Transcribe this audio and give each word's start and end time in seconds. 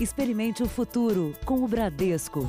Experimente 0.00 0.62
o 0.62 0.68
futuro 0.68 1.34
com 1.44 1.64
o 1.64 1.66
Bradesco. 1.66 2.48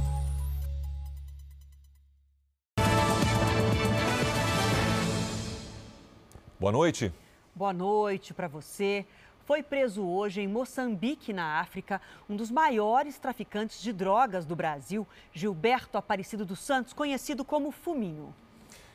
Boa 6.59 6.71
noite. 6.71 7.12
Boa 7.55 7.73
noite 7.73 8.35
para 8.35 8.47
você. 8.47 9.04
Foi 9.46 9.63
preso 9.63 10.05
hoje 10.05 10.41
em 10.41 10.47
Moçambique, 10.47 11.33
na 11.33 11.59
África, 11.59 11.99
um 12.30 12.36
dos 12.36 12.52
maiores 12.52 13.18
traficantes 13.18 13.81
de 13.81 13.91
drogas 13.91 14.45
do 14.45 14.55
Brasil, 14.55 15.07
Gilberto 15.34 15.97
Aparecido 15.97 16.45
dos 16.45 16.59
Santos, 16.59 16.93
conhecido 16.93 17.43
como 17.43 17.71
Fuminho. 17.71 18.31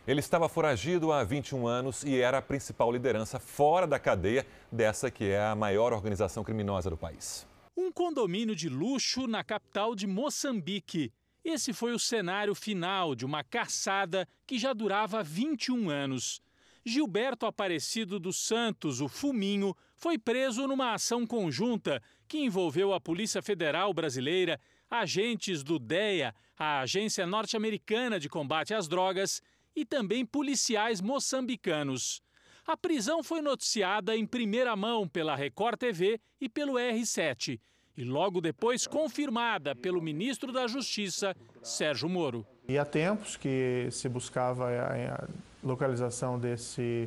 Ele 0.07 0.21
estava 0.21 0.49
foragido 0.49 1.11
há 1.11 1.25
21 1.25 1.67
anos 1.67 2.05
e 2.05 2.21
era 2.21 2.39
a 2.39 2.43
principal 2.43 2.93
liderança 2.93 3.41
fora 3.41 3.85
da 3.85 3.99
cadeia 3.99 4.47
dessa 4.71 5.11
que 5.11 5.29
é 5.29 5.45
a 5.45 5.57
maior 5.57 5.93
organização 5.93 6.45
criminosa 6.45 6.89
do 6.89 6.97
país. 6.97 7.53
Um 7.77 7.91
condomínio 7.91 8.55
de 8.55 8.69
luxo 8.69 9.27
na 9.27 9.43
capital 9.43 9.97
de 9.97 10.07
Moçambique. 10.07 11.13
Esse 11.45 11.73
foi 11.73 11.93
o 11.93 11.99
cenário 11.99 12.55
final 12.55 13.17
de 13.17 13.25
uma 13.25 13.43
caçada 13.43 14.29
que 14.47 14.59
já 14.59 14.73
durava 14.73 15.25
21 15.25 15.91
anos. 15.91 16.41
Gilberto 16.85 17.47
Aparecido 17.47 18.21
dos 18.21 18.37
Santos, 18.37 19.01
o 19.01 19.09
Fuminho, 19.09 19.75
foi 19.97 20.17
preso 20.17 20.69
numa 20.69 20.95
ação 20.95 21.27
conjunta 21.27 22.01
que 22.29 22.39
envolveu 22.39 22.93
a 22.93 23.01
Polícia 23.01 23.43
Federal 23.43 23.93
Brasileira, 23.93 24.61
agentes 24.89 25.65
do 25.65 25.79
DEA, 25.79 26.33
a 26.57 26.81
Agência 26.81 27.27
Norte-Americana 27.27 28.21
de 28.21 28.29
Combate 28.29 28.73
às 28.73 28.87
Drogas, 28.87 29.43
e 29.75 29.85
também 29.85 30.25
policiais 30.25 31.01
moçambicanos. 31.01 32.23
A 32.67 32.79
prisão 32.79 33.23
foi 33.23 33.43
noticiada 33.43 34.17
em 34.17 34.25
primeira 34.25 34.75
mão 34.75 35.07
pela 35.07 35.37
Record 35.37 35.79
TV 35.79 36.19
e 36.41 36.49
pelo 36.49 36.75
R7 36.75 37.61
e 37.95 38.05
logo 38.05 38.41
depois 38.41 38.87
confirmada 38.87 39.77
pelo 39.77 40.01
ministro 40.01 40.51
da 40.51 40.67
Justiça, 40.67 41.37
Sérgio 41.63 42.09
Moro. 42.09 42.47
E 42.67 42.79
há 42.79 42.85
tempos 42.87 43.37
que 43.37 43.89
se 43.91 44.09
buscava 44.09 44.71
a 44.71 45.29
localização 45.63 46.39
desse, 46.39 47.07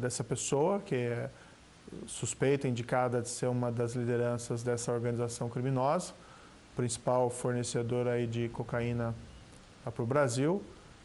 dessa 0.00 0.24
pessoa, 0.24 0.80
que 0.80 0.96
é 0.96 1.30
suspeita 2.06 2.66
indicada 2.66 3.22
de 3.22 3.28
ser 3.28 3.46
uma 3.46 3.70
das 3.70 3.94
lideranças 3.94 4.64
dessa 4.64 4.92
organização 4.92 5.48
criminosa, 5.48 6.12
principal 6.74 7.30
fornecedor 7.30 8.08
aí 8.08 8.26
de 8.26 8.48
cocaína 8.48 9.14
para 9.84 10.02
o 10.02 10.06
Brasil 10.06 10.60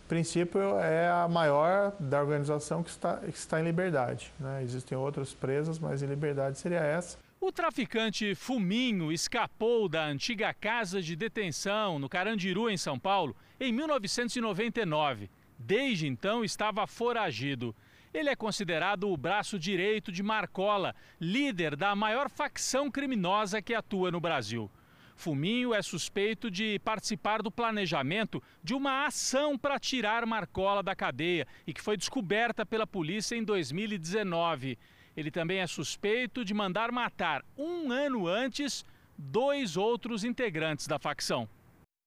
princípio, 0.07 0.79
é 0.79 1.09
a 1.09 1.27
maior 1.27 1.93
da 1.99 2.21
organização 2.21 2.81
que 2.81 2.89
está, 2.89 3.17
que 3.17 3.37
está 3.37 3.59
em 3.59 3.63
liberdade. 3.63 4.31
Né? 4.39 4.63
Existem 4.63 4.97
outras 4.97 5.33
presas, 5.33 5.77
mas 5.77 6.01
em 6.01 6.07
liberdade 6.07 6.57
seria 6.57 6.79
essa. 6.79 7.17
O 7.39 7.51
traficante 7.51 8.33
Fuminho 8.33 9.11
escapou 9.11 9.87
da 9.87 10.05
antiga 10.05 10.53
casa 10.53 11.01
de 11.01 11.15
detenção 11.15 11.99
no 11.99 12.09
Carandiru, 12.09 12.69
em 12.69 12.77
São 12.77 12.97
Paulo, 12.97 13.35
em 13.59 13.71
1999. 13.71 15.29
Desde 15.59 16.07
então 16.07 16.43
estava 16.43 16.87
foragido. 16.87 17.75
Ele 18.13 18.29
é 18.29 18.35
considerado 18.35 19.09
o 19.09 19.17
braço 19.17 19.59
direito 19.59 20.11
de 20.11 20.23
Marcola, 20.23 20.95
líder 21.21 21.75
da 21.75 21.95
maior 21.95 22.29
facção 22.29 22.89
criminosa 22.89 23.61
que 23.61 23.75
atua 23.75 24.09
no 24.09 24.19
Brasil. 24.19 24.71
Fuminho 25.17 25.73
é 25.73 25.81
suspeito 25.81 26.49
de 26.49 26.77
participar 26.79 27.41
do 27.41 27.51
planejamento 27.51 28.41
de 28.63 28.75
uma 28.75 29.07
ação 29.07 29.57
para 29.57 29.79
tirar 29.79 30.27
Marcola 30.27 30.83
da 30.83 30.95
cadeia 30.95 31.47
e 31.65 31.73
que 31.73 31.81
foi 31.81 31.97
descoberta 31.97 32.63
pela 32.63 32.85
polícia 32.85 33.35
em 33.35 33.43
2019. 33.43 34.77
Ele 35.17 35.31
também 35.31 35.57
é 35.57 35.65
suspeito 35.65 36.45
de 36.45 36.53
mandar 36.53 36.91
matar, 36.91 37.43
um 37.57 37.91
ano 37.91 38.27
antes, 38.27 38.85
dois 39.17 39.75
outros 39.75 40.23
integrantes 40.23 40.85
da 40.85 40.99
facção. 40.99 41.49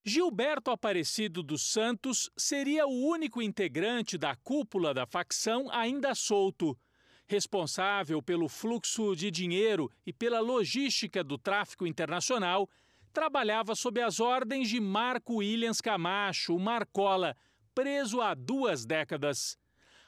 Gilberto 0.05 0.71
Aparecido 0.71 1.43
dos 1.43 1.63
Santos 1.63 2.31
seria 2.37 2.87
o 2.87 3.09
único 3.09 3.43
integrante 3.43 4.17
da 4.17 4.37
cúpula 4.37 4.95
da 4.95 5.05
facção 5.05 5.69
ainda 5.73 6.15
solto. 6.15 6.79
Responsável 7.27 8.23
pelo 8.23 8.49
fluxo 8.49 9.17
de 9.17 9.33
dinheiro 9.33 9.91
e 10.07 10.13
pela 10.13 10.39
logística 10.41 11.23
do 11.25 11.37
tráfico 11.37 11.87
internacional, 11.87 12.69
trabalhava 13.13 13.75
sob 13.75 14.01
as 14.01 14.21
ordens 14.21 14.69
de 14.69 14.81
Marco 14.81 15.37
Williams 15.37 15.81
Camacho, 15.81 16.55
o 16.55 16.61
Marcola, 16.61 17.37
preso 17.75 18.21
há 18.21 18.35
duas 18.35 18.85
décadas. 18.85 19.59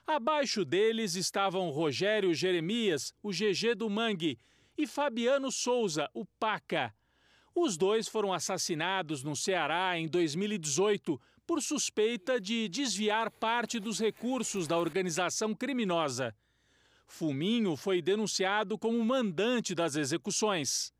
Abaixo 0.06 0.64
deles 0.64 1.14
estavam 1.14 1.70
Rogério 1.70 2.34
Jeremias, 2.34 3.14
o 3.22 3.30
GG 3.30 3.74
do 3.76 3.88
Mangue, 3.88 4.38
e 4.76 4.86
Fabiano 4.86 5.50
Souza, 5.52 6.08
o 6.14 6.24
Paca. 6.24 6.94
Os 7.54 7.76
dois 7.76 8.08
foram 8.08 8.32
assassinados 8.32 9.22
no 9.22 9.36
Ceará 9.36 9.98
em 9.98 10.08
2018 10.08 11.20
por 11.46 11.60
suspeita 11.60 12.40
de 12.40 12.68
desviar 12.68 13.30
parte 13.30 13.78
dos 13.78 14.00
recursos 14.00 14.66
da 14.66 14.78
organização 14.78 15.54
criminosa. 15.54 16.34
Fuminho 17.06 17.76
foi 17.76 18.00
denunciado 18.00 18.78
como 18.78 19.04
mandante 19.04 19.74
das 19.74 19.96
execuções. 19.96 20.94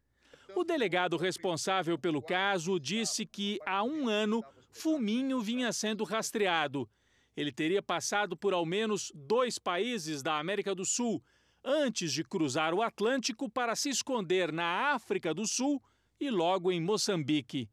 O 0.55 0.65
delegado 0.65 1.17
responsável 1.17 1.99
pelo 1.99 2.21
caso 2.21 2.79
disse 2.79 3.25
que 3.25 3.59
há 3.65 3.83
um 3.83 4.09
ano 4.09 4.45
Fuminho 4.71 5.41
vinha 5.41 5.73
sendo 5.73 6.05
rastreado. 6.05 6.89
Ele 7.37 7.53
teria 7.53 7.83
passado 7.83 8.37
por 8.37 8.53
ao 8.53 8.65
menos 8.65 9.11
dois 9.15 9.59
países 9.59 10.23
da 10.23 10.39
América 10.39 10.75
do 10.75 10.85
Sul 10.85 11.23
antes 11.65 12.13
de 12.13 12.25
cruzar 12.25 12.75
o 12.75 12.83
Atlântico 12.83 13.49
para 13.49 13.77
se 13.77 13.89
esconder 13.89 14.53
na 14.53 14.93
África 14.95 15.33
do 15.33 15.47
Sul 15.47 15.83
e 16.19 16.31
logo 16.31 16.71
em 16.73 16.81
Moçambique. 16.81 17.69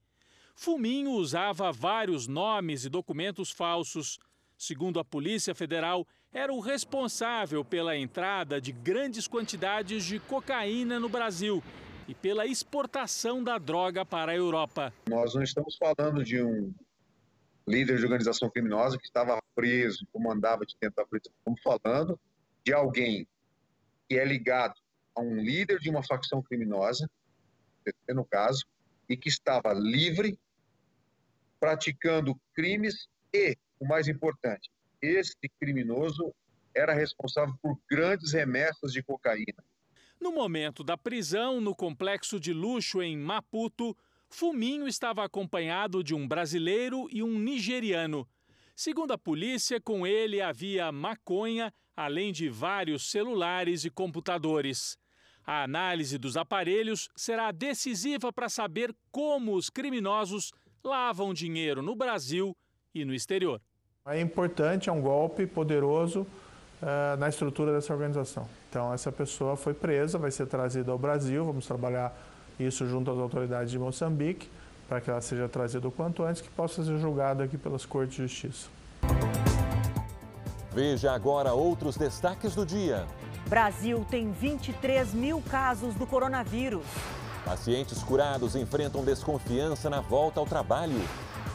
Fuminho 0.55 1.11
usava 1.11 1.71
vários 1.71 2.27
nomes 2.27 2.85
e 2.85 2.89
documentos 2.89 3.51
falsos. 3.51 4.19
Segundo 4.57 4.99
a 4.99 5.05
Polícia 5.05 5.55
Federal, 5.55 6.05
era 6.33 6.53
o 6.53 6.59
responsável 6.59 7.63
pela 7.63 7.97
entrada 7.97 8.59
de 8.59 8.71
grandes 8.71 9.27
quantidades 9.27 10.05
de 10.05 10.19
cocaína 10.19 10.99
no 10.99 11.09
Brasil 11.09 11.63
e 12.09 12.15
pela 12.15 12.47
exportação 12.47 13.43
da 13.43 13.59
droga 13.59 14.03
para 14.03 14.31
a 14.31 14.35
Europa. 14.35 14.91
Nós 15.07 15.35
não 15.35 15.43
estamos 15.43 15.77
falando 15.77 16.23
de 16.23 16.41
um 16.41 16.73
líder 17.67 17.99
de 17.99 18.03
organização 18.03 18.49
criminosa 18.49 18.97
que 18.97 19.05
estava 19.05 19.39
preso, 19.53 20.07
comandava 20.11 20.65
de 20.65 20.75
dentro 20.81 20.95
da 20.95 21.05
polícia. 21.05 21.31
Estamos 21.37 21.61
falando 21.61 22.19
de 22.65 22.73
alguém 22.73 23.27
que 24.07 24.17
é 24.17 24.25
ligado 24.25 24.73
a 25.15 25.21
um 25.21 25.35
líder 25.35 25.77
de 25.77 25.87
uma 25.91 26.01
facção 26.01 26.41
criminosa, 26.41 27.07
no 28.09 28.25
caso, 28.25 28.65
e 29.07 29.15
que 29.15 29.29
estava 29.29 29.71
livre, 29.71 30.39
praticando 31.59 32.35
crimes 32.55 33.07
e, 33.31 33.55
o 33.79 33.87
mais 33.87 34.07
importante, 34.07 34.71
esse 34.99 35.35
criminoso 35.59 36.33
era 36.73 36.93
responsável 36.93 37.53
por 37.61 37.79
grandes 37.87 38.33
remessas 38.33 38.91
de 38.91 39.03
cocaína. 39.03 39.63
No 40.19 40.33
momento 40.33 40.83
da 40.83 40.97
prisão, 40.97 41.61
no 41.61 41.73
complexo 41.73 42.39
de 42.39 42.51
luxo 42.51 43.01
em 43.01 43.17
Maputo, 43.17 43.95
Fuminho 44.27 44.87
estava 44.87 45.23
acompanhado 45.23 46.03
de 46.03 46.13
um 46.13 46.27
brasileiro 46.27 47.07
e 47.11 47.23
um 47.23 47.39
nigeriano. 47.39 48.27
Segundo 48.75 49.11
a 49.11 49.17
polícia, 49.17 49.81
com 49.81 50.05
ele 50.05 50.41
havia 50.41 50.91
maconha, 50.91 51.73
além 51.95 52.31
de 52.31 52.47
vários 52.47 53.09
celulares 53.09 53.85
e 53.85 53.89
computadores. 53.89 54.97
A 55.45 55.63
análise 55.63 56.17
dos 56.17 56.37
aparelhos 56.37 57.09
será 57.15 57.51
decisiva 57.51 58.31
para 58.31 58.49
saber 58.49 58.93
como 59.11 59.55
os 59.55 59.69
criminosos 59.69 60.51
lavam 60.83 61.33
dinheiro 61.33 61.81
no 61.81 61.95
Brasil 61.95 62.55
e 62.93 63.03
no 63.03 63.13
exterior. 63.13 63.59
É 64.05 64.19
importante, 64.21 64.89
é 64.89 64.91
um 64.91 65.01
golpe 65.01 65.47
poderoso 65.47 66.21
uh, 66.21 67.17
na 67.17 67.29
estrutura 67.29 67.73
dessa 67.73 67.93
organização. 67.93 68.47
Então, 68.69 68.93
essa 68.93 69.11
pessoa 69.11 69.57
foi 69.57 69.73
presa, 69.73 70.19
vai 70.19 70.29
ser 70.29 70.45
trazida 70.45 70.91
ao 70.91 70.97
Brasil, 70.97 71.43
vamos 71.43 71.65
trabalhar 71.65 72.15
isso 72.59 72.87
junto 72.87 73.09
às 73.09 73.17
autoridades 73.17 73.71
de 73.71 73.79
Moçambique, 73.79 74.47
para 74.87 75.01
que 75.01 75.09
ela 75.09 75.21
seja 75.21 75.49
trazida 75.49 75.87
o 75.87 75.91
quanto 75.91 76.23
antes, 76.23 76.41
que 76.41 76.49
possa 76.49 76.83
ser 76.83 76.99
julgada 76.99 77.43
aqui 77.43 77.57
pelas 77.57 77.83
Cortes 77.83 78.15
de 78.15 78.21
Justiça. 78.23 78.69
Veja 80.71 81.11
agora 81.11 81.51
outros 81.53 81.97
destaques 81.97 82.53
do 82.53 82.63
dia. 82.63 83.07
Brasil 83.47 84.05
tem 84.07 84.31
23 84.31 85.15
mil 85.15 85.41
casos 85.49 85.95
do 85.95 86.05
coronavírus. 86.05 86.85
Pacientes 87.43 88.03
curados 88.03 88.55
enfrentam 88.55 89.03
desconfiança 89.03 89.89
na 89.89 89.99
volta 89.99 90.39
ao 90.39 90.45
trabalho. 90.45 91.01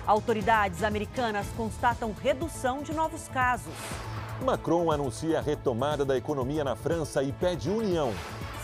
Autoridades 0.05 0.83
americanas 0.83 1.47
constatam 1.57 2.13
redução 2.21 2.83
de 2.83 2.93
novos 2.93 3.29
casos. 3.29 3.73
Macron 4.43 4.91
anuncia 4.91 5.39
a 5.39 5.43
retomada 5.43 6.05
da 6.05 6.17
economia 6.17 6.65
na 6.65 6.75
França 6.75 7.23
e 7.23 7.33
pede 7.33 7.71
união. 7.71 8.13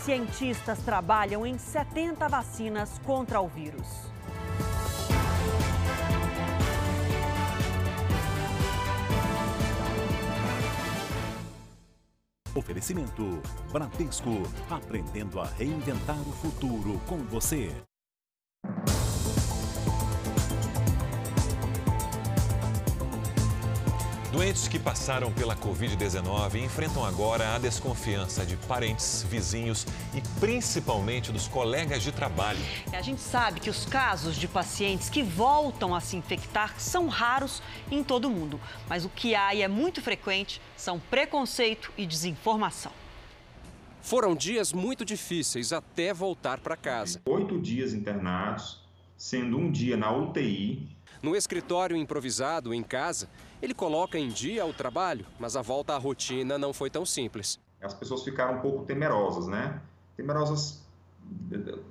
Cientistas 0.01 0.79
trabalham 0.79 1.45
em 1.45 1.57
70 1.57 2.27
vacinas 2.27 2.99
contra 3.05 3.39
o 3.39 3.47
vírus. 3.47 4.11
Oferecimento 12.53 13.41
Bradesco, 13.71 14.43
aprendendo 14.69 15.39
a 15.39 15.45
reinventar 15.45 16.19
o 16.19 16.31
futuro 16.33 16.99
com 17.07 17.17
você. 17.17 17.71
Doentes 24.31 24.65
que 24.69 24.79
passaram 24.79 25.29
pela 25.29 25.57
Covid-19 25.57 26.63
enfrentam 26.63 27.03
agora 27.03 27.53
a 27.53 27.59
desconfiança 27.59 28.45
de 28.45 28.55
parentes, 28.55 29.25
vizinhos 29.29 29.85
e 30.15 30.21
principalmente 30.39 31.33
dos 31.33 31.49
colegas 31.49 32.01
de 32.01 32.13
trabalho. 32.13 32.57
A 32.93 33.01
gente 33.01 33.19
sabe 33.19 33.59
que 33.59 33.69
os 33.69 33.85
casos 33.85 34.37
de 34.37 34.47
pacientes 34.47 35.09
que 35.09 35.21
voltam 35.21 35.93
a 35.93 35.99
se 35.99 36.15
infectar 36.15 36.79
são 36.79 37.09
raros 37.09 37.61
em 37.91 38.01
todo 38.05 38.29
o 38.29 38.31
mundo. 38.31 38.57
Mas 38.87 39.03
o 39.03 39.09
que 39.09 39.35
há 39.35 39.53
e 39.53 39.63
é 39.63 39.67
muito 39.67 40.01
frequente 40.01 40.61
são 40.77 40.97
preconceito 40.97 41.91
e 41.97 42.05
desinformação. 42.05 42.93
Foram 44.01 44.33
dias 44.33 44.71
muito 44.71 45.03
difíceis 45.03 45.73
até 45.73 46.13
voltar 46.13 46.61
para 46.61 46.77
casa. 46.77 47.19
Oito 47.25 47.59
dias 47.59 47.93
internados, 47.93 48.79
sendo 49.17 49.57
um 49.57 49.69
dia 49.69 49.97
na 49.97 50.09
UTI. 50.09 51.00
No 51.21 51.35
escritório 51.35 51.95
improvisado 51.95 52.73
em 52.73 52.81
casa, 52.81 53.29
ele 53.61 53.75
coloca 53.75 54.17
em 54.17 54.29
dia 54.29 54.65
o 54.65 54.73
trabalho, 54.73 55.25
mas 55.39 55.55
a 55.55 55.61
volta 55.61 55.93
à 55.93 55.97
rotina 55.97 56.57
não 56.57 56.73
foi 56.73 56.89
tão 56.89 57.05
simples. 57.05 57.59
As 57.79 57.93
pessoas 57.93 58.23
ficaram 58.23 58.57
um 58.57 58.61
pouco 58.61 58.85
temerosas, 58.85 59.47
né? 59.47 59.79
Temerosas 60.17 60.81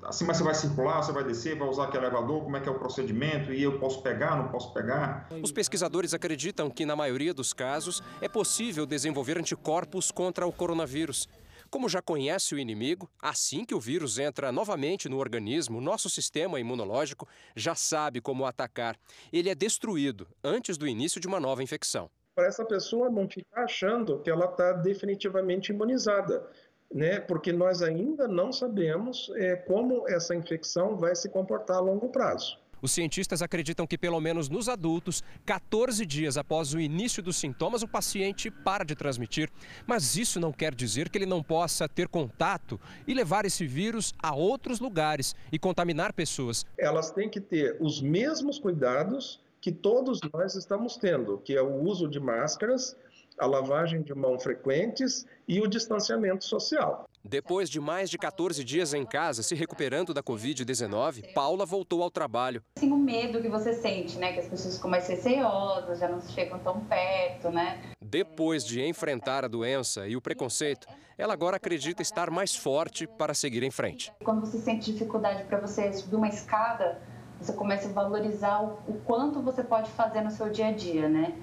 assim, 0.03 0.25
mas 0.25 0.37
você 0.37 0.43
vai 0.43 0.55
circular, 0.55 1.03
você 1.03 1.12
vai 1.12 1.25
descer, 1.25 1.56
vai 1.56 1.69
usar 1.69 1.85
aquele 1.85 2.05
elevador, 2.05 2.43
como 2.43 2.56
é 2.56 2.61
que 2.61 2.69
é 2.69 2.73
o 2.73 2.79
procedimento, 2.79 3.53
e 3.53 3.62
eu 3.62 3.79
posso 3.79 4.03
pegar, 4.03 4.37
não 4.37 4.49
posso 4.49 4.73
pegar? 4.73 5.29
Os 5.43 5.53
pesquisadores 5.53 6.12
acreditam 6.12 6.69
que, 6.69 6.85
na 6.85 6.97
maioria 6.97 7.33
dos 7.33 7.53
casos, 7.53 8.03
é 8.21 8.29
possível 8.29 8.85
desenvolver 8.85 9.38
anticorpos 9.38 10.11
contra 10.11 10.47
o 10.47 10.53
coronavírus. 10.53 11.29
Como 11.70 11.88
já 11.88 12.02
conhece 12.02 12.52
o 12.52 12.58
inimigo, 12.58 13.08
assim 13.22 13.64
que 13.64 13.76
o 13.76 13.81
vírus 13.81 14.19
entra 14.19 14.50
novamente 14.50 15.08
no 15.08 15.19
organismo, 15.19 15.81
nosso 15.81 16.11
sistema 16.11 16.58
imunológico 16.58 17.28
já 17.55 17.76
sabe 17.76 18.20
como 18.20 18.44
atacar. 18.44 18.99
Ele 19.32 19.49
é 19.49 19.55
destruído 19.55 20.26
antes 20.43 20.76
do 20.76 20.84
início 20.84 21.20
de 21.20 21.28
uma 21.28 21.38
nova 21.38 21.62
infecção. 21.62 22.11
Para 22.34 22.49
essa 22.49 22.64
pessoa 22.64 23.08
não 23.08 23.28
ficar 23.28 23.62
achando 23.62 24.19
que 24.19 24.28
ela 24.28 24.46
está 24.46 24.72
definitivamente 24.72 25.70
imunizada. 25.70 26.44
Né, 26.93 27.20
porque 27.20 27.52
nós 27.52 27.82
ainda 27.82 28.26
não 28.26 28.52
sabemos 28.52 29.31
é, 29.37 29.55
como 29.55 30.08
essa 30.08 30.34
infecção 30.34 30.96
vai 30.96 31.14
se 31.14 31.28
comportar 31.28 31.76
a 31.76 31.81
longo 31.81 32.08
prazo. 32.08 32.58
Os 32.82 32.93
cientistas 32.93 33.43
acreditam 33.43 33.87
que, 33.87 33.99
pelo 33.99 34.21
menos 34.21 34.49
nos 34.49 34.69
adultos, 34.69 35.23
14 35.44 36.05
dias 36.06 36.37
após 36.37 36.73
o 36.75 36.81
início 36.81 37.23
dos 37.23 37.37
sintomas, 37.37 37.82
o 37.82 37.88
paciente 37.88 38.50
para 38.50 38.85
de 38.85 38.94
transmitir. 38.94 39.50
Mas 39.87 40.17
isso 40.17 40.41
não 40.41 40.53
quer 40.53 40.75
dizer 40.75 41.09
que 41.09 41.19
ele 41.19 41.27
não 41.27 41.43
possa 41.43 41.88
ter 41.88 42.09
contato 42.09 42.81
e 43.06 43.15
levar 43.15 43.44
esse 43.44 43.67
vírus 43.67 44.15
a 44.23 44.35
outros 44.35 44.81
lugares 44.81 45.35
e 45.53 45.59
contaminar 45.59 46.12
pessoas. 46.12 46.65
Elas 46.79 47.11
têm 47.11 47.29
que 47.29 47.41
ter 47.41 47.77
os 47.81 48.00
mesmos 48.00 48.59
cuidados 48.59 49.41
que 49.61 49.71
todos 49.71 50.21
nós 50.33 50.55
estamos 50.55 50.97
tendo, 50.97 51.38
que 51.38 51.55
é 51.55 51.62
o 51.62 51.83
uso 51.83 52.09
de 52.09 52.19
máscaras, 52.19 52.97
a 53.38 53.47
lavagem 53.47 54.03
de 54.03 54.15
mão 54.15 54.38
frequentes 54.38 55.26
e 55.47 55.61
o 55.61 55.67
distanciamento 55.67 56.44
social. 56.44 57.09
Depois 57.22 57.69
de 57.69 57.78
mais 57.78 58.08
de 58.08 58.17
14 58.17 58.64
dias 58.64 58.94
em 58.94 59.05
casa, 59.05 59.43
se 59.43 59.55
recuperando 59.55 60.14
da 60.14 60.22
Covid-19, 60.22 61.34
Paula 61.34 61.67
voltou 61.67 62.02
ao 62.02 62.11
trabalho. 62.11 62.62
Sim, 62.78 62.90
o 62.93 62.96
medo 62.96 63.43
que 63.43 63.49
você 63.49 63.75
sente, 63.75 64.17
né? 64.17 64.32
Que 64.32 64.40
as 64.40 64.49
pessoas 64.49 64.76
ficam 64.76 64.90
mais 64.90 65.06
receosas, 65.06 65.99
já 65.99 66.08
não 66.08 66.22
chegam 66.22 66.58
tão 66.61 66.81
perto, 66.81 67.50
né? 67.50 67.78
Depois 68.00 68.64
de 68.64 68.82
enfrentar 68.82 69.44
a 69.44 69.49
doença 69.49 70.08
e 70.08 70.17
o 70.17 70.20
preconceito, 70.20 70.87
ela 71.19 71.34
agora 71.34 71.56
acredita 71.56 72.00
estar 72.00 72.31
mais 72.31 72.56
forte 72.56 73.06
para 73.06 73.34
seguir 73.34 73.62
em 73.62 73.70
frente. 73.70 74.11
Quando 74.25 74.40
você 74.40 74.58
sente 74.58 74.90
dificuldade 74.90 75.44
para 75.44 75.61
você 75.61 75.93
subir 75.93 76.16
uma 76.16 76.28
escada, 76.28 77.02
você 77.38 77.52
começa 77.52 77.88
a 77.88 77.93
valorizar 77.93 78.62
o 78.62 79.00
quanto 79.05 79.43
você 79.43 79.62
pode 79.62 79.90
fazer 79.90 80.23
no 80.23 80.31
seu 80.31 80.49
dia 80.49 80.69
a 80.69 80.73
dia, 80.73 81.08
né? 81.08 81.34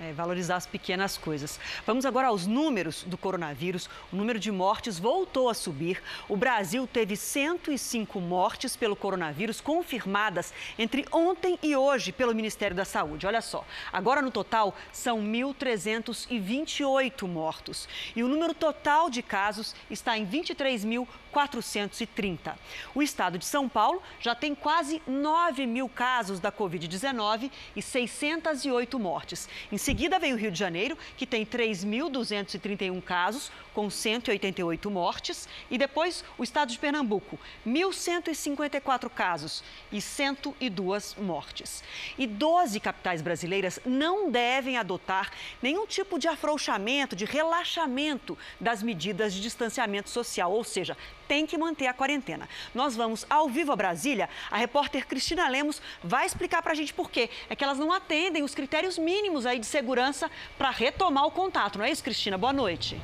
É, 0.00 0.12
valorizar 0.12 0.56
as 0.56 0.66
pequenas 0.66 1.16
coisas. 1.16 1.60
Vamos 1.86 2.04
agora 2.04 2.26
aos 2.26 2.48
números 2.48 3.04
do 3.04 3.16
coronavírus. 3.16 3.88
O 4.12 4.16
número 4.16 4.40
de 4.40 4.50
mortes 4.50 4.98
voltou 4.98 5.48
a 5.48 5.54
subir. 5.54 6.02
O 6.28 6.36
Brasil 6.36 6.84
teve 6.84 7.14
105 7.14 8.20
mortes 8.20 8.74
pelo 8.74 8.96
coronavírus 8.96 9.60
confirmadas 9.60 10.52
entre 10.76 11.06
ontem 11.12 11.56
e 11.62 11.76
hoje 11.76 12.10
pelo 12.10 12.34
Ministério 12.34 12.74
da 12.74 12.84
Saúde. 12.84 13.24
Olha 13.24 13.40
só, 13.40 13.64
agora 13.92 14.20
no 14.20 14.32
total 14.32 14.74
são 14.92 15.20
1.328 15.20 17.28
mortos. 17.28 17.88
E 18.16 18.24
o 18.24 18.28
número 18.28 18.52
total 18.52 19.08
de 19.08 19.22
casos 19.22 19.76
está 19.88 20.18
em 20.18 20.26
23.430. 20.26 22.56
O 22.96 23.02
estado 23.02 23.38
de 23.38 23.44
São 23.44 23.68
Paulo 23.68 24.02
já 24.18 24.34
tem 24.34 24.56
quase 24.56 25.00
9 25.06 25.66
mil 25.66 25.88
casos 25.88 26.40
da 26.40 26.50
Covid-19 26.50 27.48
e 27.76 27.82
608 27.82 28.98
mortes. 28.98 29.48
Em 29.70 29.83
seguida 29.84 30.18
veio 30.18 30.34
o 30.34 30.38
Rio 30.38 30.50
de 30.50 30.58
Janeiro, 30.58 30.96
que 31.16 31.26
tem 31.26 31.44
3.231 31.44 33.02
casos, 33.02 33.52
com 33.74 33.90
188 33.90 34.90
mortes. 34.90 35.46
E 35.70 35.76
depois 35.76 36.24
o 36.38 36.42
estado 36.42 36.70
de 36.70 36.78
Pernambuco, 36.78 37.38
1.154 37.66 39.10
casos 39.10 39.62
e 39.92 40.00
102 40.00 41.16
mortes. 41.16 41.84
E 42.16 42.26
12 42.26 42.80
capitais 42.80 43.20
brasileiras 43.20 43.78
não 43.84 44.30
devem 44.30 44.78
adotar 44.78 45.30
nenhum 45.60 45.86
tipo 45.86 46.18
de 46.18 46.28
afrouxamento, 46.28 47.14
de 47.14 47.26
relaxamento 47.26 48.38
das 48.58 48.82
medidas 48.82 49.34
de 49.34 49.40
distanciamento 49.42 50.08
social, 50.08 50.50
ou 50.50 50.64
seja, 50.64 50.96
tem 51.28 51.46
que 51.46 51.58
manter 51.58 51.86
a 51.86 51.94
quarentena. 51.94 52.48
Nós 52.74 52.94
vamos 52.94 53.26
ao 53.28 53.48
vivo 53.48 53.72
a 53.72 53.76
Brasília. 53.76 54.28
A 54.50 54.56
repórter 54.56 55.06
Cristina 55.06 55.48
Lemos 55.48 55.80
vai 56.02 56.26
explicar 56.26 56.62
para 56.62 56.72
a 56.72 56.74
gente 56.74 56.92
por 56.92 57.10
quê. 57.10 57.30
É 57.48 57.56
que 57.56 57.64
elas 57.64 57.78
não 57.78 57.92
atendem 57.92 58.42
os 58.42 58.54
critérios 58.54 58.98
mínimos 58.98 59.46
aí 59.46 59.58
de 59.58 59.66
segurança 59.76 60.30
para 60.56 60.70
retomar 60.70 61.26
o 61.26 61.32
contato. 61.32 61.78
Não 61.78 61.84
é 61.84 61.90
isso, 61.90 62.04
Cristina? 62.04 62.38
Boa 62.38 62.52
noite. 62.52 63.00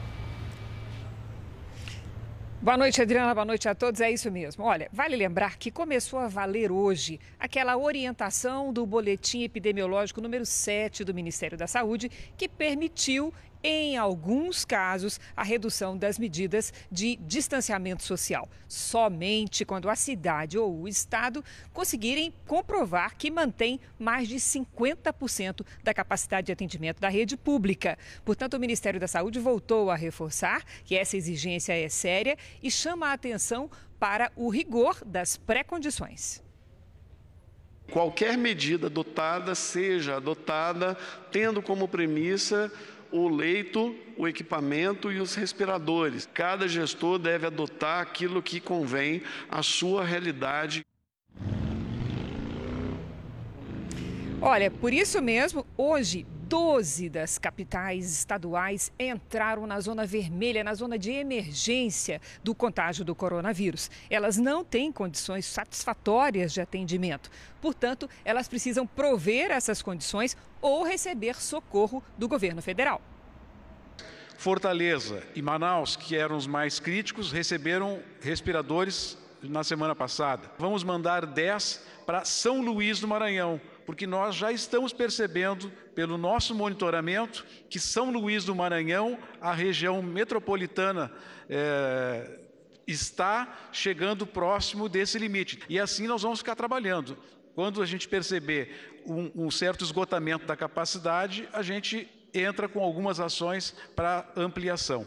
Boa 2.62 2.76
noite, 2.76 3.02
Adriana. 3.02 3.34
Boa 3.34 3.44
noite 3.44 3.68
a 3.68 3.74
todos. 3.74 4.00
É 4.00 4.08
isso 4.08 4.30
mesmo. 4.30 4.62
Olha, 4.64 4.88
vale 4.92 5.16
lembrar 5.16 5.56
que 5.56 5.70
começou 5.70 6.18
a 6.20 6.28
valer 6.28 6.70
hoje 6.70 7.18
aquela 7.40 7.76
orientação 7.76 8.72
do 8.72 8.86
boletim 8.86 9.42
epidemiológico 9.42 10.20
número 10.20 10.46
7 10.46 11.02
do 11.02 11.12
Ministério 11.12 11.58
da 11.58 11.66
Saúde, 11.66 12.08
que 12.36 12.48
permitiu 12.48 13.34
em 13.62 13.96
alguns 13.96 14.64
casos, 14.64 15.20
a 15.36 15.42
redução 15.42 15.96
das 15.96 16.18
medidas 16.18 16.72
de 16.90 17.16
distanciamento 17.16 18.02
social. 18.02 18.48
Somente 18.68 19.64
quando 19.64 19.88
a 19.88 19.96
cidade 19.96 20.58
ou 20.58 20.82
o 20.82 20.88
estado 20.88 21.44
conseguirem 21.72 22.32
comprovar 22.46 23.16
que 23.16 23.30
mantém 23.30 23.80
mais 23.98 24.28
de 24.28 24.36
50% 24.36 25.64
da 25.82 25.92
capacidade 25.92 26.46
de 26.46 26.52
atendimento 26.52 27.00
da 27.00 27.08
rede 27.08 27.36
pública. 27.36 27.98
Portanto, 28.24 28.54
o 28.54 28.60
Ministério 28.60 28.98
da 28.98 29.08
Saúde 29.08 29.38
voltou 29.38 29.90
a 29.90 29.96
reforçar 29.96 30.64
que 30.84 30.96
essa 30.96 31.16
exigência 31.16 31.72
é 31.72 31.88
séria 31.88 32.36
e 32.62 32.70
chama 32.70 33.08
a 33.08 33.12
atenção 33.12 33.70
para 33.98 34.32
o 34.34 34.48
rigor 34.48 35.02
das 35.04 35.36
pré-condições 35.36 36.42
qualquer 37.90 38.38
medida 38.38 38.86
adotada 38.86 39.54
seja 39.54 40.16
adotada 40.16 40.96
tendo 41.30 41.60
como 41.60 41.88
premissa 41.88 42.72
o 43.12 43.28
leito, 43.28 43.94
o 44.16 44.26
equipamento 44.26 45.10
e 45.10 45.18
os 45.18 45.34
respiradores. 45.34 46.28
Cada 46.32 46.68
gestor 46.68 47.18
deve 47.18 47.46
adotar 47.46 48.00
aquilo 48.00 48.42
que 48.42 48.60
convém 48.60 49.22
à 49.48 49.62
sua 49.62 50.04
realidade. 50.04 50.84
Olha, 54.42 54.70
por 54.70 54.92
isso 54.92 55.20
mesmo, 55.20 55.66
hoje 55.76 56.26
12 56.50 57.08
das 57.08 57.38
capitais 57.38 58.10
estaduais 58.10 58.90
entraram 58.98 59.68
na 59.68 59.78
zona 59.78 60.04
vermelha, 60.04 60.64
na 60.64 60.74
zona 60.74 60.98
de 60.98 61.12
emergência 61.12 62.20
do 62.42 62.56
contágio 62.56 63.04
do 63.04 63.14
coronavírus. 63.14 63.88
Elas 64.10 64.36
não 64.36 64.64
têm 64.64 64.90
condições 64.90 65.46
satisfatórias 65.46 66.52
de 66.52 66.60
atendimento. 66.60 67.30
Portanto, 67.62 68.10
elas 68.24 68.48
precisam 68.48 68.84
prover 68.84 69.52
essas 69.52 69.80
condições 69.80 70.36
ou 70.60 70.82
receber 70.82 71.36
socorro 71.36 72.02
do 72.18 72.26
governo 72.26 72.60
federal. 72.60 73.00
Fortaleza 74.36 75.22
e 75.36 75.40
Manaus, 75.40 75.94
que 75.94 76.16
eram 76.16 76.36
os 76.36 76.48
mais 76.48 76.80
críticos, 76.80 77.30
receberam 77.30 78.02
respiradores 78.20 79.16
na 79.40 79.62
semana 79.62 79.94
passada. 79.94 80.50
Vamos 80.58 80.82
mandar 80.82 81.26
10 81.26 81.80
para 82.04 82.24
São 82.24 82.60
Luís 82.60 82.98
do 82.98 83.06
Maranhão, 83.06 83.60
porque 83.90 84.06
nós 84.06 84.36
já 84.36 84.52
estamos 84.52 84.92
percebendo, 84.92 85.68
pelo 85.96 86.16
nosso 86.16 86.54
monitoramento, 86.54 87.44
que 87.68 87.80
São 87.80 88.12
Luís 88.12 88.44
do 88.44 88.54
Maranhão, 88.54 89.18
a 89.40 89.52
região 89.52 90.00
metropolitana, 90.00 91.10
é, 91.48 92.38
está 92.86 93.68
chegando 93.72 94.24
próximo 94.24 94.88
desse 94.88 95.18
limite. 95.18 95.60
E 95.68 95.76
assim 95.76 96.06
nós 96.06 96.22
vamos 96.22 96.38
ficar 96.38 96.54
trabalhando. 96.54 97.18
Quando 97.52 97.82
a 97.82 97.84
gente 97.84 98.06
perceber 98.06 99.02
um, 99.04 99.46
um 99.46 99.50
certo 99.50 99.82
esgotamento 99.82 100.46
da 100.46 100.56
capacidade, 100.56 101.48
a 101.52 101.60
gente 101.60 102.08
entra 102.32 102.68
com 102.68 102.78
algumas 102.78 103.18
ações 103.18 103.74
para 103.96 104.24
ampliação. 104.36 105.04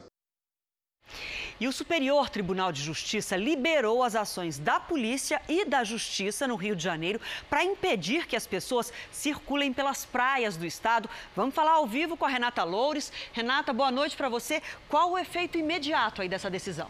E 1.63 1.67
o 1.67 1.72
Superior 1.72 2.29
Tribunal 2.29 2.74
de 2.74 2.82
Justiça 2.82 3.38
liberou 3.38 4.03
as 4.03 4.15
ações 4.15 4.60
da 4.60 4.82
polícia 4.82 5.41
e 5.48 5.63
da 5.63 5.82
Justiça 5.82 6.46
no 6.46 6.58
Rio 6.58 6.75
de 6.75 6.84
Janeiro 6.84 7.22
para 7.50 7.63
impedir 7.63 8.27
que 8.27 8.36
as 8.36 8.46
pessoas 8.46 8.91
circulem 9.13 9.72
pelas 9.72 10.03
praias 10.03 10.58
do 10.58 10.65
estado. 10.65 11.10
Vamos 11.34 11.55
falar 11.55 11.75
ao 11.75 11.88
vivo 11.88 12.17
com 12.17 12.25
a 12.25 12.27
Renata 12.27 12.65
Loures. 12.65 13.13
Renata, 13.32 13.72
boa 13.72 13.91
noite 13.91 14.17
para 14.17 14.27
você. 14.27 14.62
Qual 14.89 15.12
o 15.12 15.17
efeito 15.17 15.58
imediato 15.58 16.22
aí 16.22 16.27
dessa 16.27 16.50
decisão? 16.50 16.89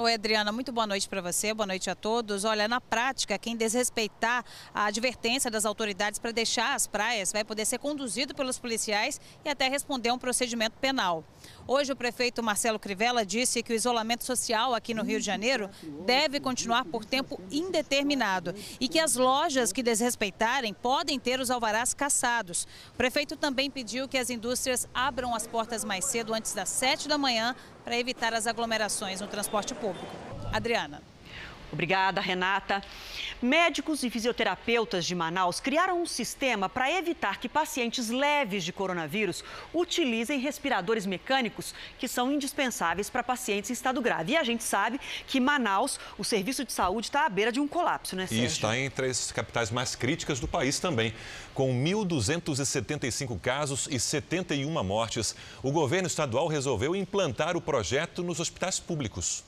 Oi, 0.00 0.14
Adriana, 0.14 0.52
muito 0.52 0.70
boa 0.70 0.86
noite 0.86 1.08
para 1.08 1.20
você, 1.20 1.52
boa 1.52 1.66
noite 1.66 1.90
a 1.90 1.94
todos. 1.96 2.44
Olha, 2.44 2.68
na 2.68 2.80
prática, 2.80 3.36
quem 3.36 3.56
desrespeitar 3.56 4.44
a 4.72 4.84
advertência 4.84 5.50
das 5.50 5.66
autoridades 5.66 6.20
para 6.20 6.30
deixar 6.30 6.76
as 6.76 6.86
praias 6.86 7.32
vai 7.32 7.42
poder 7.42 7.64
ser 7.64 7.78
conduzido 7.78 8.32
pelos 8.32 8.60
policiais 8.60 9.20
e 9.44 9.48
até 9.48 9.68
responder 9.68 10.10
a 10.10 10.14
um 10.14 10.18
procedimento 10.18 10.76
penal. 10.80 11.24
Hoje, 11.70 11.92
o 11.92 11.96
prefeito 11.96 12.42
Marcelo 12.42 12.78
Crivella 12.78 13.26
disse 13.26 13.62
que 13.62 13.74
o 13.74 13.76
isolamento 13.76 14.24
social 14.24 14.74
aqui 14.74 14.94
no 14.94 15.02
Rio 15.02 15.20
de 15.20 15.26
Janeiro 15.26 15.68
deve 16.06 16.40
continuar 16.40 16.86
por 16.86 17.04
tempo 17.04 17.38
indeterminado 17.50 18.54
e 18.80 18.88
que 18.88 18.98
as 18.98 19.16
lojas 19.16 19.70
que 19.70 19.82
desrespeitarem 19.82 20.72
podem 20.72 21.20
ter 21.20 21.40
os 21.40 21.50
alvarás 21.50 21.92
caçados. 21.92 22.66
O 22.94 22.96
prefeito 22.96 23.36
também 23.36 23.70
pediu 23.70 24.08
que 24.08 24.16
as 24.16 24.30
indústrias 24.30 24.88
abram 24.94 25.34
as 25.34 25.46
portas 25.46 25.84
mais 25.84 26.06
cedo, 26.06 26.32
antes 26.32 26.54
das 26.54 26.70
7 26.70 27.06
da 27.06 27.18
manhã, 27.18 27.54
para 27.84 27.98
evitar 27.98 28.32
as 28.32 28.46
aglomerações 28.46 29.20
no 29.20 29.26
transporte 29.26 29.74
público. 29.74 30.08
Adriana. 30.50 31.02
Obrigada, 31.70 32.18
Renata. 32.18 32.82
Médicos 33.40 34.02
e 34.02 34.10
fisioterapeutas 34.10 35.04
de 35.04 35.14
Manaus 35.14 35.60
criaram 35.60 36.02
um 36.02 36.06
sistema 36.06 36.68
para 36.68 36.90
evitar 36.90 37.38
que 37.38 37.48
pacientes 37.48 38.08
leves 38.08 38.64
de 38.64 38.72
coronavírus 38.72 39.44
utilizem 39.72 40.40
respiradores 40.40 41.06
mecânicos 41.06 41.72
que 42.00 42.08
são 42.08 42.32
indispensáveis 42.32 43.08
para 43.08 43.22
pacientes 43.22 43.70
em 43.70 43.74
estado 43.74 44.00
grave. 44.00 44.32
E 44.32 44.36
a 44.36 44.42
gente 44.42 44.64
sabe 44.64 45.00
que 45.26 45.38
Manaus, 45.38 46.00
o 46.18 46.24
serviço 46.24 46.64
de 46.64 46.72
saúde 46.72 47.06
está 47.06 47.26
à 47.26 47.28
beira 47.28 47.52
de 47.52 47.60
um 47.60 47.68
colapso, 47.68 48.16
né, 48.16 48.26
Sérgio? 48.26 48.44
E 48.44 48.46
está 48.46 48.76
entre 48.76 49.06
as 49.06 49.30
capitais 49.30 49.70
mais 49.70 49.94
críticas 49.94 50.40
do 50.40 50.48
país 50.48 50.80
também. 50.80 51.14
Com 51.54 51.72
1.275 51.72 53.38
casos 53.40 53.88
e 53.88 54.00
71 54.00 54.82
mortes, 54.82 55.36
o 55.62 55.70
governo 55.70 56.08
estadual 56.08 56.48
resolveu 56.48 56.96
implantar 56.96 57.56
o 57.56 57.60
projeto 57.60 58.24
nos 58.24 58.40
hospitais 58.40 58.80
públicos. 58.80 59.44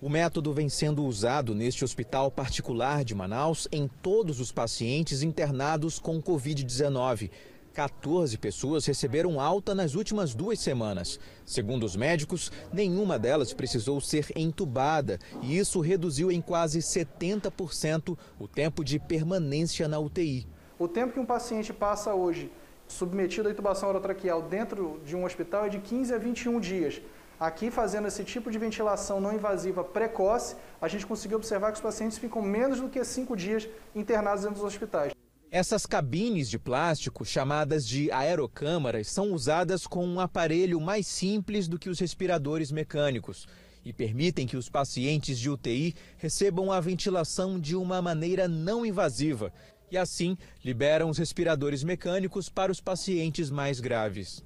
O 0.00 0.08
método 0.08 0.52
vem 0.52 0.68
sendo 0.68 1.04
usado 1.04 1.56
neste 1.56 1.84
hospital 1.84 2.30
particular 2.30 3.02
de 3.02 3.16
Manaus 3.16 3.66
em 3.72 3.88
todos 4.00 4.38
os 4.38 4.52
pacientes 4.52 5.24
internados 5.24 5.98
com 5.98 6.22
Covid-19. 6.22 7.28
14 7.74 8.38
pessoas 8.38 8.86
receberam 8.86 9.40
alta 9.40 9.74
nas 9.74 9.96
últimas 9.96 10.36
duas 10.36 10.60
semanas. 10.60 11.18
Segundo 11.44 11.82
os 11.82 11.96
médicos, 11.96 12.52
nenhuma 12.72 13.18
delas 13.18 13.52
precisou 13.52 14.00
ser 14.00 14.30
entubada 14.36 15.18
e 15.42 15.58
isso 15.58 15.80
reduziu 15.80 16.30
em 16.30 16.40
quase 16.40 16.78
70% 16.78 18.16
o 18.38 18.46
tempo 18.46 18.84
de 18.84 19.00
permanência 19.00 19.88
na 19.88 19.98
UTI. 19.98 20.46
O 20.78 20.86
tempo 20.86 21.14
que 21.14 21.20
um 21.20 21.26
paciente 21.26 21.72
passa 21.72 22.14
hoje 22.14 22.52
submetido 22.86 23.48
à 23.48 23.50
intubação 23.50 23.88
orotraqueal 23.88 24.42
dentro 24.42 25.00
de 25.04 25.16
um 25.16 25.24
hospital 25.24 25.66
é 25.66 25.68
de 25.68 25.80
15 25.80 26.14
a 26.14 26.18
21 26.18 26.60
dias. 26.60 27.02
Aqui, 27.38 27.70
fazendo 27.70 28.08
esse 28.08 28.24
tipo 28.24 28.50
de 28.50 28.58
ventilação 28.58 29.20
não 29.20 29.32
invasiva 29.32 29.84
precoce, 29.84 30.56
a 30.80 30.88
gente 30.88 31.06
conseguiu 31.06 31.36
observar 31.36 31.70
que 31.70 31.76
os 31.76 31.82
pacientes 31.82 32.18
ficam 32.18 32.42
menos 32.42 32.80
do 32.80 32.88
que 32.88 33.04
cinco 33.04 33.36
dias 33.36 33.68
internados 33.94 34.42
dentro 34.42 34.56
dos 34.56 34.64
hospitais. 34.64 35.12
Essas 35.48 35.86
cabines 35.86 36.50
de 36.50 36.58
plástico, 36.58 37.24
chamadas 37.24 37.86
de 37.86 38.10
aerocâmaras, 38.10 39.08
são 39.08 39.32
usadas 39.32 39.86
com 39.86 40.04
um 40.04 40.18
aparelho 40.18 40.80
mais 40.80 41.06
simples 41.06 41.68
do 41.68 41.78
que 41.78 41.88
os 41.88 42.00
respiradores 42.00 42.72
mecânicos 42.72 43.46
e 43.84 43.92
permitem 43.92 44.46
que 44.46 44.56
os 44.56 44.68
pacientes 44.68 45.38
de 45.38 45.48
UTI 45.48 45.94
recebam 46.18 46.72
a 46.72 46.80
ventilação 46.80 47.58
de 47.58 47.76
uma 47.76 48.02
maneira 48.02 48.48
não 48.48 48.84
invasiva 48.84 49.52
e, 49.90 49.96
assim, 49.96 50.36
liberam 50.64 51.08
os 51.08 51.16
respiradores 51.16 51.84
mecânicos 51.84 52.48
para 52.48 52.72
os 52.72 52.80
pacientes 52.80 53.48
mais 53.48 53.78
graves. 53.78 54.44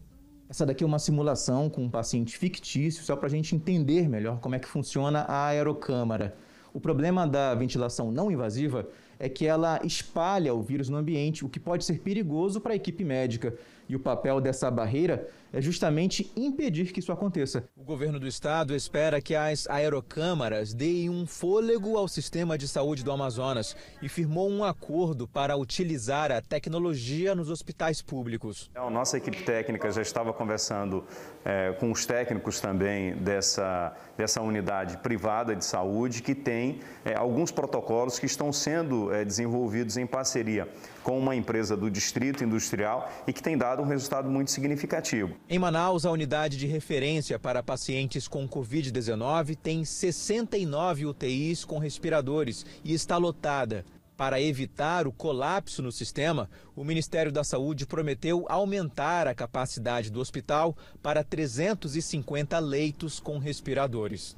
Essa 0.52 0.66
daqui 0.66 0.84
é 0.84 0.86
uma 0.86 0.98
simulação 0.98 1.70
com 1.70 1.82
um 1.82 1.88
paciente 1.88 2.36
fictício, 2.36 3.02
só 3.02 3.16
para 3.16 3.26
a 3.26 3.30
gente 3.30 3.56
entender 3.56 4.06
melhor 4.06 4.38
como 4.38 4.54
é 4.54 4.58
que 4.58 4.68
funciona 4.68 5.20
a 5.20 5.46
aerocâmara. 5.46 6.36
O 6.74 6.78
problema 6.78 7.26
da 7.26 7.54
ventilação 7.54 8.12
não 8.12 8.30
invasiva 8.30 8.86
é 9.18 9.30
que 9.30 9.46
ela 9.46 9.80
espalha 9.82 10.52
o 10.52 10.60
vírus 10.60 10.90
no 10.90 10.98
ambiente, 10.98 11.42
o 11.42 11.48
que 11.48 11.58
pode 11.58 11.86
ser 11.86 12.00
perigoso 12.00 12.60
para 12.60 12.74
a 12.74 12.76
equipe 12.76 13.02
médica. 13.02 13.54
E 13.88 13.96
o 13.96 14.00
papel 14.00 14.40
dessa 14.40 14.70
barreira 14.70 15.28
é 15.52 15.60
justamente 15.60 16.32
impedir 16.34 16.92
que 16.92 17.00
isso 17.00 17.12
aconteça. 17.12 17.64
O 17.76 17.84
governo 17.84 18.18
do 18.18 18.26
estado 18.26 18.74
espera 18.74 19.20
que 19.20 19.34
as 19.34 19.68
aerocâmaras 19.68 20.72
deem 20.72 21.10
um 21.10 21.26
fôlego 21.26 21.96
ao 21.96 22.08
sistema 22.08 22.56
de 22.56 22.66
saúde 22.66 23.04
do 23.04 23.12
Amazonas 23.12 23.76
e 24.00 24.08
firmou 24.08 24.48
um 24.48 24.64
acordo 24.64 25.28
para 25.28 25.56
utilizar 25.56 26.32
a 26.32 26.40
tecnologia 26.40 27.34
nos 27.34 27.50
hospitais 27.50 28.00
públicos. 28.00 28.70
A 28.74 28.88
nossa 28.88 29.18
equipe 29.18 29.42
técnica 29.42 29.90
já 29.90 30.00
estava 30.00 30.32
conversando 30.32 31.04
é, 31.44 31.72
com 31.72 31.90
os 31.92 32.06
técnicos 32.06 32.60
também 32.60 33.14
dessa, 33.16 33.94
dessa 34.16 34.40
unidade 34.40 34.96
privada 34.98 35.54
de 35.54 35.64
saúde 35.64 36.22
que 36.22 36.34
tem 36.34 36.80
é, 37.04 37.14
alguns 37.14 37.50
protocolos 37.50 38.18
que 38.18 38.26
estão 38.26 38.52
sendo 38.52 39.12
é, 39.12 39.24
desenvolvidos 39.24 39.98
em 39.98 40.06
parceria 40.06 40.66
com 41.02 41.18
uma 41.18 41.34
empresa 41.34 41.76
do 41.76 41.90
Distrito 41.90 42.44
Industrial 42.44 43.10
e 43.26 43.32
que 43.32 43.42
tem 43.42 43.56
dado 43.56 43.82
um 43.82 43.86
resultado 43.86 44.30
muito 44.30 44.50
significativo. 44.50 45.36
Em 45.48 45.58
Manaus, 45.58 46.06
a 46.06 46.10
unidade 46.10 46.56
de 46.56 46.66
referência 46.66 47.38
para 47.38 47.62
pacientes 47.62 48.28
com 48.28 48.48
Covid-19 48.48 49.56
tem 49.56 49.84
69 49.84 51.06
UTIs 51.06 51.64
com 51.64 51.78
respiradores 51.78 52.64
e 52.84 52.94
está 52.94 53.16
lotada. 53.16 53.84
Para 54.16 54.40
evitar 54.40 55.06
o 55.06 55.12
colapso 55.12 55.82
no 55.82 55.90
sistema, 55.90 56.48
o 56.76 56.84
Ministério 56.84 57.32
da 57.32 57.42
Saúde 57.42 57.86
prometeu 57.86 58.44
aumentar 58.48 59.26
a 59.26 59.34
capacidade 59.34 60.10
do 60.10 60.20
hospital 60.20 60.76
para 61.02 61.24
350 61.24 62.58
leitos 62.58 63.18
com 63.18 63.38
respiradores. 63.38 64.36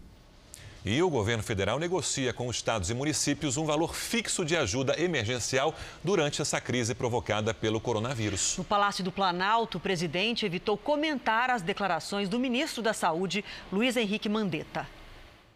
E 0.86 1.02
o 1.02 1.08
governo 1.08 1.42
federal 1.42 1.78
negocia 1.78 2.30
com 2.34 2.50
estados 2.50 2.90
e 2.90 2.94
municípios 2.94 3.56
um 3.56 3.64
valor 3.64 3.94
fixo 3.94 4.44
de 4.44 4.54
ajuda 4.54 5.00
emergencial 5.00 5.74
durante 6.02 6.42
essa 6.42 6.60
crise 6.60 6.94
provocada 6.94 7.54
pelo 7.54 7.80
coronavírus. 7.80 8.58
No 8.58 8.64
Palácio 8.64 9.02
do 9.02 9.10
Planalto, 9.10 9.78
o 9.78 9.80
presidente 9.80 10.44
evitou 10.44 10.76
comentar 10.76 11.48
as 11.48 11.62
declarações 11.62 12.28
do 12.28 12.38
ministro 12.38 12.82
da 12.82 12.92
Saúde, 12.92 13.42
Luiz 13.72 13.96
Henrique 13.96 14.28
Mandetta. 14.28 14.86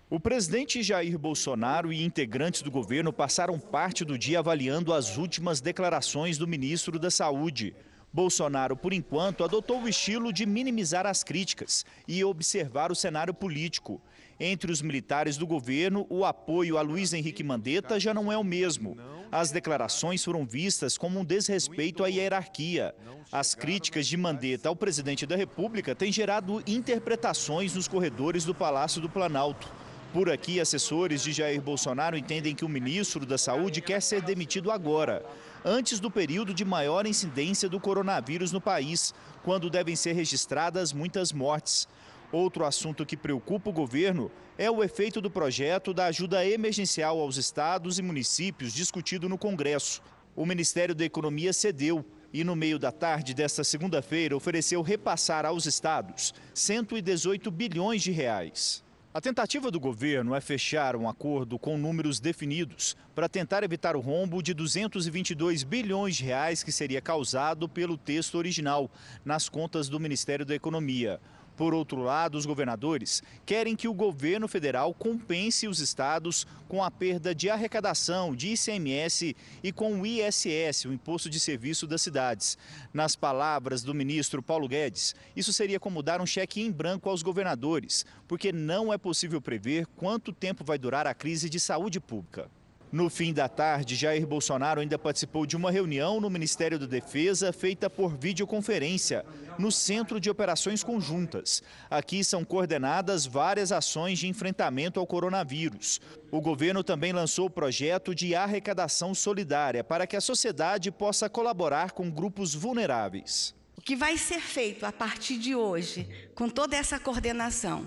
O 0.09 0.19
presidente 0.19 0.83
Jair 0.83 1.19
Bolsonaro 1.19 1.93
e 1.93 2.03
integrantes 2.03 2.63
do 2.63 2.71
governo 2.71 3.13
passaram 3.13 3.59
parte 3.59 4.07
do 4.07 4.17
dia 4.17 4.39
avaliando 4.39 4.95
as 4.95 5.19
últimas 5.19 5.61
declarações 5.61 6.39
do 6.39 6.49
ministro 6.49 6.99
da 6.99 7.11
Saúde. 7.11 7.77
Bolsonaro, 8.11 8.75
por 8.75 8.95
enquanto, 8.95 9.45
adotou 9.45 9.83
o 9.83 9.89
estilo 9.91 10.33
de 10.33 10.47
minimizar 10.47 11.05
as 11.05 11.23
críticas 11.23 11.85
e 12.09 12.25
observar 12.25 12.91
o 12.91 12.95
cenário 12.95 13.35
político. 13.35 14.01
Entre 14.41 14.71
os 14.71 14.81
militares 14.81 15.37
do 15.37 15.47
governo, 15.47 16.07
o 16.09 16.25
apoio 16.25 16.79
a 16.79 16.83
Luiz 16.83 17.13
Henrique 17.13 17.43
Mandetta 17.43 17.99
já 17.99 18.15
não 18.15 18.31
é 18.31 18.39
o 18.39 18.45
mesmo. 18.45 18.97
As 19.33 19.51
declarações 19.51 20.25
foram 20.25 20.47
vistas 20.47 20.97
como 20.97 21.19
um 21.19 21.25
desrespeito 21.25 22.05
à 22.05 22.09
hierarquia. 22.09 22.95
As 23.33 23.55
críticas 23.55 24.07
de 24.07 24.17
Mandetta 24.17 24.69
ao 24.69 24.77
presidente 24.77 25.27
da 25.27 25.35
República 25.35 25.93
têm 25.93 26.13
gerado 26.13 26.63
interpretações 26.67 27.75
nos 27.75 27.89
corredores 27.89 28.45
do 28.45 28.55
Palácio 28.55 29.01
do 29.01 29.09
Planalto. 29.09 29.69
Por 30.13 30.31
aqui, 30.31 30.59
assessores 30.59 31.23
de 31.23 31.33
Jair 31.33 31.61
Bolsonaro 31.61 32.17
entendem 32.17 32.55
que 32.55 32.65
o 32.65 32.69
ministro 32.69 33.27
da 33.27 33.37
Saúde 33.37 33.83
quer 33.83 34.01
ser 34.01 34.23
demitido 34.23 34.71
agora, 34.71 35.23
antes 35.63 36.01
do 36.01 36.11
período 36.11 36.55
de 36.55 36.65
maior 36.65 37.07
incidência 37.07 37.69
do 37.69 37.79
coronavírus 37.79 38.51
no 38.51 38.61
país, 38.61 39.13
quando 39.43 39.69
devem 39.69 39.95
ser 39.95 40.13
registradas 40.13 40.95
muitas 40.95 41.31
mortes. 41.31 41.87
Outro 42.31 42.67
assunto 42.67 43.07
que 43.07 43.17
preocupa 43.17 43.71
o 43.71 43.73
governo 43.73 44.31
é 44.59 44.71
o 44.71 44.85
efeito 44.85 45.21
do 45.21 45.31
projeto 45.31 45.95
da 45.95 46.07
ajuda 46.07 46.45
emergencial 46.45 47.19
aos 47.19 47.39
estados 47.39 47.99
e 47.99 48.03
municípios 48.03 48.75
discutido 48.75 49.29
no 49.29 49.39
Congresso. 49.39 50.03
O 50.37 50.45
Ministério 50.45 50.95
da 50.95 51.07
Economia 51.07 51.55
cedeu 51.55 52.05
e, 52.31 52.45
no 52.45 52.55
meio 52.55 52.79
da 52.79 52.93
tarde 52.93 53.33
desta 53.33 53.65
segunda-feira, 53.65 54.37
ofereceu 54.37 54.83
repassar 54.83 55.47
aos 55.47 55.65
estados 55.65 56.35
118 56.53 57.51
bilhões 57.51 58.03
de 58.03 58.11
reais. 58.11 58.85
A 59.15 59.23
tentativa 59.23 59.71
do 59.71 59.81
governo 59.81 60.35
é 60.35 60.41
fechar 60.41 60.95
um 60.95 61.09
acordo 61.09 61.59
com 61.59 61.79
números 61.79 62.21
definidos 62.21 62.95
para 63.15 63.29
tentar 63.29 63.65
evitar 63.65 63.97
o 63.97 64.01
rombo 64.01 64.43
de 64.43 64.53
222 64.53 65.65
bilhões 65.65 66.17
de 66.17 66.25
reais 66.25 66.63
que 66.63 66.71
seria 66.71 67.01
causado 67.01 67.67
pelo 67.69 67.97
texto 67.97 68.37
original 68.37 68.91
nas 69.25 69.49
contas 69.49 69.89
do 69.89 69.99
Ministério 69.99 70.45
da 70.45 70.55
Economia. 70.55 71.19
Por 71.59 71.75
outro 71.75 72.01
lado, 72.01 72.39
os 72.39 72.47
governadores 72.47 73.21
querem 73.45 73.75
que 73.75 73.89
o 73.89 73.93
governo 73.93 74.47
federal 74.47 74.95
compense 74.95 75.67
os 75.67 75.81
estados 75.81 76.47
com 76.69 76.85
a 76.85 76.89
perda 76.89 77.35
de 77.35 77.51
arrecadação 77.51 78.33
de 78.33 78.53
ICMS 78.53 79.35
e 79.61 79.73
com 79.73 80.01
o 80.01 80.07
ISS, 80.07 80.85
o 80.85 80.93
Imposto 80.93 81.29
de 81.29 81.41
Serviço 81.41 81.85
das 81.85 82.01
Cidades. 82.01 82.57
Nas 82.95 83.17
palavras 83.17 83.83
do 83.83 83.93
ministro 83.93 84.41
Paulo 84.41 84.69
Guedes, 84.69 85.17
isso 85.35 85.53
seria 85.53 85.81
como 85.81 86.01
dar 86.01 86.21
um 86.21 86.27
cheque 86.27 86.61
em 86.61 86.71
branco 86.71 87.11
aos 87.11 87.23
governadores, 87.23 88.07
porque 88.29 88.53
não 88.53 88.93
é 88.93 88.97
possível 88.97 89.41
prever 89.41 89.85
quanto 89.97 90.33
tempo 90.33 90.63
vai 90.63 90.79
durar 90.79 91.09
a 91.09 91.15
crise 91.15 91.51
de 91.51 91.59
saúde 91.59 91.99
pública. 91.99 92.49
No 92.91 93.11
fim 93.11 93.35
da 93.35 93.51
tarde, 93.51 93.95
Jair 93.95 94.27
Bolsonaro 94.27 94.81
ainda 94.81 94.99
participou 94.99 95.45
de 95.45 95.55
uma 95.55 95.71
reunião 95.71 96.21
no 96.21 96.31
Ministério 96.31 96.79
da 96.79 96.87
Defesa 96.87 97.53
feita 97.53 97.91
por 97.91 98.17
videoconferência, 98.17 99.27
no 99.59 99.71
Centro 99.71 100.19
de 100.19 100.31
Operações 100.31 100.83
Conjuntas. 100.83 101.63
Aqui 101.91 102.25
são 102.25 102.45
coordenadas 102.47 103.27
várias 103.27 103.73
ações 103.73 104.19
de 104.19 104.27
enfrentamento 104.27 104.99
ao 104.99 105.07
coronavírus. 105.07 106.01
O 106.31 106.41
governo 106.41 106.83
também 106.83 107.13
lançou 107.13 107.47
o 107.47 107.51
projeto 107.51 108.15
de 108.15 108.35
arrecadação 108.35 109.15
solidária 109.15 109.85
para 109.85 110.07
que 110.07 110.17
a 110.17 110.21
sociedade 110.21 110.91
possa 110.91 111.29
colaborar 111.29 111.93
com 111.93 112.11
grupos 112.11 112.55
vulneráveis. 112.55 113.55
O 113.77 113.83
que 113.83 113.95
vai 113.95 114.17
ser 114.17 114.41
feito 114.41 114.87
a 114.87 114.93
partir 114.93 115.37
de 115.37 115.55
hoje, 115.55 116.09
com 116.35 116.49
toda 116.49 116.75
essa 116.75 116.99
coordenação, 116.99 117.87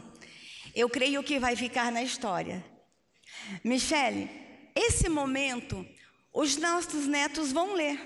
eu 0.75 0.88
creio 0.88 1.24
que 1.24 1.39
vai 1.39 1.55
ficar 1.55 1.91
na 1.91 2.03
história. 2.03 2.63
Michele, 3.63 4.29
esse 4.75 5.10
momento, 5.10 5.86
os 6.34 6.58
nossos 6.58 7.08
netos 7.08 7.51
vão 7.51 7.74
ler 7.74 8.00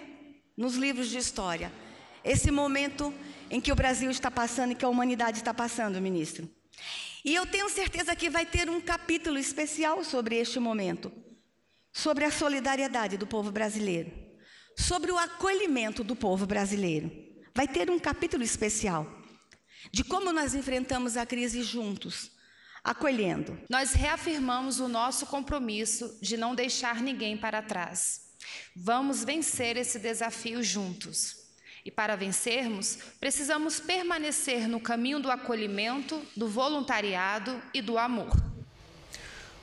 nos 0.58 0.76
livros 0.76 1.10
de 1.10 1.18
história. 1.18 1.72
Esse 2.24 2.50
momento 2.50 3.14
em 3.50 3.62
que 3.62 3.72
o 3.72 3.76
Brasil 3.76 4.10
está 4.10 4.32
passando 4.32 4.72
e 4.72 4.76
que 4.76 4.86
a 4.86 4.90
humanidade 4.90 5.38
está 5.38 5.54
passando, 5.54 6.02
ministro. 6.02 6.50
E 7.24 7.34
eu 7.34 7.46
tenho 7.46 7.70
certeza 7.70 8.16
que 8.16 8.30
vai 8.30 8.46
ter 8.46 8.70
um 8.70 8.82
capítulo 8.82 9.38
especial 9.38 10.04
sobre 10.04 10.36
este 10.36 10.60
momento, 10.60 11.12
sobre 11.92 12.26
a 12.26 12.32
solidariedade 12.32 13.18
do 13.18 13.28
povo 13.28 13.52
brasileiro, 13.52 14.12
sobre 14.78 15.12
o 15.12 15.18
acolhimento 15.18 16.04
do 16.04 16.16
povo 16.16 16.46
brasileiro. 16.46 17.12
Vai 17.54 17.68
ter 17.68 17.90
um 17.90 18.00
capítulo 18.00 18.44
especial 18.44 19.08
de 19.92 20.04
como 20.04 20.34
nós 20.34 20.54
enfrentamos 20.56 21.16
a 21.16 21.26
crise 21.26 21.64
juntos 21.64 22.35
acolhendo. 22.86 23.58
Nós 23.68 23.94
reafirmamos 23.94 24.80
o 24.80 24.88
nosso 24.88 25.26
compromisso 25.26 26.16
de 26.22 26.38
não 26.38 26.54
deixar 26.54 27.02
ninguém 27.02 27.36
para 27.36 27.64
trás. 27.64 28.22
Vamos 28.76 29.24
vencer 29.24 29.76
esse 29.76 29.98
desafio 29.98 30.62
juntos. 30.62 31.44
E 31.84 31.90
para 31.90 32.16
vencermos, 32.16 33.00
precisamos 33.20 33.80
permanecer 33.80 34.68
no 34.68 34.80
caminho 34.80 35.20
do 35.20 35.32
acolhimento, 35.32 36.22
do 36.36 36.48
voluntariado 36.48 37.60
e 37.74 37.82
do 37.82 37.98
amor. 37.98 38.32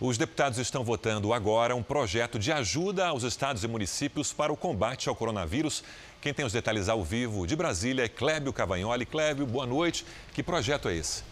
Os 0.01 0.19
deputados 0.19 0.59
estão 0.59 0.83
votando 0.83 1.33
agora 1.33 1.77
um 1.77 1.83
projeto 1.83 2.37
de 2.37 2.51
ajuda 2.51 3.07
aos 3.07 3.23
estados 3.23 3.63
e 3.63 3.69
municípios 3.69 4.33
para 4.33 4.53
o 4.53 4.57
combate 4.57 5.09
ao 5.09 5.15
coronavírus. 5.15 5.85
Quem 6.21 6.35
tem 6.35 6.45
os 6.45 6.53
detalhes 6.53 6.89
ao 6.89 7.05
vivo 7.05 7.47
de 7.47 7.55
Brasília 7.55 8.05
é 8.05 8.09
Clébio 8.09 8.53
Cavagnoli. 8.53 9.07
Clébio, 9.07 9.47
boa 9.47 9.67
noite. 9.67 10.05
Que 10.35 10.43
projeto 10.43 10.89
é 10.89 10.97
esse? 10.97 11.32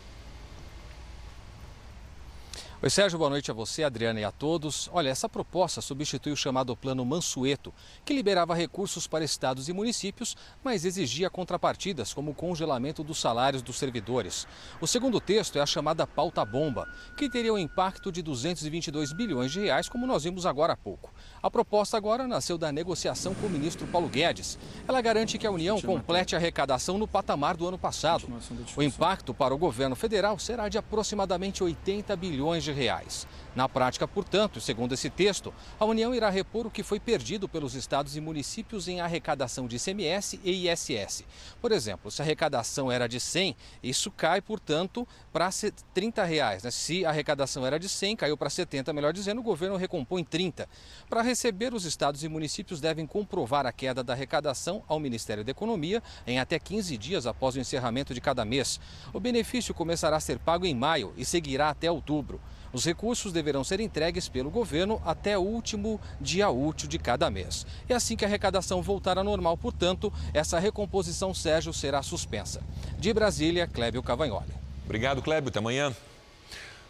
Oi, 2.83 2.89
Sérgio, 2.89 3.19
boa 3.19 3.29
noite 3.29 3.51
a 3.51 3.55
você, 3.55 3.85
Adriana 3.85 4.21
e 4.21 4.25
a 4.25 4.33
todos. 4.33 4.89
Olha, 4.91 5.11
essa 5.11 5.29
proposta 5.29 5.83
substitui 5.83 6.33
o 6.33 6.37
chamado 6.37 6.75
Plano 6.75 7.05
Mansueto, 7.05 7.75
que 8.07 8.15
liberava 8.15 8.55
recursos 8.55 9.07
para 9.07 9.23
estados 9.23 9.69
e 9.69 9.73
municípios, 9.75 10.35
mas 10.65 10.87
exigia 10.87 11.29
contrapartidas, 11.29 12.15
como 12.15 12.31
o 12.31 12.35
congelamento 12.35 13.05
dos 13.05 13.21
salários 13.21 13.61
dos 13.61 13.77
servidores. 13.77 14.49
O 14.81 14.87
segundo 14.87 15.21
texto 15.21 15.59
é 15.59 15.61
a 15.61 15.67
chamada 15.67 16.07
pauta 16.07 16.43
bomba, 16.43 16.89
que 17.19 17.29
teria 17.29 17.53
um 17.53 17.59
impacto 17.59 18.11
de 18.11 18.23
222 18.23 19.13
bilhões 19.13 19.53
de 19.53 19.61
reais, 19.61 19.87
como 19.87 20.07
nós 20.07 20.25
vimos 20.25 20.47
agora 20.47 20.73
há 20.73 20.77
pouco. 20.77 21.13
A 21.43 21.51
proposta 21.51 21.97
agora 21.97 22.29
nasceu 22.29 22.59
da 22.59 22.71
negociação 22.71 23.35
com 23.35 23.47
o 23.47 23.51
ministro 23.51 23.87
Paulo 23.87 24.09
Guedes. 24.09 24.59
Ela 24.87 25.01
garante 25.01 25.39
que 25.39 25.47
a 25.47 25.51
União 25.51 25.81
complete 25.81 26.35
a 26.35 26.39
arrecadação 26.39 26.99
no 26.99 27.09
patamar 27.09 27.57
do 27.57 27.67
ano 27.67 27.79
passado. 27.79 28.29
O 28.77 28.83
impacto 28.83 29.33
para 29.33 29.55
o 29.55 29.59
governo 29.59 29.97
federal 29.97 30.39
será 30.39 30.69
de 30.69 30.77
aproximadamente 30.77 31.65
80 31.65 32.15
bilhões 32.15 32.63
de 32.63 32.73
reais. 32.73 33.27
Na 33.55 33.69
prática, 33.69 34.07
portanto, 34.07 34.61
segundo 34.61 34.93
esse 34.93 35.09
texto, 35.09 35.53
a 35.79 35.85
União 35.85 36.15
irá 36.15 36.29
repor 36.29 36.67
o 36.67 36.71
que 36.71 36.83
foi 36.83 37.01
perdido 37.01 37.49
pelos 37.49 37.75
estados 37.75 38.17
e 38.17 38.21
municípios 38.21 38.87
em 38.87 39.01
arrecadação 39.01 39.67
de 39.67 39.77
ICMS 39.77 40.39
e 40.45 40.69
ISS. 40.69 41.25
Por 41.61 41.73
exemplo, 41.73 42.11
se 42.11 42.21
a 42.21 42.25
arrecadação 42.25 42.93
era 42.93 43.09
de 43.09 43.19
100, 43.19 43.57
isso 43.83 44.11
cai, 44.11 44.41
portanto, 44.41 45.09
para 45.33 45.49
30 45.95 46.23
reais. 46.23 46.63
Né? 46.63 46.71
Se 46.71 47.05
a 47.05 47.09
arrecadação 47.09 47.67
era 47.67 47.79
de 47.79 47.89
100, 47.89 48.17
caiu 48.17 48.37
para 48.37 48.51
70, 48.51 48.93
melhor 48.93 49.13
dizendo, 49.13 49.41
o 49.41 49.45
governo 49.45 49.77
recompõe 49.77 50.23
30. 50.23 50.69
Para 51.09 51.30
receber, 51.31 51.73
os 51.73 51.85
estados 51.85 52.25
e 52.25 52.29
municípios 52.29 52.81
devem 52.81 53.07
comprovar 53.07 53.65
a 53.65 53.73
queda 53.73 54.03
da 54.03 54.13
arrecadação 54.13 54.83
ao 54.89 54.99
Ministério 54.99 55.45
da 55.45 55.53
Economia 55.53 56.03
em 56.27 56.41
até 56.41 56.59
15 56.59 56.97
dias 56.99 57.25
após 57.25 57.55
o 57.55 57.61
encerramento 57.61 58.13
de 58.13 58.21
cada 58.21 58.45
mês. 58.45 58.81
O 59.13 59.21
benefício 59.21 59.73
começará 59.73 60.17
a 60.17 60.21
ser 60.21 60.41
pago 60.41 60.67
em 60.67 60.75
maio 60.75 61.15
e 61.17 61.25
seguirá 61.25 61.71
até 61.71 61.91
outubro. 61.91 62.41
Os 62.73 62.85
recursos 62.85 63.33
deverão 63.33 63.63
ser 63.63 63.79
entregues 63.81 64.29
pelo 64.29 64.51
governo 64.51 65.01
até 65.05 65.39
o 65.39 65.43
último 65.43 66.01
dia 66.21 66.51
útil 66.51 66.89
de 66.89 66.99
cada 66.99 67.31
mês. 67.31 67.65
E 67.89 67.93
assim 67.93 68.17
que 68.17 68.25
a 68.25 68.29
arrecadação 68.29 68.83
voltar 68.83 69.17
ao 69.17 69.25
normal, 69.25 69.57
portanto, 69.57 70.13
essa 70.35 70.59
recomposição 70.59 71.33
Sérgio 71.33 71.73
será 71.73 72.03
suspensa. 72.03 72.61
De 72.99 73.13
Brasília, 73.13 73.69
Clébio 73.69 74.03
Cavagnoli. 74.03 74.53
Obrigado, 74.85 75.23
Clébio. 75.23 75.49
Até 75.49 75.61
amanhã. 75.61 75.95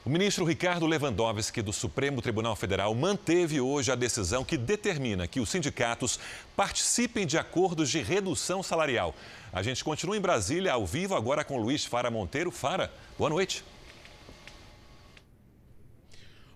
O 0.02 0.08
ministro 0.08 0.46
Ricardo 0.46 0.86
Lewandowski, 0.86 1.60
do 1.60 1.74
Supremo 1.74 2.22
Tribunal 2.22 2.56
Federal, 2.56 2.94
manteve 2.94 3.60
hoje 3.60 3.92
a 3.92 3.94
decisão 3.94 4.42
que 4.42 4.56
determina 4.56 5.28
que 5.28 5.40
os 5.40 5.50
sindicatos 5.50 6.18
participem 6.56 7.26
de 7.26 7.36
acordos 7.36 7.90
de 7.90 8.00
redução 8.00 8.62
salarial. 8.62 9.14
A 9.52 9.62
gente 9.62 9.84
continua 9.84 10.16
em 10.16 10.20
Brasília, 10.20 10.72
ao 10.72 10.86
vivo, 10.86 11.14
agora 11.14 11.44
com 11.44 11.58
Luiz 11.58 11.84
Fara 11.84 12.10
Monteiro. 12.10 12.50
Fara, 12.50 12.90
boa 13.18 13.28
noite. 13.28 13.62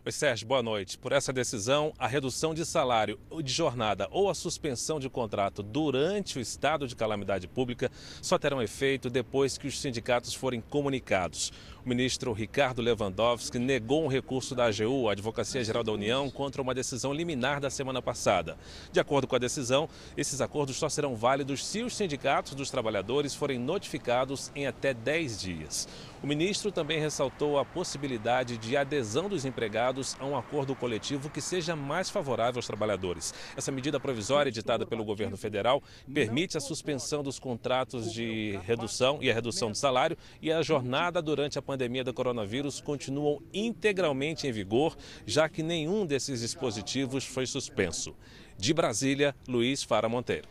Oi, 0.06 0.12
Sérgio, 0.12 0.46
boa 0.46 0.62
noite. 0.62 0.98
Por 0.98 1.12
essa 1.12 1.32
decisão, 1.32 1.92
a 1.98 2.06
redução 2.06 2.52
de 2.52 2.66
salário 2.66 3.18
de 3.42 3.50
jornada 3.50 4.06
ou 4.10 4.28
a 4.28 4.34
suspensão 4.34 5.00
de 5.00 5.08
contrato 5.08 5.62
durante 5.62 6.38
o 6.38 6.42
estado 6.42 6.86
de 6.86 6.94
calamidade 6.94 7.48
pública 7.48 7.90
só 8.20 8.38
terão 8.38 8.60
efeito 8.60 9.08
depois 9.08 9.56
que 9.56 9.66
os 9.66 9.80
sindicatos 9.80 10.34
forem 10.34 10.60
comunicados. 10.60 11.50
O 11.84 11.88
ministro 11.88 12.32
Ricardo 12.32 12.80
Lewandowski 12.80 13.58
negou 13.58 14.04
um 14.04 14.08
recurso 14.08 14.54
da 14.54 14.64
AGU, 14.64 15.06
a 15.06 15.12
Advocacia 15.12 15.62
Geral 15.62 15.84
da 15.84 15.92
União, 15.92 16.30
contra 16.30 16.62
uma 16.62 16.72
decisão 16.72 17.12
liminar 17.12 17.60
da 17.60 17.68
semana 17.68 18.00
passada. 18.00 18.56
De 18.90 18.98
acordo 18.98 19.26
com 19.26 19.36
a 19.36 19.38
decisão, 19.38 19.86
esses 20.16 20.40
acordos 20.40 20.76
só 20.76 20.88
serão 20.88 21.14
válidos 21.14 21.62
se 21.62 21.82
os 21.82 21.94
sindicatos 21.94 22.54
dos 22.54 22.70
trabalhadores 22.70 23.34
forem 23.34 23.58
notificados 23.58 24.50
em 24.54 24.66
até 24.66 24.94
10 24.94 25.38
dias. 25.38 25.86
O 26.22 26.26
ministro 26.26 26.72
também 26.72 26.98
ressaltou 26.98 27.58
a 27.58 27.66
possibilidade 27.66 28.56
de 28.56 28.78
adesão 28.78 29.28
dos 29.28 29.44
empregados 29.44 30.16
a 30.18 30.24
um 30.24 30.38
acordo 30.38 30.74
coletivo 30.74 31.28
que 31.28 31.42
seja 31.42 31.76
mais 31.76 32.08
favorável 32.08 32.60
aos 32.60 32.66
trabalhadores. 32.66 33.34
Essa 33.54 33.70
medida 33.70 34.00
provisória 34.00 34.48
editada 34.48 34.86
pelo 34.86 35.04
governo 35.04 35.36
federal 35.36 35.82
permite 36.14 36.56
a 36.56 36.60
suspensão 36.62 37.22
dos 37.22 37.38
contratos 37.38 38.10
de 38.10 38.58
redução 38.64 39.18
e 39.20 39.30
a 39.30 39.34
redução 39.34 39.70
do 39.70 39.76
salário 39.76 40.16
e 40.40 40.50
a 40.50 40.62
jornada 40.62 41.20
durante 41.20 41.58
a 41.58 41.62
pandemia 41.62 41.73
pandemia 41.74 42.04
do 42.04 42.14
coronavírus 42.14 42.80
continuam 42.80 43.42
integralmente 43.52 44.46
em 44.46 44.52
vigor, 44.52 44.96
já 45.26 45.48
que 45.48 45.60
nenhum 45.60 46.06
desses 46.06 46.40
dispositivos 46.40 47.24
foi 47.24 47.46
suspenso. 47.46 48.14
De 48.56 48.72
Brasília, 48.72 49.34
Luiz 49.48 49.82
Fara 49.82 50.08
Monteiro. 50.08 50.46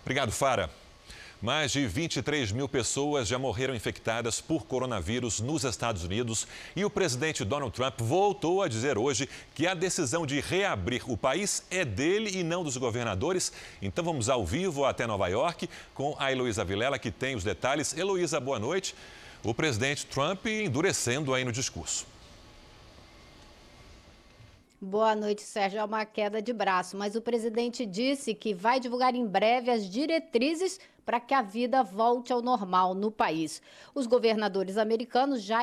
Obrigado, 0.00 0.32
Fara. 0.32 0.70
Mais 1.42 1.72
de 1.72 1.86
23 1.86 2.52
mil 2.52 2.66
pessoas 2.68 3.28
já 3.28 3.38
morreram 3.38 3.74
infectadas 3.74 4.40
por 4.40 4.64
coronavírus 4.64 5.40
nos 5.40 5.64
Estados 5.64 6.04
Unidos 6.04 6.46
e 6.74 6.86
o 6.86 6.88
presidente 6.88 7.44
Donald 7.44 7.74
Trump 7.74 8.00
voltou 8.00 8.62
a 8.62 8.68
dizer 8.68 8.96
hoje 8.96 9.28
que 9.54 9.66
a 9.66 9.74
decisão 9.74 10.24
de 10.24 10.40
reabrir 10.40 11.02
o 11.06 11.18
país 11.18 11.66
é 11.70 11.84
dele 11.84 12.30
e 12.38 12.42
não 12.42 12.64
dos 12.64 12.78
governadores. 12.78 13.52
Então 13.82 14.02
vamos 14.02 14.30
ao 14.30 14.46
vivo 14.46 14.86
até 14.86 15.06
Nova 15.06 15.28
York 15.28 15.68
com 15.92 16.16
a 16.18 16.32
Heloísa 16.32 16.64
Vilela, 16.64 16.98
que 16.98 17.10
tem 17.10 17.34
os 17.34 17.44
detalhes. 17.44 17.94
Heloísa, 17.94 18.40
boa 18.40 18.58
noite 18.58 18.94
o 19.44 19.52
presidente 19.52 20.06
Trump 20.06 20.46
endurecendo 20.46 21.34
aí 21.34 21.44
no 21.44 21.52
discurso. 21.52 22.06
Boa 24.80 25.14
noite, 25.14 25.42
Sérgio. 25.42 25.78
É 25.78 25.84
uma 25.84 26.04
queda 26.04 26.42
de 26.42 26.52
braço, 26.52 26.96
mas 26.96 27.14
o 27.14 27.20
presidente 27.20 27.86
disse 27.86 28.34
que 28.34 28.52
vai 28.52 28.80
divulgar 28.80 29.14
em 29.14 29.24
breve 29.24 29.70
as 29.70 29.88
diretrizes 29.88 30.80
para 31.06 31.20
que 31.20 31.34
a 31.34 31.42
vida 31.42 31.82
volte 31.82 32.32
ao 32.32 32.42
normal 32.42 32.94
no 32.94 33.10
país. 33.10 33.62
Os 33.94 34.06
governadores 34.06 34.76
americanos 34.76 35.42
já, 35.42 35.60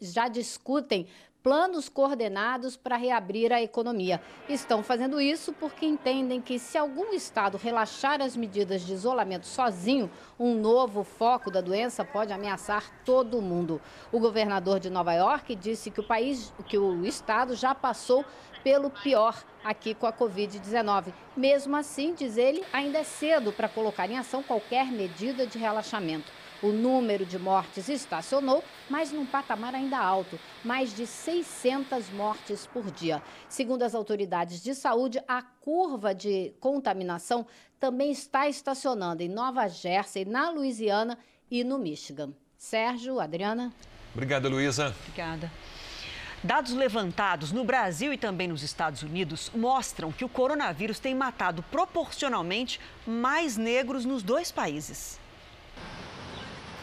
já 0.00 0.28
discutem 0.28 1.06
planos 1.42 1.88
coordenados 1.88 2.76
para 2.76 2.96
reabrir 2.96 3.52
a 3.52 3.60
economia. 3.60 4.22
Estão 4.48 4.82
fazendo 4.82 5.20
isso 5.20 5.52
porque 5.52 5.84
entendem 5.84 6.40
que 6.40 6.58
se 6.58 6.78
algum 6.78 7.12
estado 7.12 7.58
relaxar 7.58 8.22
as 8.22 8.36
medidas 8.36 8.82
de 8.82 8.92
isolamento 8.92 9.46
sozinho, 9.46 10.10
um 10.38 10.54
novo 10.54 11.02
foco 11.02 11.50
da 11.50 11.60
doença 11.60 12.04
pode 12.04 12.32
ameaçar 12.32 12.84
todo 13.04 13.42
mundo. 13.42 13.80
O 14.12 14.20
governador 14.20 14.78
de 14.78 14.88
Nova 14.88 15.12
York 15.12 15.56
disse 15.56 15.90
que 15.90 16.00
o 16.00 16.04
país, 16.04 16.52
que 16.68 16.78
o 16.78 17.04
estado 17.04 17.54
já 17.54 17.74
passou 17.74 18.24
pelo 18.62 18.90
pior 18.90 19.42
aqui 19.64 19.94
com 19.94 20.06
a 20.06 20.12
Covid-19. 20.12 21.12
Mesmo 21.36 21.76
assim, 21.76 22.14
diz 22.14 22.36
ele, 22.36 22.62
ainda 22.72 22.98
é 22.98 23.04
cedo 23.04 23.52
para 23.52 23.68
colocar 23.68 24.08
em 24.08 24.18
ação 24.18 24.42
qualquer 24.42 24.86
medida 24.86 25.46
de 25.46 25.58
relaxamento. 25.58 26.30
O 26.62 26.68
número 26.68 27.26
de 27.26 27.38
mortes 27.40 27.88
estacionou, 27.88 28.62
mas 28.88 29.10
num 29.10 29.26
patamar 29.26 29.74
ainda 29.74 29.98
alto, 29.98 30.38
mais 30.64 30.94
de 30.94 31.08
600 31.08 32.08
mortes 32.10 32.66
por 32.66 32.88
dia. 32.88 33.20
Segundo 33.48 33.82
as 33.82 33.96
autoridades 33.96 34.62
de 34.62 34.72
saúde, 34.72 35.20
a 35.26 35.42
curva 35.42 36.14
de 36.14 36.54
contaminação 36.60 37.44
também 37.80 38.12
está 38.12 38.48
estacionando 38.48 39.24
em 39.24 39.28
Nova 39.28 39.66
Jersey, 39.66 40.24
na 40.24 40.50
Louisiana 40.50 41.18
e 41.50 41.64
no 41.64 41.78
Michigan. 41.78 42.32
Sérgio, 42.56 43.18
Adriana. 43.18 43.72
Obrigada, 44.14 44.48
Luísa. 44.48 44.94
Obrigada. 45.00 45.50
Dados 46.44 46.72
levantados 46.72 47.50
no 47.50 47.64
Brasil 47.64 48.12
e 48.12 48.18
também 48.18 48.46
nos 48.46 48.62
Estados 48.62 49.02
Unidos 49.02 49.50
mostram 49.54 50.12
que 50.12 50.24
o 50.24 50.28
coronavírus 50.28 51.00
tem 51.00 51.14
matado 51.14 51.62
proporcionalmente 51.70 52.80
mais 53.04 53.56
negros 53.56 54.04
nos 54.04 54.22
dois 54.22 54.52
países. 54.52 55.21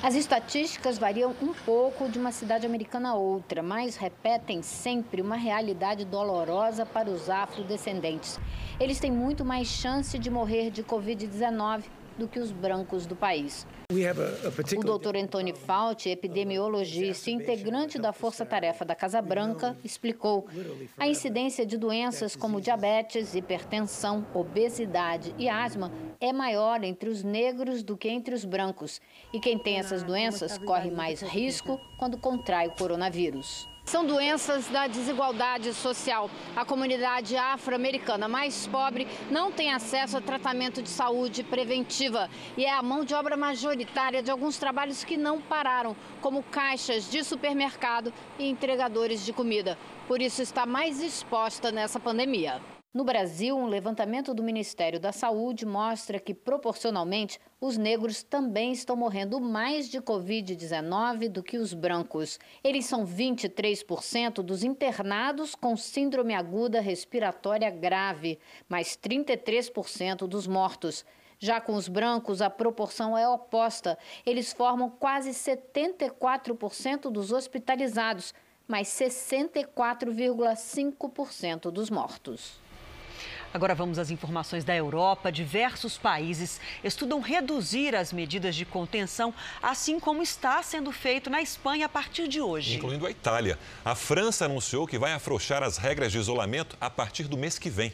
As 0.01 0.15
estatísticas 0.15 0.97
variam 0.97 1.35
um 1.41 1.53
pouco 1.53 2.07
de 2.07 2.17
uma 2.17 2.31
cidade 2.31 2.65
americana 2.65 3.09
a 3.09 3.15
outra, 3.15 3.61
mas 3.61 3.97
repetem 3.97 4.61
sempre 4.61 5.21
uma 5.21 5.35
realidade 5.35 6.05
dolorosa 6.05 6.85
para 6.85 7.09
os 7.09 7.29
afrodescendentes. 7.29 8.39
Eles 8.79 8.97
têm 8.97 9.11
muito 9.11 9.43
mais 9.43 9.67
chance 9.67 10.17
de 10.17 10.29
morrer 10.29 10.71
de 10.71 10.83
Covid-19 10.83 11.83
do 12.19 12.27
que 12.27 12.39
os 12.39 12.51
brancos 12.51 13.05
do 13.05 13.15
país. 13.15 13.65
O 14.77 14.83
doutor 14.83 15.15
Antônio 15.15 15.55
Fauci, 15.55 16.09
epidemiologista 16.09 17.31
e 17.31 17.33
integrante 17.33 17.97
da 17.97 18.13
Força 18.13 18.45
Tarefa 18.45 18.83
da 18.83 18.93
Casa 18.93 19.21
Branca, 19.21 19.75
explicou 19.83 20.47
a 20.97 21.07
incidência 21.07 21.65
de 21.65 21.77
doenças 21.77 22.35
como 22.35 22.59
diabetes, 22.59 23.33
hipertensão, 23.33 24.27
obesidade 24.33 25.33
e 25.37 25.47
asma 25.47 25.91
é 26.19 26.33
maior 26.33 26.83
entre 26.83 27.09
os 27.09 27.23
negros 27.23 27.81
do 27.81 27.95
que 27.95 28.09
entre 28.09 28.35
os 28.35 28.43
brancos. 28.43 28.99
E 29.33 29.39
quem 29.39 29.57
tem 29.57 29.77
essas 29.77 30.03
doenças 30.03 30.57
corre 30.57 30.91
mais 30.91 31.21
risco 31.21 31.79
quando 31.97 32.17
contrai 32.17 32.67
o 32.67 32.71
coronavírus. 32.71 33.68
São 33.89 34.05
doenças 34.05 34.67
da 34.67 34.85
desigualdade 34.85 35.73
social. 35.73 36.29
A 36.55 36.63
comunidade 36.63 37.35
afro-americana 37.35 38.27
mais 38.27 38.67
pobre 38.67 39.07
não 39.31 39.51
tem 39.51 39.73
acesso 39.73 40.15
a 40.15 40.21
tratamento 40.21 40.79
de 40.83 40.89
saúde 40.89 41.41
preventiva 41.41 42.29
e 42.55 42.65
é 42.65 42.71
a 42.71 42.83
mão 42.83 43.03
de 43.03 43.15
obra 43.15 43.35
majoritária 43.35 44.21
de 44.21 44.29
alguns 44.29 44.59
trabalhos 44.59 45.03
que 45.03 45.17
não 45.17 45.41
pararam, 45.41 45.95
como 46.21 46.43
caixas 46.43 47.09
de 47.09 47.23
supermercado 47.23 48.13
e 48.37 48.47
entregadores 48.47 49.25
de 49.25 49.33
comida. 49.33 49.75
Por 50.07 50.21
isso 50.21 50.43
está 50.43 50.67
mais 50.67 51.01
exposta 51.01 51.71
nessa 51.71 51.99
pandemia. 51.99 52.61
No 52.91 53.03
Brasil, 53.03 53.55
um 53.55 53.67
levantamento 53.67 54.33
do 54.33 54.41
Ministério 54.41 54.99
da 54.99 55.11
Saúde 55.11 55.63
mostra 55.63 56.19
que, 56.19 56.33
proporcionalmente, 56.33 57.39
os 57.61 57.77
negros 57.77 58.23
também 58.23 58.71
estão 58.71 58.95
morrendo 58.95 59.39
mais 59.39 59.87
de 59.87 60.01
Covid-19 60.01 61.29
do 61.29 61.43
que 61.43 61.59
os 61.59 61.75
brancos. 61.75 62.39
Eles 62.63 62.87
são 62.87 63.05
23% 63.05 64.41
dos 64.41 64.63
internados 64.63 65.53
com 65.53 65.77
síndrome 65.77 66.33
aguda 66.33 66.81
respiratória 66.81 67.69
grave, 67.69 68.39
mais 68.67 68.97
33% 68.97 70.25
dos 70.25 70.47
mortos. 70.47 71.05
Já 71.37 71.61
com 71.61 71.75
os 71.75 71.87
brancos, 71.87 72.41
a 72.41 72.49
proporção 72.49 73.15
é 73.15 73.29
oposta. 73.29 73.99
Eles 74.25 74.51
formam 74.51 74.89
quase 74.89 75.29
74% 75.29 77.11
dos 77.11 77.31
hospitalizados, 77.31 78.33
mas 78.67 78.87
64,5% 78.87 81.69
dos 81.69 81.91
mortos. 81.91 82.67
Agora 83.51 83.73
vamos 83.73 83.97
às 83.97 84.11
informações 84.11 84.63
da 84.63 84.75
Europa. 84.75 85.31
Diversos 85.31 85.97
países 85.97 86.61
estudam 86.83 87.19
reduzir 87.19 87.95
as 87.95 88.13
medidas 88.13 88.55
de 88.55 88.63
contenção, 88.63 89.33
assim 89.61 89.99
como 89.99 90.21
está 90.21 90.61
sendo 90.61 90.91
feito 90.91 91.29
na 91.29 91.41
Espanha 91.41 91.87
a 91.87 91.89
partir 91.89 92.27
de 92.27 92.39
hoje. 92.39 92.77
Incluindo 92.77 93.07
a 93.07 93.11
Itália. 93.11 93.57
A 93.83 93.95
França 93.95 94.45
anunciou 94.45 94.85
que 94.85 94.99
vai 94.99 95.13
afrouxar 95.13 95.63
as 95.63 95.77
regras 95.77 96.11
de 96.11 96.19
isolamento 96.19 96.77
a 96.79 96.89
partir 96.89 97.23
do 97.23 97.37
mês 97.37 97.57
que 97.57 97.69
vem. 97.69 97.91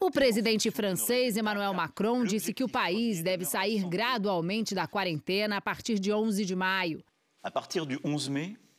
O 0.00 0.10
presidente 0.10 0.70
francês 0.70 1.36
Emmanuel 1.36 1.74
Macron 1.74 2.24
disse 2.24 2.54
que 2.54 2.64
o 2.64 2.68
país 2.68 3.22
deve 3.22 3.44
sair 3.44 3.86
gradualmente 3.88 4.74
da 4.74 4.86
quarentena 4.86 5.58
a 5.58 5.60
partir 5.60 5.98
de 5.98 6.12
11 6.12 6.44
de 6.44 6.56
maio. 6.56 7.04
A 7.42 7.50
partir 7.50 7.84
de 7.86 7.98
11 8.04 8.24
de 8.24 8.30
maio. 8.30 8.69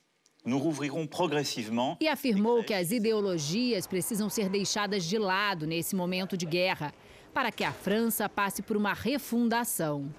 E 2.02 2.08
afirmou 2.08 2.64
que 2.64 2.74
as 2.74 2.90
ideologias 2.90 3.86
precisam 3.86 4.28
ser 4.28 4.50
deixadas 4.50 5.04
de 5.04 5.20
lado 5.20 5.68
nesse 5.68 5.96
momento 5.96 6.36
de 6.36 6.48
guerra, 6.48 6.92
para 7.32 7.52
que 7.52 7.64
a 7.64 7.72
França 7.72 8.28
passe 8.28 8.64
por 8.64 8.76
uma 8.76 8.92
refundação. 8.92 10.12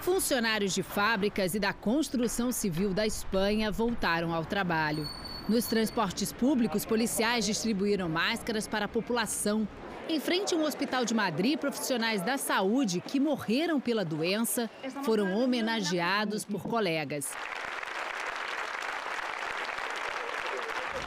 Funcionários 0.00 0.72
de 0.74 0.82
fábricas 0.82 1.54
e 1.54 1.60
da 1.60 1.74
construção 1.74 2.50
civil 2.50 2.94
da 2.94 3.06
Espanha 3.06 3.70
voltaram 3.70 4.32
ao 4.32 4.46
trabalho. 4.46 5.06
Nos 5.46 5.66
transportes 5.66 6.32
públicos, 6.32 6.86
policiais 6.86 7.44
distribuíram 7.44 8.08
máscaras 8.08 8.66
para 8.66 8.86
a 8.86 8.88
população. 8.88 9.68
Em 10.08 10.18
frente 10.18 10.54
a 10.54 10.56
um 10.56 10.64
hospital 10.64 11.04
de 11.04 11.12
Madrid, 11.12 11.58
profissionais 11.58 12.22
da 12.22 12.38
saúde 12.38 13.02
que 13.06 13.20
morreram 13.20 13.78
pela 13.78 14.06
doença 14.06 14.70
foram 15.04 15.34
homenageados 15.34 16.46
por 16.46 16.62
colegas. 16.62 17.30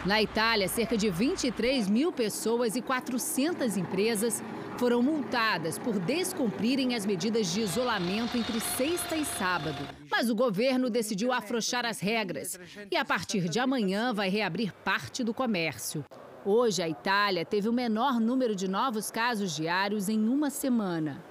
Na 0.05 0.21
Itália, 0.21 0.69
cerca 0.69 0.95
de 0.95 1.09
23 1.09 1.89
mil 1.89 2.11
pessoas 2.11 2.75
e 2.77 2.81
400 2.81 3.75
empresas 3.75 4.41
foram 4.77 5.03
multadas 5.03 5.77
por 5.77 5.99
descumprirem 5.99 6.95
as 6.95 7.05
medidas 7.05 7.51
de 7.51 7.59
isolamento 7.59 8.37
entre 8.37 8.61
sexta 8.61 9.17
e 9.17 9.25
sábado. 9.25 9.85
Mas 10.09 10.29
o 10.29 10.35
governo 10.35 10.89
decidiu 10.89 11.33
afrouxar 11.33 11.85
as 11.85 11.99
regras 11.99 12.57
e, 12.89 12.95
a 12.95 13.03
partir 13.03 13.49
de 13.49 13.59
amanhã, 13.59 14.13
vai 14.13 14.29
reabrir 14.29 14.71
parte 14.85 15.21
do 15.21 15.33
comércio. 15.33 16.05
Hoje, 16.45 16.81
a 16.81 16.87
Itália 16.87 17.43
teve 17.43 17.67
o 17.67 17.73
menor 17.73 18.21
número 18.21 18.55
de 18.55 18.69
novos 18.69 19.11
casos 19.11 19.53
diários 19.53 20.07
em 20.07 20.29
uma 20.29 20.49
semana. 20.49 21.21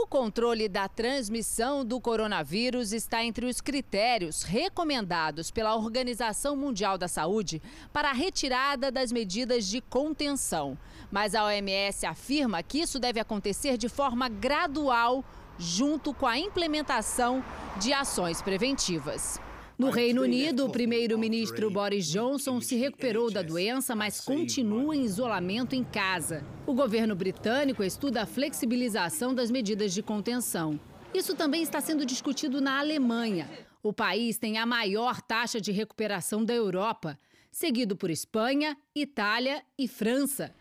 O 0.00 0.06
controle 0.06 0.68
da 0.68 0.86
transmissão 0.86 1.84
do 1.84 2.00
coronavírus 2.00 2.92
está 2.92 3.24
entre 3.24 3.46
os 3.46 3.60
critérios 3.60 4.44
recomendados 4.44 5.50
pela 5.50 5.74
Organização 5.74 6.54
Mundial 6.54 6.96
da 6.96 7.08
Saúde 7.08 7.60
para 7.92 8.10
a 8.10 8.12
retirada 8.12 8.92
das 8.92 9.10
medidas 9.10 9.66
de 9.66 9.80
contenção. 9.80 10.78
Mas 11.10 11.34
a 11.34 11.44
OMS 11.44 12.06
afirma 12.06 12.62
que 12.62 12.78
isso 12.78 13.00
deve 13.00 13.18
acontecer 13.18 13.76
de 13.76 13.88
forma 13.88 14.28
gradual, 14.28 15.24
junto 15.58 16.14
com 16.14 16.28
a 16.28 16.38
implementação 16.38 17.44
de 17.80 17.92
ações 17.92 18.40
preventivas. 18.40 19.40
No 19.78 19.90
Reino 19.90 20.22
Unido, 20.22 20.66
o 20.66 20.70
primeiro-ministro 20.70 21.70
Boris 21.70 22.08
Johnson 22.08 22.60
se 22.60 22.74
recuperou 22.74 23.30
da 23.30 23.42
doença, 23.42 23.94
mas 23.94 24.20
continua 24.20 24.96
em 24.96 25.04
isolamento 25.04 25.72
em 25.72 25.84
casa. 25.84 26.44
O 26.66 26.74
governo 26.74 27.14
britânico 27.14 27.84
estuda 27.84 28.22
a 28.22 28.26
flexibilização 28.26 29.32
das 29.32 29.52
medidas 29.52 29.94
de 29.94 30.02
contenção. 30.02 30.80
Isso 31.14 31.32
também 31.36 31.62
está 31.62 31.80
sendo 31.80 32.04
discutido 32.04 32.60
na 32.60 32.80
Alemanha. 32.80 33.48
O 33.80 33.92
país 33.92 34.36
tem 34.36 34.58
a 34.58 34.66
maior 34.66 35.22
taxa 35.22 35.60
de 35.60 35.70
recuperação 35.70 36.44
da 36.44 36.52
Europa, 36.52 37.16
seguido 37.52 37.94
por 37.94 38.10
Espanha, 38.10 38.76
Itália 38.92 39.62
e 39.78 39.86
França. 39.86 40.52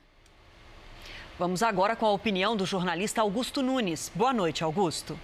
Vamos 1.40 1.64
agora 1.64 1.96
com 1.96 2.06
a 2.06 2.12
opinião 2.12 2.56
do 2.56 2.68
jornalista 2.68 3.22
Augusto 3.22 3.64
Nunes. 3.64 4.12
Boa 4.14 4.32
noite, 4.32 4.64
Augusto. 4.64 5.20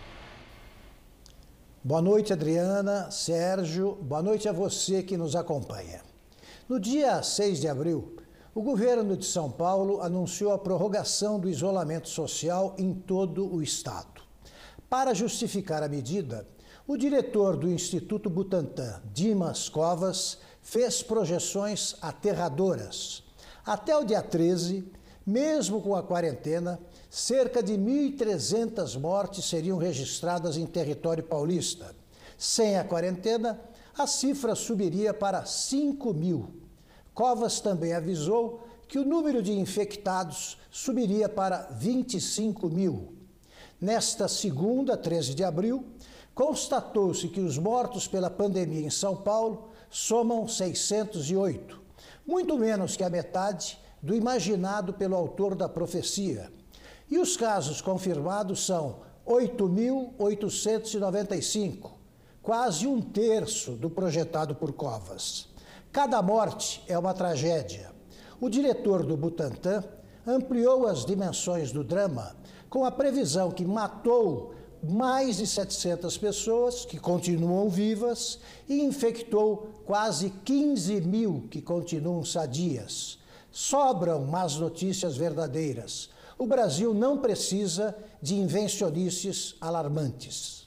Boa 1.85 2.01
noite, 2.01 2.31
Adriana, 2.31 3.11
Sérgio, 3.11 3.97
boa 4.01 4.21
noite 4.21 4.47
a 4.47 4.53
você 4.53 5.03
que 5.03 5.17
nos 5.17 5.35
acompanha. 5.35 6.01
No 6.69 6.79
dia 6.79 7.21
6 7.21 7.59
de 7.59 7.67
abril, 7.67 8.15
o 8.55 8.61
governo 8.61 9.17
de 9.17 9.25
São 9.25 9.51
Paulo 9.51 10.01
anunciou 10.01 10.53
a 10.53 10.57
prorrogação 10.57 11.37
do 11.37 11.49
isolamento 11.49 12.07
social 12.07 12.73
em 12.77 12.93
todo 12.93 13.53
o 13.53 13.61
estado. 13.61 14.21
Para 14.89 15.13
justificar 15.13 15.83
a 15.83 15.89
medida, 15.89 16.47
o 16.87 16.95
diretor 16.95 17.57
do 17.57 17.69
Instituto 17.69 18.29
Butantan, 18.29 19.01
Dimas 19.13 19.67
Covas, 19.67 20.37
fez 20.61 21.03
projeções 21.03 21.97
aterradoras. 22.01 23.25
Até 23.65 23.93
o 23.97 24.05
dia 24.05 24.21
13, 24.21 24.89
mesmo 25.25 25.81
com 25.81 25.97
a 25.97 26.01
quarentena, 26.01 26.79
cerca 27.13 27.61
de 27.61 27.73
1.300 27.73 28.99
mortes 28.99 29.45
seriam 29.45 29.77
registradas 29.77 30.57
em 30.57 30.65
território 30.65 31.23
paulista. 31.23 31.95
Sem 32.35 32.75
a 32.75 32.83
quarentena, 32.83 33.61
a 33.95 34.07
cifra 34.07 34.55
subiria 34.55 35.13
para 35.13 35.45
5 35.45 36.11
mil. 36.11 36.49
Covas 37.13 37.59
também 37.59 37.93
avisou 37.93 38.63
que 38.87 38.97
o 38.97 39.05
número 39.05 39.43
de 39.43 39.51
infectados 39.51 40.57
subiria 40.71 41.29
para 41.29 41.67
25 41.73 42.67
mil. 42.67 43.13
Nesta 43.79 44.27
segunda, 44.27 44.97
13 44.97 45.35
de 45.35 45.43
abril, 45.43 45.85
constatou-se 46.33 47.27
que 47.27 47.41
os 47.41 47.59
mortos 47.59 48.07
pela 48.07 48.31
pandemia 48.31 48.87
em 48.87 48.89
São 48.89 49.15
Paulo 49.15 49.69
somam 49.87 50.47
608, 50.47 51.79
muito 52.25 52.57
menos 52.57 52.95
que 52.95 53.03
a 53.03 53.09
metade 53.09 53.77
do 54.01 54.15
imaginado 54.15 54.93
pelo 54.93 55.15
autor 55.15 55.53
da 55.53 55.69
profecia. 55.69 56.51
E 57.13 57.19
os 57.19 57.37
casos 57.37 57.79
confirmados 57.79 58.65
são 58.65 58.95
8.895, 59.27 61.91
quase 62.41 62.87
um 62.87 62.99
terço 62.99 63.73
do 63.73 63.87
projetado 63.87 64.55
por 64.55 64.73
Covas. 64.73 65.47
Cada 65.91 66.19
morte 66.23 66.83
é 66.87 66.97
uma 66.97 67.13
tragédia. 67.13 67.91
O 68.41 68.49
diretor 68.49 69.05
do 69.05 69.15
Butantan 69.15 69.83
ampliou 70.25 70.87
as 70.87 71.05
dimensões 71.05 71.71
do 71.71 71.83
drama 71.83 72.35
com 72.67 72.83
a 72.83 72.89
previsão 72.89 73.51
que 73.51 73.63
matou 73.63 74.55
mais 74.81 75.37
de 75.37 75.45
700 75.45 76.17
pessoas 76.17 76.83
que 76.83 76.97
continuam 76.97 77.69
vivas 77.69 78.39
e 78.67 78.81
infectou 78.81 79.69
quase 79.85 80.31
15 80.43 80.99
mil 81.01 81.47
que 81.51 81.61
continuam 81.61 82.25
sadias. 82.25 83.19
Sobram 83.51 84.25
más 84.25 84.55
notícias 84.55 85.15
verdadeiras. 85.15 86.09
O 86.37 86.45
Brasil 86.45 86.93
não 86.93 87.17
precisa 87.17 87.95
de 88.21 88.35
invencionices 88.35 89.55
alarmantes. 89.61 90.63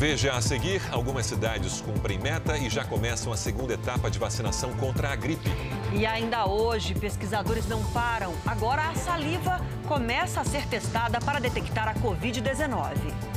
Veja 0.00 0.32
a 0.32 0.40
seguir: 0.40 0.80
algumas 0.90 1.26
cidades 1.26 1.82
cumprem 1.82 2.18
meta 2.18 2.56
e 2.56 2.70
já 2.70 2.84
começam 2.84 3.32
a 3.32 3.36
segunda 3.36 3.74
etapa 3.74 4.10
de 4.10 4.18
vacinação 4.18 4.74
contra 4.76 5.10
a 5.10 5.14
gripe. 5.14 5.50
E 5.94 6.06
ainda 6.06 6.46
hoje, 6.46 6.94
pesquisadores 6.94 7.68
não 7.68 7.84
param. 7.92 8.32
Agora 8.46 8.88
a 8.88 8.94
saliva 8.94 9.60
começa 9.86 10.40
a 10.40 10.44
ser 10.44 10.66
testada 10.68 11.20
para 11.20 11.38
detectar 11.38 11.86
a 11.86 11.94
Covid-19. 11.94 13.29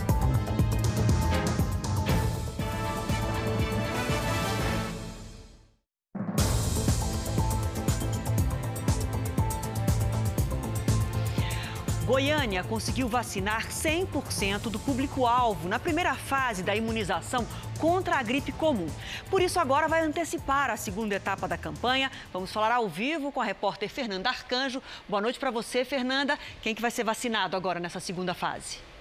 Goiânia 12.14 12.64
conseguiu 12.64 13.08
vacinar 13.08 13.70
100% 13.70 14.70
do 14.70 14.78
público-alvo 14.78 15.68
na 15.68 15.80
primeira 15.80 16.14
fase 16.14 16.62
da 16.62 16.76
imunização 16.76 17.44
contra 17.80 18.18
a 18.18 18.22
gripe 18.22 18.52
comum. 18.52 18.86
Por 19.32 19.42
isso, 19.42 19.60
agora 19.60 19.88
vai 19.88 20.04
antecipar 20.04 20.70
a 20.70 20.78
segunda 20.78 21.16
etapa 21.16 21.48
da 21.48 21.58
campanha. 21.58 22.12
Vamos 22.32 22.54
falar 22.54 22.72
ao 22.72 22.88
vivo 22.88 23.32
com 23.32 23.42
a 23.42 23.44
repórter 23.44 23.90
Fernanda 23.90 24.30
Arcanjo. 24.30 24.80
Boa 25.10 25.24
noite 25.24 25.40
para 25.40 25.50
você, 25.50 25.84
Fernanda. 25.84 26.38
Quem 26.62 26.76
que 26.76 26.84
vai 26.84 26.92
ser 26.92 27.04
vacinado 27.04 27.58
agora 27.58 27.80
nessa 27.80 28.00
segunda 28.00 28.36
fase? 28.36 28.93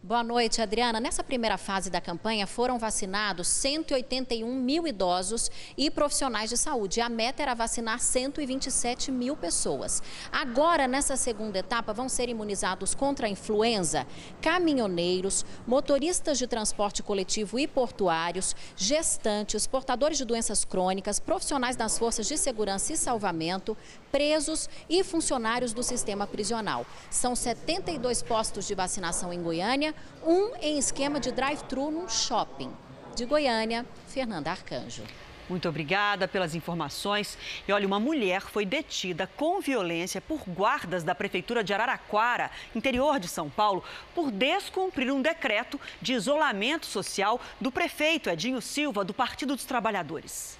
Boa 0.00 0.22
noite, 0.22 0.62
Adriana. 0.62 1.00
Nessa 1.00 1.24
primeira 1.24 1.58
fase 1.58 1.90
da 1.90 2.00
campanha 2.00 2.46
foram 2.46 2.78
vacinados 2.78 3.48
181 3.48 4.54
mil 4.54 4.86
idosos 4.86 5.50
e 5.76 5.90
profissionais 5.90 6.48
de 6.48 6.56
saúde. 6.56 7.00
A 7.00 7.08
meta 7.08 7.42
era 7.42 7.52
vacinar 7.52 7.98
127 7.98 9.10
mil 9.10 9.36
pessoas. 9.36 10.00
Agora, 10.30 10.86
nessa 10.86 11.16
segunda 11.16 11.58
etapa, 11.58 11.92
vão 11.92 12.08
ser 12.08 12.28
imunizados 12.28 12.94
contra 12.94 13.26
a 13.26 13.28
influenza 13.28 14.06
caminhoneiros, 14.40 15.44
motoristas 15.66 16.38
de 16.38 16.46
transporte 16.46 17.02
coletivo 17.02 17.58
e 17.58 17.66
portuários, 17.66 18.54
gestantes, 18.76 19.66
portadores 19.66 20.16
de 20.16 20.24
doenças 20.24 20.64
crônicas, 20.64 21.18
profissionais 21.18 21.74
das 21.74 21.98
forças 21.98 22.28
de 22.28 22.38
segurança 22.38 22.92
e 22.92 22.96
salvamento, 22.96 23.76
presos 24.12 24.70
e 24.88 25.02
funcionários 25.02 25.72
do 25.72 25.82
sistema 25.82 26.24
prisional. 26.24 26.86
São 27.10 27.34
72 27.34 28.22
postos 28.22 28.64
de 28.64 28.76
vacinação 28.76 29.32
em 29.32 29.42
Goiânia, 29.88 29.94
um 30.24 30.56
em 30.60 30.78
esquema 30.78 31.20
de 31.20 31.32
drive-thru 31.32 31.90
num 31.90 32.08
shopping. 32.08 32.72
De 33.14 33.24
Goiânia, 33.24 33.84
Fernanda 34.06 34.50
Arcanjo. 34.50 35.02
Muito 35.48 35.66
obrigada 35.68 36.28
pelas 36.28 36.54
informações. 36.54 37.38
E 37.66 37.72
olha, 37.72 37.86
uma 37.86 37.98
mulher 37.98 38.42
foi 38.42 38.66
detida 38.66 39.26
com 39.36 39.60
violência 39.60 40.20
por 40.20 40.42
guardas 40.46 41.02
da 41.02 41.14
Prefeitura 41.14 41.64
de 41.64 41.72
Araraquara, 41.72 42.50
interior 42.74 43.18
de 43.18 43.28
São 43.28 43.48
Paulo, 43.48 43.82
por 44.14 44.30
descumprir 44.30 45.12
um 45.12 45.22
decreto 45.22 45.80
de 46.02 46.12
isolamento 46.12 46.84
social 46.84 47.40
do 47.58 47.72
prefeito 47.72 48.28
Edinho 48.28 48.60
Silva, 48.60 49.04
do 49.04 49.14
Partido 49.14 49.56
dos 49.56 49.64
Trabalhadores. 49.64 50.57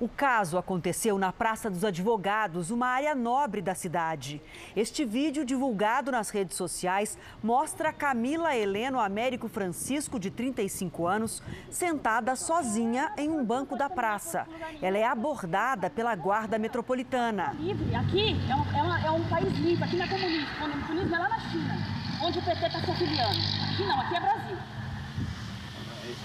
O 0.00 0.08
caso 0.08 0.56
aconteceu 0.56 1.18
na 1.18 1.32
Praça 1.32 1.68
dos 1.68 1.84
Advogados, 1.84 2.70
uma 2.70 2.86
área 2.86 3.16
nobre 3.16 3.60
da 3.60 3.74
cidade. 3.74 4.40
Este 4.76 5.04
vídeo, 5.04 5.44
divulgado 5.44 6.12
nas 6.12 6.30
redes 6.30 6.56
sociais, 6.56 7.18
mostra 7.42 7.92
Camila 7.92 8.54
Heleno 8.54 9.00
Américo 9.00 9.48
Francisco, 9.48 10.20
de 10.20 10.30
35 10.30 11.04
anos, 11.04 11.42
sentada 11.68 12.36
sozinha 12.36 13.12
em 13.16 13.28
um 13.28 13.44
banco 13.44 13.76
da 13.76 13.90
praça. 13.90 14.46
Ela 14.80 14.98
é 14.98 15.04
abordada 15.04 15.90
pela 15.90 16.14
Guarda 16.14 16.60
Metropolitana. 16.60 17.56
Livre, 17.58 17.92
aqui 17.96 18.36
é 18.48 18.54
um, 18.54 18.78
é 18.78 18.82
uma, 18.82 19.00
é 19.00 19.10
um 19.10 19.24
país 19.28 19.52
livre, 19.58 19.82
aqui 19.82 19.96
não 19.96 20.04
é 20.04 20.08
comunismo 20.08 21.16
é 21.16 21.18
lá 21.18 21.28
na 21.28 21.40
China, 21.40 21.74
onde 22.22 22.38
o 22.38 22.42
PT 22.42 22.66
está 22.66 22.80
se 22.80 22.90
afiliando. 22.90 23.38
Aqui 23.72 23.84
não, 23.84 24.00
aqui 24.00 24.14
é 24.14 24.20
Brasil. 24.20 24.57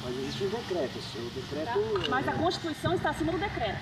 Mas 0.04 0.18
existe 0.18 0.44
um 0.44 0.50
decreto, 0.50 1.00
o 1.16 1.30
decreto... 1.30 2.02
Tá? 2.02 2.10
Mas 2.10 2.28
a 2.28 2.34
Constituição 2.34 2.94
está 2.94 3.10
acima 3.12 3.32
do 3.32 3.38
decreto. 3.38 3.80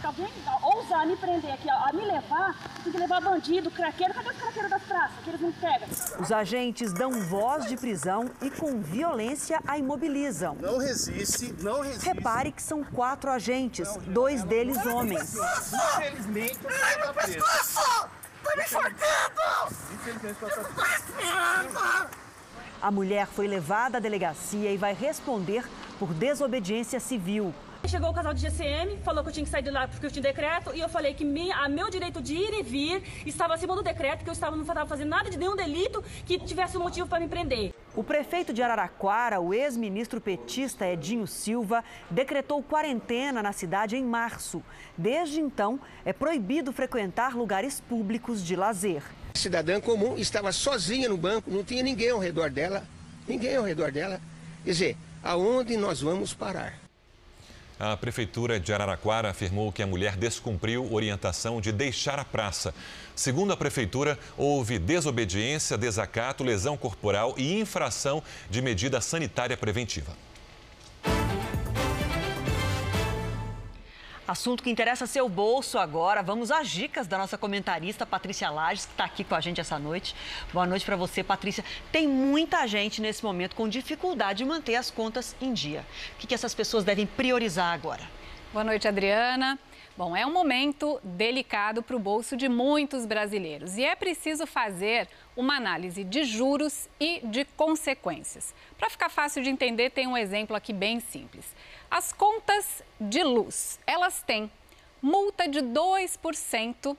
Se 0.00 0.06
alguém 0.06 0.32
ousar 0.62 1.06
me 1.06 1.14
prender 1.14 1.52
aqui, 1.52 1.68
a 1.68 1.92
me 1.92 2.06
levar, 2.06 2.56
tem 2.82 2.90
que 2.90 2.98
levar 2.98 3.20
bandido, 3.20 3.70
craqueiro. 3.70 4.14
Cadê 4.14 4.30
os 4.30 4.36
craqueiros 4.36 4.70
das 4.70 4.82
praças, 4.82 5.16
que 5.22 5.28
eles 5.28 5.40
não 5.42 5.52
pegam? 5.52 5.86
Os 6.18 6.32
agentes 6.32 6.92
dão 6.94 7.12
voz 7.20 7.66
de 7.66 7.76
prisão 7.76 8.30
e 8.40 8.50
com 8.50 8.80
violência 8.80 9.60
a 9.66 9.76
imobilizam. 9.76 10.56
Não 10.58 10.78
resiste, 10.78 11.54
não 11.60 11.82
resiste. 11.82 12.06
Repare 12.06 12.50
que 12.50 12.62
são 12.62 12.82
quatro 12.82 13.30
agentes, 13.30 13.94
dois 14.06 14.42
deles 14.42 14.78
homens. 14.86 15.34
Infelizmente, 15.36 16.58
você 16.62 16.72
está 16.96 17.12
preso. 17.12 17.44
Tá 18.42 18.56
me 18.56 18.62
enforcando! 18.62 19.76
Infelizmente, 19.92 20.44
está 20.44 20.62
preso. 20.62 22.19
A 22.82 22.90
mulher 22.90 23.26
foi 23.26 23.46
levada 23.46 23.98
à 23.98 24.00
delegacia 24.00 24.72
e 24.72 24.76
vai 24.78 24.94
responder 24.94 25.64
por 25.98 26.14
desobediência 26.14 26.98
civil. 26.98 27.52
Chegou 27.86 28.10
o 28.10 28.14
casal 28.14 28.32
de 28.32 28.40
GCM, 28.40 28.98
falou 28.98 29.22
que 29.22 29.28
eu 29.28 29.32
tinha 29.34 29.44
que 29.44 29.50
sair 29.50 29.62
de 29.62 29.70
lá 29.70 29.86
porque 29.86 30.06
eu 30.06 30.10
tinha 30.10 30.22
decreto, 30.22 30.74
e 30.74 30.80
eu 30.80 30.88
falei 30.88 31.12
que 31.12 31.24
a 31.52 31.68
meu 31.68 31.90
direito 31.90 32.22
de 32.22 32.34
ir 32.34 32.54
e 32.54 32.62
vir 32.62 33.02
estava 33.26 33.54
acima 33.54 33.74
do 33.74 33.82
decreto, 33.82 34.22
que 34.24 34.30
eu 34.30 34.32
estava, 34.32 34.56
não 34.56 34.62
estava 34.62 34.86
fazendo 34.86 35.08
nada 35.08 35.28
de 35.28 35.36
nenhum 35.36 35.56
delito 35.56 36.02
que 36.24 36.38
tivesse 36.38 36.78
um 36.78 36.82
motivo 36.82 37.06
para 37.06 37.20
me 37.20 37.28
prender. 37.28 37.74
O 37.94 38.02
prefeito 38.02 38.52
de 38.52 38.62
Araraquara, 38.62 39.40
o 39.40 39.52
ex-ministro 39.52 40.20
petista 40.20 40.86
Edinho 40.86 41.26
Silva, 41.26 41.84
decretou 42.10 42.62
quarentena 42.62 43.42
na 43.42 43.52
cidade 43.52 43.96
em 43.96 44.04
março. 44.04 44.62
Desde 44.96 45.40
então, 45.40 45.80
é 46.04 46.12
proibido 46.12 46.72
frequentar 46.72 47.34
lugares 47.34 47.80
públicos 47.80 48.42
de 48.42 48.56
lazer. 48.56 49.02
Cidadã 49.34 49.80
comum 49.80 50.16
estava 50.16 50.52
sozinha 50.52 51.08
no 51.08 51.16
banco, 51.16 51.50
não 51.50 51.64
tinha 51.64 51.82
ninguém 51.82 52.10
ao 52.10 52.18
redor 52.18 52.50
dela, 52.50 52.84
ninguém 53.26 53.56
ao 53.56 53.64
redor 53.64 53.90
dela. 53.90 54.20
Quer 54.64 54.70
dizer, 54.70 54.96
aonde 55.22 55.76
nós 55.76 56.00
vamos 56.00 56.34
parar? 56.34 56.78
A 57.78 57.96
Prefeitura 57.96 58.60
de 58.60 58.74
Araraquara 58.74 59.30
afirmou 59.30 59.72
que 59.72 59.82
a 59.82 59.86
mulher 59.86 60.14
descumpriu 60.14 60.92
orientação 60.92 61.62
de 61.62 61.72
deixar 61.72 62.18
a 62.18 62.24
praça. 62.26 62.74
Segundo 63.16 63.54
a 63.54 63.56
Prefeitura, 63.56 64.18
houve 64.36 64.78
desobediência, 64.78 65.78
desacato, 65.78 66.44
lesão 66.44 66.76
corporal 66.76 67.34
e 67.38 67.58
infração 67.58 68.22
de 68.50 68.60
medida 68.60 69.00
sanitária 69.00 69.56
preventiva. 69.56 70.12
Assunto 74.30 74.62
que 74.62 74.70
interessa 74.70 75.08
seu 75.08 75.28
bolso 75.28 75.76
agora. 75.76 76.22
Vamos 76.22 76.52
às 76.52 76.68
dicas 76.68 77.08
da 77.08 77.18
nossa 77.18 77.36
comentarista 77.36 78.06
Patrícia 78.06 78.48
Lages, 78.48 78.86
que 78.86 78.92
está 78.92 79.04
aqui 79.04 79.24
com 79.24 79.34
a 79.34 79.40
gente 79.40 79.60
essa 79.60 79.76
noite. 79.76 80.14
Boa 80.52 80.64
noite 80.64 80.86
para 80.86 80.94
você, 80.94 81.24
Patrícia. 81.24 81.64
Tem 81.90 82.06
muita 82.06 82.64
gente 82.68 83.02
nesse 83.02 83.24
momento 83.24 83.56
com 83.56 83.68
dificuldade 83.68 84.38
de 84.38 84.44
manter 84.44 84.76
as 84.76 84.88
contas 84.88 85.34
em 85.40 85.52
dia. 85.52 85.84
O 86.14 86.18
que, 86.18 86.28
que 86.28 86.34
essas 86.34 86.54
pessoas 86.54 86.84
devem 86.84 87.06
priorizar 87.06 87.74
agora? 87.74 88.02
Boa 88.52 88.62
noite, 88.62 88.86
Adriana. 88.86 89.58
Bom, 89.96 90.16
é 90.16 90.24
um 90.24 90.32
momento 90.32 91.00
delicado 91.02 91.82
para 91.82 91.96
o 91.96 91.98
bolso 91.98 92.36
de 92.36 92.48
muitos 92.48 93.04
brasileiros 93.04 93.76
e 93.76 93.84
é 93.84 93.96
preciso 93.96 94.46
fazer 94.46 95.08
uma 95.36 95.56
análise 95.56 96.04
de 96.04 96.22
juros 96.22 96.88
e 97.00 97.20
de 97.24 97.44
consequências. 97.44 98.54
Para 98.78 98.88
ficar 98.88 99.08
fácil 99.08 99.42
de 99.42 99.50
entender, 99.50 99.90
tem 99.90 100.06
um 100.06 100.16
exemplo 100.16 100.54
aqui 100.54 100.72
bem 100.72 101.00
simples. 101.00 101.44
As 101.90 102.12
contas 102.12 102.84
de 103.00 103.22
luz, 103.24 103.80
elas 103.84 104.22
têm 104.22 104.50
multa 105.02 105.48
de 105.48 105.60
2% 105.60 106.96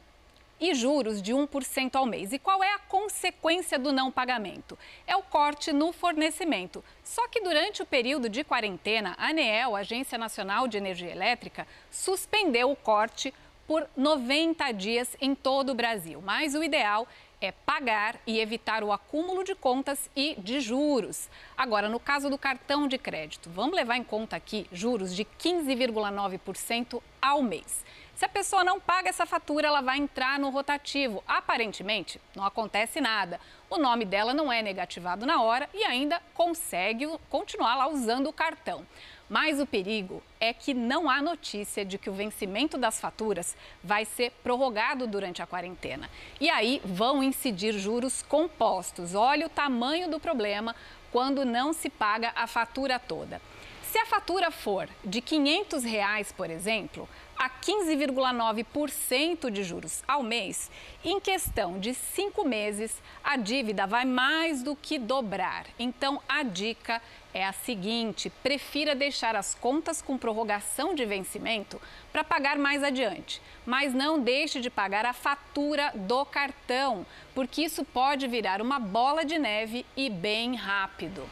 e 0.60 0.76
juros 0.76 1.22
de 1.22 1.34
1% 1.34 1.96
ao 1.96 2.06
mês. 2.06 2.34
E 2.34 2.38
qual 2.38 2.62
é 2.62 2.74
a 2.74 2.80
consequência 2.80 3.80
do 3.80 3.94
não 3.94 4.12
pagamento? 4.12 4.78
É 5.08 5.16
o 5.16 5.24
corte 5.24 5.72
no 5.72 5.94
fornecimento. 5.94 6.84
Só 7.04 7.28
que 7.30 7.42
durante 7.42 7.82
o 7.82 7.86
período 7.86 8.28
de 8.28 8.44
quarentena, 8.44 9.16
a 9.18 9.30
ANEEL, 9.30 9.76
Agência 9.76 10.18
Nacional 10.18 10.68
de 10.68 10.78
Energia 10.78 11.10
Elétrica, 11.10 11.66
suspendeu 11.90 12.70
o 12.70 12.76
corte 12.76 13.34
por 13.66 13.90
90 13.96 14.72
dias 14.74 15.16
em 15.22 15.34
todo 15.34 15.72
o 15.72 15.76
Brasil. 15.76 16.22
Mas 16.22 16.54
o 16.54 16.64
ideal 16.64 17.08
é 17.42 17.52
pagar 17.52 18.18
e 18.26 18.40
evitar 18.40 18.84
o 18.84 18.92
acúmulo 18.92 19.44
de 19.44 19.56
contas 19.56 20.10
e 20.16 20.36
de 20.40 20.62
juros. 20.62 21.30
Agora, 21.58 21.90
no 21.90 22.00
caso 22.00 22.30
do 22.30 22.38
cartão 22.38 22.88
de 22.88 22.98
crédito, 22.98 23.50
vamos 23.50 23.76
levar 23.76 23.98
em 23.98 24.04
conta 24.04 24.36
aqui 24.36 24.68
juros 24.72 25.16
de 25.16 25.26
15,9% 25.26 27.02
ao 27.22 27.42
mês. 27.42 27.84
Se 28.22 28.26
a 28.26 28.30
pessoa 28.30 28.64
não 28.64 28.80
paga 28.80 29.10
essa 29.10 29.26
fatura, 29.26 29.68
ela 29.68 29.82
vai 29.82 29.98
entrar 29.98 30.38
no 30.38 30.52
rotativo. 30.52 31.24
Aparentemente, 31.28 32.22
não 32.36 32.46
acontece 32.46 33.02
nada. 33.02 33.40
O 33.68 33.80
nome 33.80 34.06
dela 34.06 34.32
não 34.32 34.54
é 34.54 34.62
negativado 34.62 35.26
na 35.26 35.42
hora 35.42 35.68
e 35.74 35.84
ainda 35.84 36.22
consegue 36.36 37.08
continuar 37.32 37.76
lá 37.76 37.88
usando 37.88 38.28
o 38.28 38.34
cartão. 38.34 38.86
Mas 39.32 39.60
o 39.62 39.66
perigo 39.66 40.22
é 40.42 40.52
que 40.52 40.74
não 40.74 41.10
há 41.10 41.22
notícia 41.22 41.86
de 41.86 41.98
que 41.98 42.10
o 42.10 42.14
vencimento 42.14 42.78
das 42.78 43.00
faturas 43.00 43.56
vai 43.82 44.04
ser 44.04 44.32
prorrogado 44.44 45.08
durante 45.08 45.42
a 45.42 45.48
quarentena. 45.48 46.10
E 46.38 46.50
aí 46.50 46.82
vão 46.84 47.24
incidir 47.24 47.80
juros 47.80 48.22
compostos. 48.22 49.16
Olha 49.16 49.46
o 49.46 49.50
tamanho 49.50 50.12
do 50.12 50.20
problema 50.20 50.76
quando 51.14 51.46
não 51.46 51.72
se 51.72 51.90
paga 51.90 52.34
a 52.36 52.46
fatura 52.46 53.00
toda. 53.00 53.42
Se 53.90 53.98
a 53.98 54.06
fatura 54.06 54.52
for 54.52 54.90
de 55.04 55.22
500 55.22 55.84
reais, 55.86 56.34
por 56.34 56.50
exemplo, 56.50 57.08
a 57.38 57.50
15,9% 57.50 59.50
de 59.50 59.64
juros 59.64 60.04
ao 60.08 60.24
mês, 60.24 60.70
em 61.04 61.20
questão 61.20 61.80
de 61.80 61.94
cinco 61.94 62.48
meses, 62.48 62.96
a 63.24 63.36
dívida 63.36 63.88
vai 63.88 64.06
mais 64.06 64.62
do 64.62 64.76
que 64.76 65.00
dobrar. 65.00 65.66
Então, 65.80 66.22
a 66.30 66.44
dica 66.44 67.02
é 67.34 67.46
a 67.46 67.54
seguinte: 67.54 68.30
prefira 68.44 68.96
deixar 68.96 69.36
as 69.36 69.56
contas 69.56 70.02
com 70.02 70.18
prorrogação 70.18 70.94
de 70.94 71.06
vencimento 71.06 71.82
para 72.12 72.24
pagar 72.24 72.58
mais 72.58 72.84
adiante, 72.84 73.42
mas 73.66 73.94
não 73.94 74.20
deixe 74.20 74.60
de 74.60 74.70
pagar 74.70 75.06
a 75.06 75.14
fatura 75.14 75.92
do 75.96 76.26
cartão, 76.26 77.06
porque 77.34 77.62
isso 77.62 77.86
pode 77.86 78.28
virar 78.28 78.62
uma 78.62 78.80
bola 78.80 79.24
de 79.24 79.40
neve 79.40 79.86
e 79.96 80.10
bem 80.10 80.56
rápido. 80.56 81.24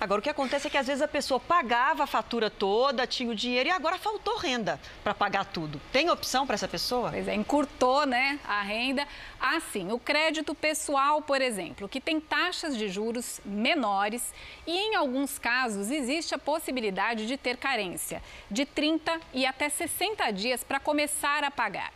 Agora, 0.00 0.20
o 0.20 0.22
que 0.22 0.30
acontece 0.30 0.68
é 0.68 0.70
que 0.70 0.78
às 0.78 0.86
vezes 0.86 1.02
a 1.02 1.08
pessoa 1.08 1.40
pagava 1.40 2.04
a 2.04 2.06
fatura 2.06 2.48
toda, 2.48 3.06
tinha 3.06 3.30
o 3.30 3.34
dinheiro 3.34 3.68
e 3.68 3.72
agora 3.72 3.98
faltou 3.98 4.36
renda 4.36 4.80
para 5.02 5.12
pagar 5.12 5.44
tudo. 5.44 5.80
Tem 5.92 6.08
opção 6.08 6.46
para 6.46 6.54
essa 6.54 6.68
pessoa? 6.68 7.10
Pois 7.10 7.26
é, 7.26 7.34
encurtou 7.34 8.06
né, 8.06 8.38
a 8.46 8.62
renda. 8.62 9.06
Assim, 9.40 9.90
o 9.90 9.98
crédito 9.98 10.54
pessoal, 10.54 11.20
por 11.22 11.40
exemplo, 11.40 11.88
que 11.88 12.00
tem 12.00 12.20
taxas 12.20 12.76
de 12.76 12.88
juros 12.88 13.40
menores 13.44 14.32
e, 14.66 14.76
em 14.76 14.94
alguns 14.94 15.38
casos, 15.38 15.47
existe 15.90 16.34
a 16.34 16.38
possibilidade 16.38 17.26
de 17.26 17.36
ter 17.36 17.56
carência 17.56 18.22
de 18.50 18.64
30 18.64 19.20
e 19.32 19.46
até 19.46 19.68
60 19.68 20.30
dias 20.30 20.62
para 20.62 20.78
começar 20.78 21.42
a 21.44 21.50
pagar. 21.50 21.92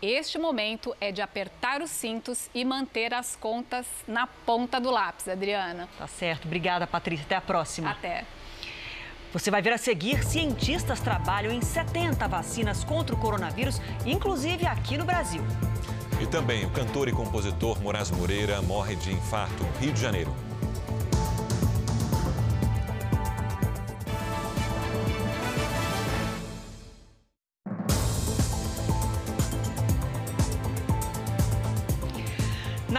Este 0.00 0.38
momento 0.38 0.94
é 1.00 1.10
de 1.10 1.22
apertar 1.22 1.80
os 1.80 1.90
cintos 1.90 2.50
e 2.54 2.64
manter 2.64 3.14
as 3.14 3.34
contas 3.34 3.86
na 4.06 4.26
ponta 4.26 4.78
do 4.78 4.90
lápis, 4.90 5.26
Adriana. 5.26 5.88
Tá 5.98 6.06
certo. 6.06 6.44
Obrigada, 6.44 6.86
Patrícia. 6.86 7.24
Até 7.24 7.36
a 7.36 7.40
próxima. 7.40 7.90
Até. 7.90 8.24
Você 9.32 9.50
vai 9.50 9.62
ver 9.62 9.72
a 9.72 9.78
seguir: 9.78 10.22
cientistas 10.22 11.00
trabalham 11.00 11.50
em 11.52 11.62
70 11.62 12.28
vacinas 12.28 12.84
contra 12.84 13.14
o 13.14 13.18
coronavírus, 13.18 13.80
inclusive 14.04 14.66
aqui 14.66 14.98
no 14.98 15.04
Brasil. 15.04 15.42
E 16.20 16.26
também 16.26 16.64
o 16.64 16.70
cantor 16.70 17.08
e 17.08 17.12
compositor 17.12 17.80
Moraes 17.82 18.10
Moreira 18.10 18.62
morre 18.62 18.96
de 18.96 19.12
infarto, 19.12 19.64
Rio 19.80 19.92
de 19.92 20.00
Janeiro. 20.00 20.45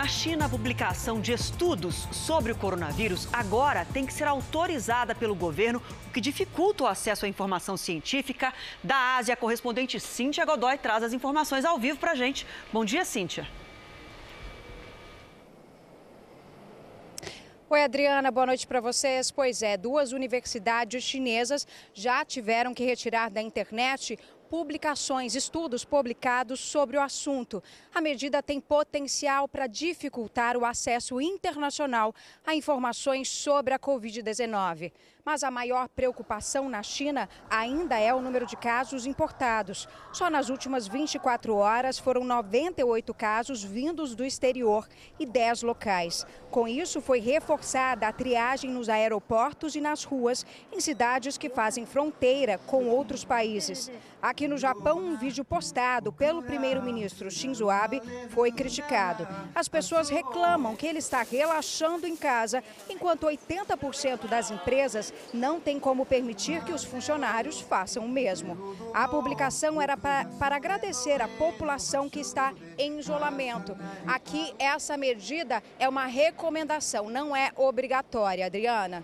Na 0.07 0.13
China, 0.13 0.45
a 0.45 0.49
publicação 0.49 1.19
de 1.19 1.33
estudos 1.33 2.07
sobre 2.13 2.53
o 2.53 2.55
coronavírus 2.55 3.27
agora 3.33 3.85
tem 3.91 4.05
que 4.05 4.13
ser 4.13 4.23
autorizada 4.23 5.13
pelo 5.13 5.35
governo, 5.35 5.83
o 6.07 6.13
que 6.13 6.21
dificulta 6.21 6.85
o 6.85 6.87
acesso 6.87 7.25
à 7.25 7.27
informação 7.27 7.75
científica. 7.75 8.53
Da 8.81 9.17
Ásia, 9.17 9.33
a 9.33 9.37
correspondente 9.37 9.99
Cíntia 9.99 10.45
Godoy 10.45 10.77
traz 10.77 11.03
as 11.03 11.11
informações 11.11 11.65
ao 11.65 11.77
vivo 11.77 11.99
para 11.99 12.11
a 12.11 12.15
gente. 12.15 12.47
Bom 12.71 12.85
dia, 12.85 13.03
Cíntia. 13.03 13.45
Oi, 17.69 17.83
Adriana, 17.83 18.31
boa 18.31 18.45
noite 18.45 18.65
para 18.65 18.79
vocês. 18.79 19.29
Pois 19.29 19.61
é, 19.61 19.75
duas 19.75 20.13
universidades 20.13 21.03
chinesas 21.03 21.67
já 21.93 22.23
tiveram 22.23 22.73
que 22.73 22.85
retirar 22.85 23.29
da 23.29 23.41
internet 23.41 24.17
publicações, 24.49 25.35
estudos 25.35 25.83
publicados 25.85 26.59
sobre 26.59 26.97
o 26.97 27.01
assunto. 27.01 27.61
A 27.93 28.01
medida 28.01 28.41
tem 28.41 28.59
potencial 28.59 29.47
para 29.47 29.67
dificultar 29.67 30.57
o 30.57 30.65
acesso 30.65 31.19
internacional 31.21 32.13
a 32.45 32.55
informações 32.55 33.29
sobre 33.29 33.73
a 33.73 33.79
Covid-19. 33.79 34.91
Mas 35.27 35.43
a 35.43 35.51
maior 35.51 35.89
preocupação 35.89 36.69
na 36.69 36.81
China 36.81 37.27
ainda 37.49 37.99
é 37.99 38.13
o 38.13 38.21
número 38.21 38.45
de 38.45 38.55
casos 38.55 39.05
importados. 39.05 39.85
Só 40.13 40.29
nas 40.29 40.47
últimas 40.47 40.87
24 40.87 41.53
horas 41.53 41.99
foram 41.99 42.23
98 42.23 43.13
casos 43.13 43.61
vindos 43.61 44.15
do 44.15 44.23
exterior 44.23 44.87
e 45.19 45.25
10 45.25 45.63
locais. 45.63 46.25
Com 46.49 46.65
isso, 46.65 47.01
foi 47.01 47.19
reforçada 47.19 48.07
a 48.07 48.13
triagem 48.13 48.71
nos 48.71 48.87
aeroportos 48.87 49.75
e 49.75 49.81
nas 49.81 50.05
ruas 50.05 50.45
em 50.71 50.79
cidades 50.79 51.37
que 51.37 51.49
fazem 51.49 51.85
fronteira 51.85 52.57
com 52.59 52.85
outros 52.85 53.25
países. 53.25 53.91
Aqui 54.21 54.47
no 54.47 54.57
Japão, 54.57 54.97
um 54.97 55.17
vídeo 55.17 55.43
postado 55.43 56.11
pelo 56.13 56.41
primeiro-ministro 56.41 57.29
Shinzo 57.29 57.69
Abe 57.69 58.01
foi 58.29 58.49
criticado. 58.49 59.27
As 59.53 59.67
pessoas 59.67 60.07
reclamam 60.09 60.73
que 60.73 60.87
ele 60.87 60.99
está 60.99 61.21
relaxando 61.21 62.07
em 62.07 62.15
casa, 62.15 62.63
enquanto 62.89 63.27
80% 63.27 64.25
das 64.27 64.49
empresas 64.49 65.13
não 65.33 65.59
têm 65.59 65.79
como 65.79 66.05
permitir 66.05 66.63
que 66.63 66.73
os 66.73 66.83
funcionários 66.83 67.59
façam 67.59 68.05
o 68.05 68.09
mesmo. 68.09 68.75
A 68.93 69.07
publicação 69.07 69.81
era 69.81 69.97
para, 69.97 70.25
para 70.39 70.55
agradecer 70.55 71.21
a 71.21 71.27
população 71.27 72.09
que 72.09 72.19
está 72.19 72.53
em 72.77 72.99
isolamento. 72.99 73.77
Aqui, 74.05 74.53
essa 74.57 74.97
medida 74.97 75.61
é 75.79 75.87
uma 75.87 76.05
recomendação, 76.05 77.09
não 77.09 77.35
é 77.35 77.51
obrigatória. 77.55 78.45
Adriana. 78.45 79.03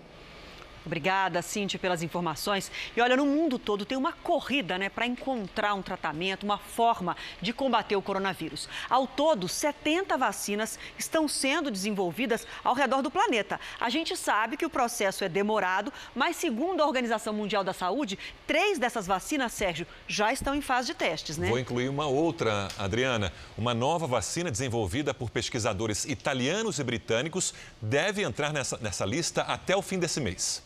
Obrigada, 0.84 1.40
Cintia, 1.40 1.78
pelas 1.78 2.02
informações. 2.02 2.70
E 2.96 3.00
olha, 3.00 3.16
no 3.16 3.24
mundo 3.24 3.58
todo 3.58 3.84
tem 3.84 3.96
uma 3.96 4.12
corrida 4.12 4.76
né, 4.76 4.88
para 4.88 5.06
encontrar 5.06 5.74
um 5.74 5.82
tratamento, 5.82 6.44
uma 6.44 6.58
forma 6.58 7.16
de 7.40 7.52
combater 7.52 7.96
o 7.96 8.02
coronavírus. 8.02 8.68
Ao 8.90 9.06
todo, 9.06 9.48
70 9.48 10.16
vacinas 10.18 10.78
estão 10.98 11.26
sendo 11.26 11.70
desenvolvidas 11.70 12.46
ao 12.62 12.74
redor 12.74 13.00
do 13.00 13.10
planeta. 13.10 13.58
A 13.80 13.88
gente 13.88 14.16
sabe 14.16 14.56
que 14.56 14.66
o 14.66 14.70
processo 14.70 15.24
é 15.24 15.28
demorado, 15.28 15.92
mas 16.14 16.36
segundo 16.36 16.82
a 16.82 16.86
Organização 16.86 17.32
Mundial 17.32 17.64
da 17.64 17.72
Saúde, 17.72 18.18
três 18.46 18.78
dessas 18.78 19.06
vacinas, 19.06 19.52
Sérgio, 19.52 19.86
já 20.06 20.32
estão 20.32 20.54
em 20.54 20.60
fase 20.60 20.88
de 20.88 20.94
testes, 20.94 21.38
né? 21.38 21.48
Vou 21.48 21.58
incluir 21.58 21.88
uma 21.88 22.06
outra, 22.06 22.68
Adriana. 22.78 23.32
Uma 23.56 23.72
nova 23.72 24.06
vacina 24.06 24.50
desenvolvida 24.50 25.14
por 25.14 25.30
pesquisadores 25.30 26.04
italianos 26.04 26.78
e 26.78 26.84
britânicos 26.84 27.54
deve 27.80 28.22
entrar 28.22 28.52
nessa, 28.52 28.76
nessa 28.78 29.06
lista 29.06 29.42
até 29.42 29.74
o 29.74 29.82
fim 29.82 29.98
desse 29.98 30.20
mês. 30.20 30.62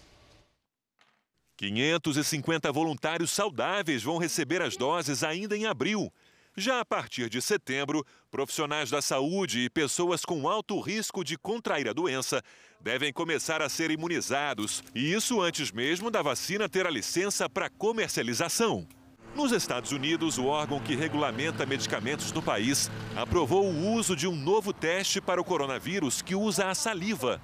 550 1.59 2.71
voluntários 2.71 3.33
saudáveis 3.33 4.01
vão 4.05 4.17
receber 4.17 4.63
as 4.63 4.77
doses 4.77 5.25
ainda 5.25 5.57
em 5.57 5.67
abril. 5.67 6.13
Já 6.57 6.79
a 6.81 6.85
partir 6.85 7.29
de 7.29 7.43
setembro, 7.43 8.07
profissionais 8.31 8.91
da 8.91 9.03
saúde 9.03 9.65
e 9.65 9.71
pessoas 9.71 10.25
com 10.25 10.49
alto 10.49 10.79
risco 10.81 11.25
de 11.25 11.37
contrair 11.37 11.89
a 11.89 11.93
doença 11.93 12.43
devem 12.81 13.13
começar 13.13 13.61
a 13.61 13.69
ser 13.69 13.91
imunizados, 13.91 14.85
e 14.95 15.13
isso 15.13 15.41
antes 15.41 15.73
mesmo 15.73 16.13
da 16.13 16.23
vacina 16.23 16.69
ter 16.69 16.87
a 16.87 16.91
licença 16.91 17.51
para 17.51 17.69
comercialização. 17.69 18.87
Nos 19.35 19.51
Estados 19.51 19.91
Unidos, 19.91 20.39
o 20.39 20.47
órgão 20.47 20.79
que 20.79 20.95
regulamenta 20.95 21.67
medicamentos 21.67 22.31
no 22.31 22.41
país 22.41 22.89
aprovou 23.17 23.67
o 23.67 23.95
uso 23.95 24.15
de 24.15 24.29
um 24.29 24.35
novo 24.35 24.73
teste 24.73 25.21
para 25.21 25.41
o 25.41 25.45
coronavírus 25.45 26.23
que 26.23 26.37
usa 26.37 26.69
a 26.69 26.75
saliva. 26.75 27.43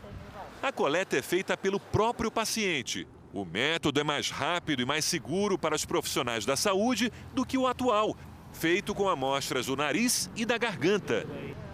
A 0.63 0.71
coleta 0.71 1.17
é 1.17 1.23
feita 1.23 1.57
pelo 1.57 1.81
próprio 1.81 2.31
paciente 2.31 3.09
o 3.35 3.45
método 3.45 3.99
é 3.99 4.05
mais 4.05 4.31
rápido 4.31 4.81
e 4.81 4.87
mais 4.87 5.05
seguro 5.05 5.59
para 5.59 5.75
os 5.75 5.85
profissionais 5.85 6.47
da 6.47 6.55
saúde 6.55 7.13
do 7.35 7.45
que 7.45 7.59
o 7.59 7.67
atual, 7.67 8.17
feito 8.53 8.95
com 8.95 9.09
amostras 9.09 9.67
do 9.67 9.75
nariz 9.75 10.31
e 10.37 10.47
da 10.47 10.57
garganta. 10.57 11.27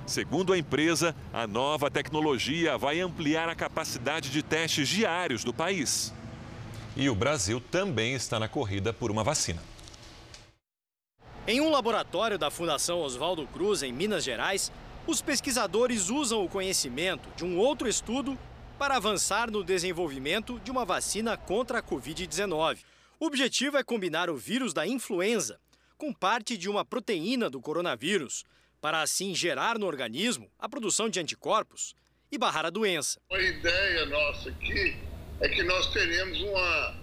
Segundo 0.07 0.55
a 0.55 0.59
empresa, 0.59 1.15
a 1.31 1.47
nova 1.47 1.91
tecnologia 1.91 2.79
vai 2.79 2.99
ampliar 2.99 3.47
a 3.51 3.55
capacidade 3.55 4.31
de 4.31 4.43
testes 4.43 4.89
diários 4.89 5.45
do 5.45 5.53
país. 5.53 6.15
E 6.97 7.11
o 7.11 7.15
Brasil 7.15 7.61
também 7.71 8.15
está 8.15 8.41
na 8.41 8.49
corrida 8.49 8.91
por 8.91 9.11
uma 9.11 9.23
vacina. 9.23 9.63
Em 11.47 11.61
um 11.61 11.71
laboratório 11.71 12.39
da 12.39 12.51
Fundação 12.51 13.01
Oswaldo 13.01 13.47
Cruz, 13.47 13.83
em 13.83 13.93
Minas 13.93 14.25
Gerais, 14.25 14.73
os 15.07 15.21
pesquisadores 15.21 16.09
usam 16.09 16.43
o 16.43 16.49
conhecimento 16.49 17.29
de 17.37 17.45
um 17.45 17.59
outro 17.59 17.87
estudo 17.87 18.39
para 18.81 18.97
avançar 18.97 19.51
no 19.51 19.63
desenvolvimento 19.63 20.59
de 20.61 20.71
uma 20.71 20.87
vacina 20.87 21.37
contra 21.37 21.81
a 21.81 21.83
Covid-19. 21.83 22.79
O 23.21 23.27
objetivo 23.27 23.77
é 23.77 23.85
combinar 23.85 24.31
o 24.31 24.39
vírus 24.39 24.73
da 24.73 24.87
influenza 24.87 25.61
com 25.99 26.15
parte 26.15 26.57
de 26.57 26.67
uma 26.67 26.83
proteína 26.83 27.51
do 27.51 27.61
coronavírus, 27.61 28.43
para 28.81 29.03
assim 29.03 29.35
gerar 29.35 29.79
no 29.79 29.85
organismo 29.85 30.51
a 30.59 30.67
produção 30.67 31.11
de 31.11 31.21
anticorpos 31.21 31.95
e 32.33 32.39
barrar 32.39 32.65
a 32.65 32.71
doença. 32.71 33.21
A 33.31 33.39
ideia 33.39 34.07
nossa 34.07 34.49
aqui 34.49 34.97
é 35.43 35.49
que 35.51 35.63
nós 35.63 35.93
teremos 35.93 36.41
uma 36.41 36.95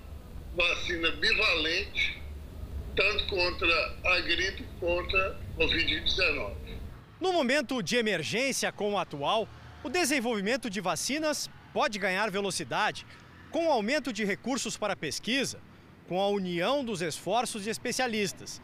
vacina 0.55 1.11
bivalente, 1.11 2.19
tanto 2.95 3.27
contra 3.27 3.97
a 4.03 4.19
gripe 4.21 4.65
contra 4.79 5.29
a 5.29 5.61
Covid-19. 5.61 6.55
No 7.21 7.31
momento 7.31 7.83
de 7.83 7.97
emergência 7.97 8.71
como 8.71 8.95
o 8.95 8.97
atual, 8.97 9.47
o 9.83 9.89
desenvolvimento 9.89 10.71
de 10.71 10.81
vacinas 10.81 11.47
pode 11.77 11.99
ganhar 11.99 12.31
velocidade 12.31 13.05
com 13.51 13.67
o 13.67 13.71
aumento 13.71 14.11
de 14.11 14.25
recursos 14.25 14.75
para 14.75 14.95
pesquisa, 14.95 15.61
com 16.07 16.19
a 16.19 16.27
união 16.27 16.83
dos 16.83 17.03
esforços 17.03 17.65
de 17.65 17.69
especialistas. 17.69 18.59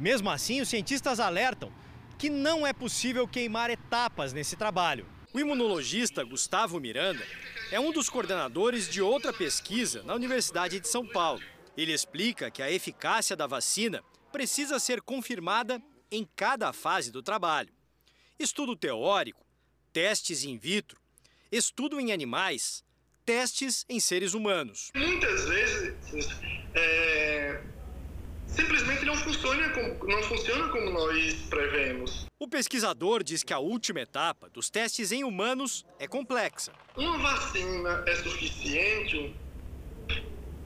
Mesmo 0.00 0.28
assim, 0.28 0.60
os 0.60 0.68
cientistas 0.68 1.20
alertam 1.20 1.72
que 2.18 2.28
não 2.28 2.66
é 2.66 2.72
possível 2.72 3.28
queimar 3.28 3.70
etapas 3.70 4.32
nesse 4.32 4.56
trabalho. 4.56 5.06
O 5.32 5.38
imunologista 5.38 6.24
Gustavo 6.24 6.80
Miranda 6.80 7.24
é 7.70 7.78
um 7.78 7.92
dos 7.92 8.10
coordenadores 8.10 8.88
de 8.88 9.00
outra 9.00 9.32
pesquisa 9.32 10.02
na 10.02 10.16
Universidade 10.16 10.80
de 10.80 10.88
São 10.88 11.06
Paulo. 11.06 11.44
Ele 11.76 11.92
explica 11.92 12.50
que 12.50 12.62
a 12.64 12.68
eficácia 12.68 13.36
da 13.36 13.46
vacina 13.46 14.02
precisa 14.32 14.80
ser 14.80 15.00
confirmada 15.02 15.80
em 16.10 16.28
cada 16.34 16.72
fase 16.72 17.12
do 17.12 17.22
trabalho. 17.22 17.72
Estudo 18.36 18.74
teórico, 18.74 19.46
testes 19.92 20.42
in 20.42 20.58
vitro, 20.58 21.05
estudo 21.56 21.98
em 21.98 22.12
animais, 22.12 22.84
testes 23.24 23.84
em 23.88 23.98
seres 23.98 24.34
humanos. 24.34 24.90
Muitas 24.94 25.44
vezes 25.46 26.28
é, 26.74 27.60
simplesmente 28.46 29.04
não 29.04 29.16
funciona, 29.16 29.70
como, 29.70 30.06
não 30.06 30.22
funciona 30.22 30.68
como 30.68 30.90
nós 30.90 31.34
prevemos. 31.48 32.26
O 32.38 32.46
pesquisador 32.46 33.22
diz 33.22 33.42
que 33.42 33.52
a 33.52 33.58
última 33.58 34.00
etapa 34.00 34.48
dos 34.50 34.70
testes 34.70 35.10
em 35.10 35.24
humanos 35.24 35.84
é 35.98 36.06
complexa. 36.06 36.72
Uma 36.96 37.18
vacina 37.18 38.04
é 38.06 38.14
suficiente 38.16 39.34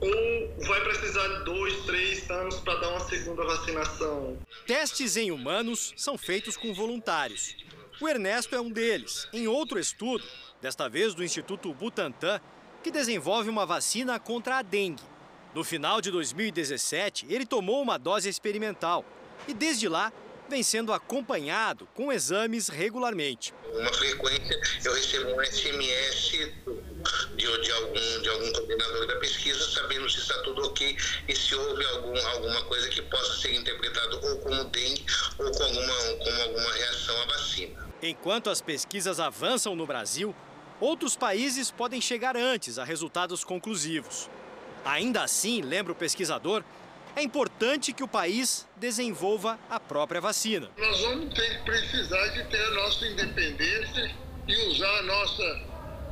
ou 0.01 0.65
vai 0.65 0.81
precisar 0.81 1.27
de 1.27 1.45
dois, 1.45 1.85
três 1.85 2.29
anos 2.29 2.59
para 2.61 2.75
dar 2.79 2.89
uma 2.89 2.99
segunda 3.01 3.43
vacinação? 3.43 4.37
Testes 4.65 5.15
em 5.15 5.31
humanos 5.31 5.93
são 5.95 6.17
feitos 6.17 6.57
com 6.57 6.73
voluntários. 6.73 7.55
O 8.01 8.09
Ernesto 8.09 8.55
é 8.55 8.59
um 8.59 8.71
deles. 8.71 9.27
Em 9.31 9.47
outro 9.47 9.77
estudo, 9.77 10.23
desta 10.59 10.89
vez 10.89 11.13
do 11.13 11.23
Instituto 11.23 11.71
Butantan, 11.71 12.41
que 12.81 12.89
desenvolve 12.89 13.47
uma 13.47 13.63
vacina 13.63 14.19
contra 14.19 14.57
a 14.57 14.63
dengue. 14.63 15.03
No 15.53 15.63
final 15.63 16.01
de 16.01 16.09
2017, 16.09 17.27
ele 17.29 17.45
tomou 17.45 17.79
uma 17.79 17.99
dose 17.99 18.27
experimental 18.27 19.05
e, 19.47 19.53
desde 19.53 19.87
lá, 19.87 20.11
vem 20.49 20.63
sendo 20.63 20.91
acompanhado 20.91 21.87
com 21.93 22.11
exames 22.11 22.69
regularmente. 22.69 23.53
Uma 23.71 23.93
frequência, 23.93 24.59
eu 24.83 24.93
recebo 24.95 25.35
um 25.35 25.45
SMS 25.45 26.31
de, 27.35 27.61
de, 27.61 27.71
algum, 27.71 28.21
de 28.21 28.29
algum 28.29 28.51
coordenador 28.51 29.05
da 29.05 29.15
pesquisa, 29.17 29.63
sabendo 29.69 30.09
se 30.09 30.17
está 30.17 30.41
tudo 30.41 30.65
ok 30.65 30.97
e 31.27 31.35
se 31.35 31.53
houve 31.53 31.85
algum, 31.85 32.17
alguma 32.29 32.63
coisa 32.63 32.89
que 32.89 33.03
possa 33.03 33.35
ser 33.41 33.53
interpretado 33.53 34.19
ou 34.25 34.37
como 34.39 34.63
dengue 34.65 35.05
ou 35.37 35.51
com 35.51 35.63
alguma, 35.63 35.93
como 36.17 36.41
alguma 36.41 36.73
reação 36.73 37.21
à 37.21 37.25
vacina. 37.27 37.90
Enquanto 38.01 38.49
as 38.49 38.61
pesquisas 38.61 39.19
avançam 39.19 39.75
no 39.75 39.85
Brasil, 39.85 40.33
outros 40.79 41.15
países 41.15 41.69
podem 41.69 42.01
chegar 42.01 42.35
antes 42.35 42.79
a 42.79 42.83
resultados 42.83 43.43
conclusivos. 43.43 44.27
Ainda 44.83 45.23
assim, 45.23 45.61
lembra 45.61 45.91
o 45.91 45.95
pesquisador, 45.95 46.63
é 47.15 47.21
importante 47.21 47.93
que 47.93 48.03
o 48.03 48.07
país 48.07 48.67
desenvolva 48.77 49.59
a 49.69 49.79
própria 49.79 50.19
vacina. 50.19 50.69
Nós 50.77 50.99
vamos 51.01 51.33
ter 51.35 51.63
precisar 51.63 52.27
de 52.29 52.43
ter 52.45 52.63
a 52.65 52.71
nossa 52.71 53.05
independência 53.05 54.15
e 54.47 54.67
usar 54.69 54.97
a 54.97 55.01
nossa 55.03 55.61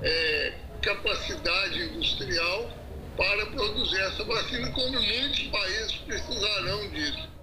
é, 0.03 0.53
capacidade 0.81 1.83
industrial 1.83 2.69
para 3.17 3.45
produzir 3.47 3.99
essa 3.99 4.23
vacina, 4.23 4.71
como 4.71 5.01
muitos 5.01 5.43
países 5.47 5.95
precisarão 6.05 6.89
disso. 6.89 7.38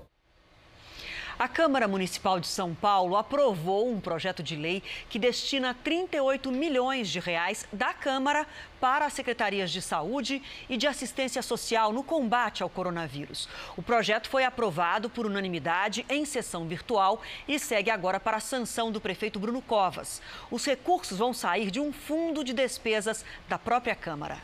A 1.39 1.47
Câmara 1.47 1.87
Municipal 1.87 2.41
de 2.41 2.47
São 2.47 2.75
Paulo 2.75 3.15
aprovou 3.15 3.93
um 3.93 4.01
projeto 4.01 4.43
de 4.43 4.57
lei 4.57 4.83
que 5.11 5.19
destina 5.19 5.75
38 5.75 6.51
milhões 6.51 7.11
de 7.11 7.21
reais 7.21 7.69
da 7.71 7.93
Câmara 7.93 8.47
para 8.81 9.05
as 9.05 9.13
secretarias 9.13 9.71
de 9.71 9.83
saúde 9.83 10.43
e 10.67 10.79
de 10.79 10.87
assistência 10.87 11.43
social 11.43 11.93
no 11.93 12.03
combate 12.03 12.63
ao 12.63 12.71
coronavírus. 12.71 13.51
O 13.77 13.83
projeto 13.83 14.31
foi 14.31 14.45
aprovado 14.45 15.11
por 15.11 15.27
unanimidade 15.27 16.07
em 16.09 16.25
sessão 16.25 16.67
virtual 16.67 17.21
e 17.47 17.59
segue 17.59 17.91
agora 17.91 18.19
para 18.19 18.39
a 18.39 18.41
sanção 18.41 18.91
do 18.91 18.99
prefeito 18.99 19.39
Bruno 19.39 19.61
Covas. 19.61 20.23
Os 20.51 20.65
recursos 20.65 21.19
vão 21.19 21.35
sair 21.35 21.71
de 21.71 21.79
um 21.79 21.93
fundo 21.93 22.43
de 22.43 22.55
despesas 22.55 23.27
da 23.47 23.59
própria 23.59 23.95
Câmara. 23.95 24.39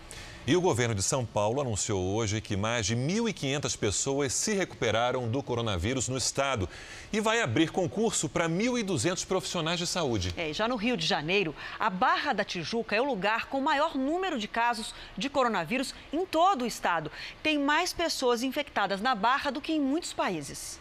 E 0.45 0.57
o 0.57 0.61
governo 0.61 0.93
de 0.93 1.05
São 1.05 1.25
Paulo 1.25 1.61
anunciou 1.61 2.17
hoje 2.17 2.41
que 2.41 2.57
mais 2.57 2.85
de 2.85 2.97
1.500 2.97 3.79
pessoas 3.79 4.33
se 4.33 4.53
recuperaram 4.53 5.31
do 5.31 5.41
coronavírus 5.41 6.09
no 6.09 6.19
estado 6.19 6.69
e 7.13 7.21
vai 7.21 7.41
abrir 7.41 7.71
concurso 7.71 8.29
para 8.29 8.49
1.200 8.49 9.25
profissionais 9.25 9.79
de 9.79 9.87
saúde. 9.87 10.35
É, 10.37 10.53
já 10.53 10.67
no 10.67 10.75
Rio 10.75 10.97
de 10.97 11.07
Janeiro, 11.07 11.55
a 11.79 11.89
Barra 11.89 12.33
da 12.33 12.45
Tijuca 12.45 12.97
é 12.97 13.01
o 13.01 13.05
lugar 13.05 13.47
com 13.47 13.61
maior 13.61 13.97
número 13.97 14.37
de 14.37 14.49
casos 14.49 14.93
de 15.17 15.31
coronavírus 15.31 15.95
em 16.13 16.27
todo 16.27 16.63
o 16.63 16.67
estado. 16.67 17.13
Tem 17.41 17.57
mais 17.57 17.93
pessoas 17.93 18.43
infectadas 18.43 19.01
na 19.01 19.15
Barra 19.15 19.53
do 19.53 19.61
que 19.61 19.73
em 19.73 19.81
muitos 19.81 20.13
países. 20.13 20.81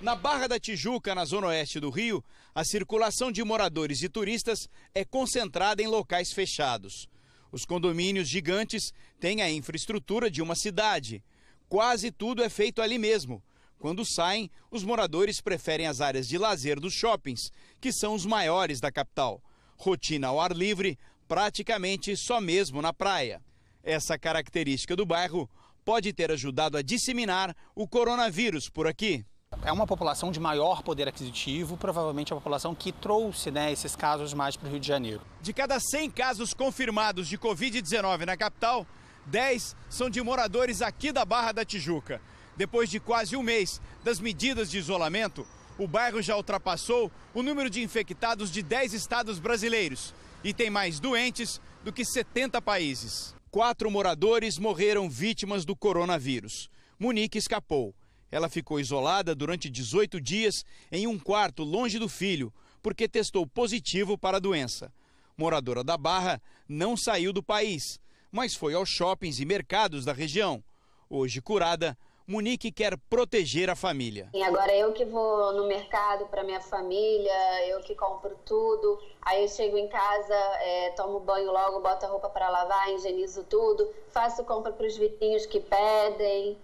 Na 0.00 0.16
Barra 0.16 0.46
da 0.46 0.58
Tijuca, 0.58 1.14
na 1.14 1.26
zona 1.26 1.48
oeste 1.48 1.78
do 1.78 1.90
Rio, 1.90 2.24
a 2.54 2.64
circulação 2.64 3.30
de 3.30 3.44
moradores 3.44 4.02
e 4.02 4.08
turistas 4.08 4.70
é 4.94 5.04
concentrada 5.04 5.82
em 5.82 5.86
locais 5.86 6.32
fechados. 6.32 7.11
Os 7.52 7.66
condomínios 7.66 8.28
gigantes 8.28 8.94
têm 9.20 9.42
a 9.42 9.50
infraestrutura 9.50 10.30
de 10.30 10.40
uma 10.40 10.54
cidade. 10.54 11.22
Quase 11.68 12.10
tudo 12.10 12.42
é 12.42 12.48
feito 12.48 12.80
ali 12.80 12.96
mesmo. 12.96 13.42
Quando 13.78 14.06
saem, 14.06 14.50
os 14.70 14.82
moradores 14.82 15.40
preferem 15.40 15.86
as 15.86 16.00
áreas 16.00 16.26
de 16.26 16.38
lazer 16.38 16.80
dos 16.80 16.94
shoppings, 16.94 17.50
que 17.78 17.92
são 17.92 18.14
os 18.14 18.24
maiores 18.24 18.80
da 18.80 18.90
capital. 18.90 19.42
Rotina 19.76 20.28
ao 20.28 20.40
ar 20.40 20.52
livre, 20.52 20.98
praticamente 21.28 22.16
só 22.16 22.40
mesmo 22.40 22.80
na 22.80 22.92
praia. 22.92 23.42
Essa 23.82 24.18
característica 24.18 24.96
do 24.96 25.04
bairro 25.04 25.50
pode 25.84 26.12
ter 26.12 26.30
ajudado 26.30 26.78
a 26.78 26.82
disseminar 26.82 27.54
o 27.74 27.86
coronavírus 27.86 28.70
por 28.70 28.86
aqui 28.86 29.24
é 29.64 29.70
uma 29.70 29.86
população 29.86 30.32
de 30.32 30.40
maior 30.40 30.82
poder 30.82 31.06
aquisitivo, 31.06 31.76
provavelmente 31.76 32.32
a 32.32 32.36
população 32.36 32.74
que 32.74 32.90
trouxe 32.90 33.50
né, 33.50 33.70
esses 33.70 33.94
casos 33.94 34.34
mais 34.34 34.56
para 34.56 34.66
o 34.68 34.70
Rio 34.70 34.80
de 34.80 34.86
Janeiro. 34.86 35.20
De 35.40 35.52
cada 35.52 35.78
100 35.78 36.10
casos 36.10 36.52
confirmados 36.52 37.28
de 37.28 37.38
Covid-19 37.38 38.26
na 38.26 38.36
capital, 38.36 38.86
10 39.26 39.76
são 39.88 40.10
de 40.10 40.20
moradores 40.20 40.82
aqui 40.82 41.12
da 41.12 41.24
Barra 41.24 41.52
da 41.52 41.64
Tijuca. 41.64 42.20
Depois 42.56 42.90
de 42.90 42.98
quase 42.98 43.36
um 43.36 43.42
mês 43.42 43.80
das 44.02 44.18
medidas 44.18 44.68
de 44.68 44.78
isolamento, 44.78 45.46
o 45.78 45.86
bairro 45.86 46.20
já 46.20 46.36
ultrapassou 46.36 47.10
o 47.32 47.42
número 47.42 47.70
de 47.70 47.82
infectados 47.82 48.50
de 48.50 48.62
10 48.62 48.92
estados 48.94 49.38
brasileiros 49.38 50.12
e 50.42 50.52
tem 50.52 50.70
mais 50.70 50.98
doentes 50.98 51.60
do 51.84 51.92
que 51.92 52.04
70 52.04 52.60
países. 52.60 53.34
Quatro 53.50 53.90
moradores 53.90 54.58
morreram 54.58 55.08
vítimas 55.08 55.64
do 55.64 55.76
coronavírus. 55.76 56.68
Munique 56.98 57.38
escapou. 57.38 57.94
Ela 58.32 58.48
ficou 58.48 58.80
isolada 58.80 59.34
durante 59.34 59.68
18 59.68 60.18
dias 60.18 60.64
em 60.90 61.06
um 61.06 61.18
quarto 61.18 61.62
longe 61.62 61.98
do 61.98 62.08
filho, 62.08 62.50
porque 62.82 63.06
testou 63.06 63.46
positivo 63.46 64.16
para 64.16 64.38
a 64.38 64.40
doença. 64.40 64.90
Moradora 65.36 65.84
da 65.84 65.98
Barra, 65.98 66.40
não 66.66 66.96
saiu 66.96 67.30
do 67.30 67.42
país, 67.42 68.00
mas 68.30 68.54
foi 68.54 68.72
aos 68.72 68.88
shoppings 68.88 69.38
e 69.38 69.44
mercados 69.44 70.06
da 70.06 70.14
região. 70.14 70.64
Hoje 71.10 71.42
curada, 71.42 71.96
Monique 72.26 72.72
quer 72.72 72.96
proteger 73.10 73.68
a 73.68 73.76
família. 73.76 74.30
E 74.32 74.42
agora 74.42 74.74
eu 74.74 74.92
que 74.94 75.04
vou 75.04 75.52
no 75.52 75.66
mercado 75.66 76.24
para 76.26 76.42
minha 76.42 76.60
família, 76.60 77.66
eu 77.66 77.80
que 77.80 77.94
compro 77.94 78.34
tudo. 78.46 78.98
Aí 79.20 79.42
eu 79.42 79.48
chego 79.48 79.76
em 79.76 79.88
casa, 79.88 80.34
é, 80.34 80.90
tomo 80.96 81.20
banho 81.20 81.52
logo, 81.52 81.80
boto 81.80 82.06
a 82.06 82.08
roupa 82.08 82.30
para 82.30 82.48
lavar, 82.48 82.90
higienizo 82.94 83.44
tudo, 83.44 83.90
faço 84.08 84.42
compra 84.44 84.72
para 84.72 84.86
os 84.86 84.96
vizinhos 84.96 85.44
que 85.44 85.60
pedem. 85.60 86.56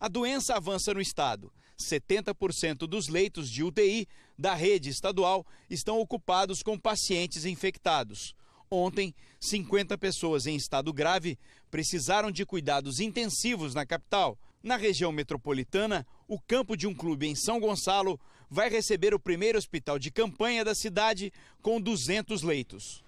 A 0.00 0.08
doença 0.08 0.54
avança 0.54 0.94
no 0.94 1.00
estado. 1.00 1.52
70% 1.78 2.86
dos 2.86 3.08
leitos 3.08 3.50
de 3.50 3.62
UTI 3.62 4.08
da 4.38 4.54
rede 4.54 4.88
estadual 4.88 5.46
estão 5.68 6.00
ocupados 6.00 6.62
com 6.62 6.78
pacientes 6.78 7.44
infectados. 7.44 8.34
Ontem, 8.70 9.14
50 9.38 9.98
pessoas 9.98 10.46
em 10.46 10.56
estado 10.56 10.90
grave 10.90 11.38
precisaram 11.70 12.30
de 12.30 12.46
cuidados 12.46 12.98
intensivos 12.98 13.74
na 13.74 13.84
capital. 13.84 14.38
Na 14.62 14.78
região 14.78 15.12
metropolitana, 15.12 16.06
o 16.26 16.40
campo 16.40 16.78
de 16.78 16.86
um 16.86 16.94
clube 16.94 17.26
em 17.26 17.34
São 17.34 17.60
Gonçalo 17.60 18.18
vai 18.48 18.70
receber 18.70 19.12
o 19.12 19.20
primeiro 19.20 19.58
hospital 19.58 19.98
de 19.98 20.10
campanha 20.10 20.64
da 20.64 20.74
cidade 20.74 21.30
com 21.60 21.78
200 21.78 22.42
leitos. 22.42 23.04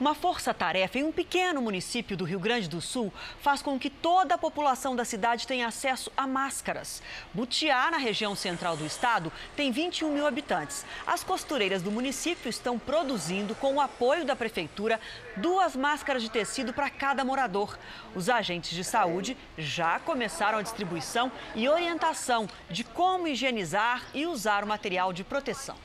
Uma 0.00 0.12
força-tarefa 0.12 0.98
em 0.98 1.04
um 1.04 1.12
pequeno 1.12 1.62
município 1.62 2.16
do 2.16 2.24
Rio 2.24 2.40
Grande 2.40 2.68
do 2.68 2.80
Sul 2.80 3.12
faz 3.38 3.62
com 3.62 3.78
que 3.78 3.88
toda 3.88 4.34
a 4.34 4.38
população 4.38 4.96
da 4.96 5.04
cidade 5.04 5.46
tenha 5.46 5.68
acesso 5.68 6.10
a 6.16 6.26
máscaras. 6.26 7.00
Butiá, 7.32 7.92
na 7.92 7.96
região 7.96 8.34
central 8.34 8.76
do 8.76 8.84
estado, 8.84 9.32
tem 9.54 9.70
21 9.70 10.12
mil 10.12 10.26
habitantes. 10.26 10.84
As 11.06 11.22
costureiras 11.22 11.80
do 11.80 11.92
município 11.92 12.48
estão 12.48 12.76
produzindo, 12.76 13.54
com 13.54 13.74
o 13.74 13.80
apoio 13.80 14.24
da 14.24 14.34
prefeitura, 14.34 14.98
duas 15.36 15.76
máscaras 15.76 16.24
de 16.24 16.28
tecido 16.28 16.72
para 16.72 16.90
cada 16.90 17.24
morador. 17.24 17.78
Os 18.16 18.28
agentes 18.28 18.70
de 18.70 18.82
saúde 18.82 19.36
já 19.56 20.00
começaram 20.00 20.58
a 20.58 20.62
distribuição 20.62 21.30
e 21.54 21.68
orientação 21.68 22.48
de 22.68 22.82
como 22.82 23.28
higienizar 23.28 24.02
e 24.12 24.26
usar 24.26 24.64
o 24.64 24.66
material 24.66 25.12
de 25.12 25.22
proteção. 25.22 25.76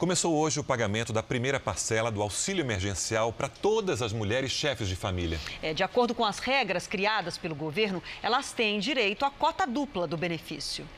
Começou 0.00 0.34
hoje 0.34 0.58
o 0.58 0.64
pagamento 0.64 1.12
da 1.12 1.22
primeira 1.22 1.60
parcela 1.60 2.10
do 2.10 2.22
auxílio 2.22 2.62
emergencial 2.62 3.34
para 3.34 3.50
todas 3.50 4.00
as 4.00 4.14
mulheres 4.14 4.50
chefes 4.50 4.88
de 4.88 4.96
família. 4.96 5.38
É, 5.60 5.74
de 5.74 5.82
acordo 5.82 6.14
com 6.14 6.24
as 6.24 6.38
regras 6.38 6.86
criadas 6.86 7.36
pelo 7.36 7.54
governo, 7.54 8.02
elas 8.22 8.50
têm 8.50 8.80
direito 8.80 9.26
à 9.26 9.30
cota 9.30 9.66
dupla 9.66 10.06
do 10.06 10.16
benefício. 10.16 10.88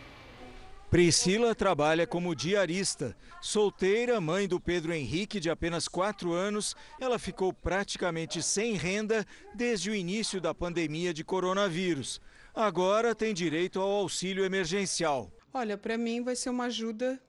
Priscila 0.88 1.52
trabalha 1.52 2.06
como 2.06 2.32
diarista. 2.32 3.16
Solteira, 3.40 4.20
mãe 4.20 4.46
do 4.46 4.60
Pedro 4.60 4.92
Henrique, 4.92 5.40
de 5.40 5.50
apenas 5.50 5.88
4 5.88 6.32
anos, 6.32 6.76
ela 7.00 7.18
ficou 7.18 7.52
praticamente 7.52 8.40
sem 8.40 8.74
renda 8.74 9.26
desde 9.52 9.90
o 9.90 9.96
início 9.96 10.40
da 10.40 10.54
pandemia 10.54 11.12
de 11.12 11.24
coronavírus. 11.24 12.20
Agora 12.54 13.16
tem 13.16 13.34
direito 13.34 13.80
ao 13.80 13.90
auxílio 13.90 14.44
emergencial. 14.44 15.28
Olha, 15.52 15.76
para 15.76 15.98
mim 15.98 16.22
vai 16.22 16.36
ser 16.36 16.50
uma 16.50 16.66
ajuda 16.66 17.20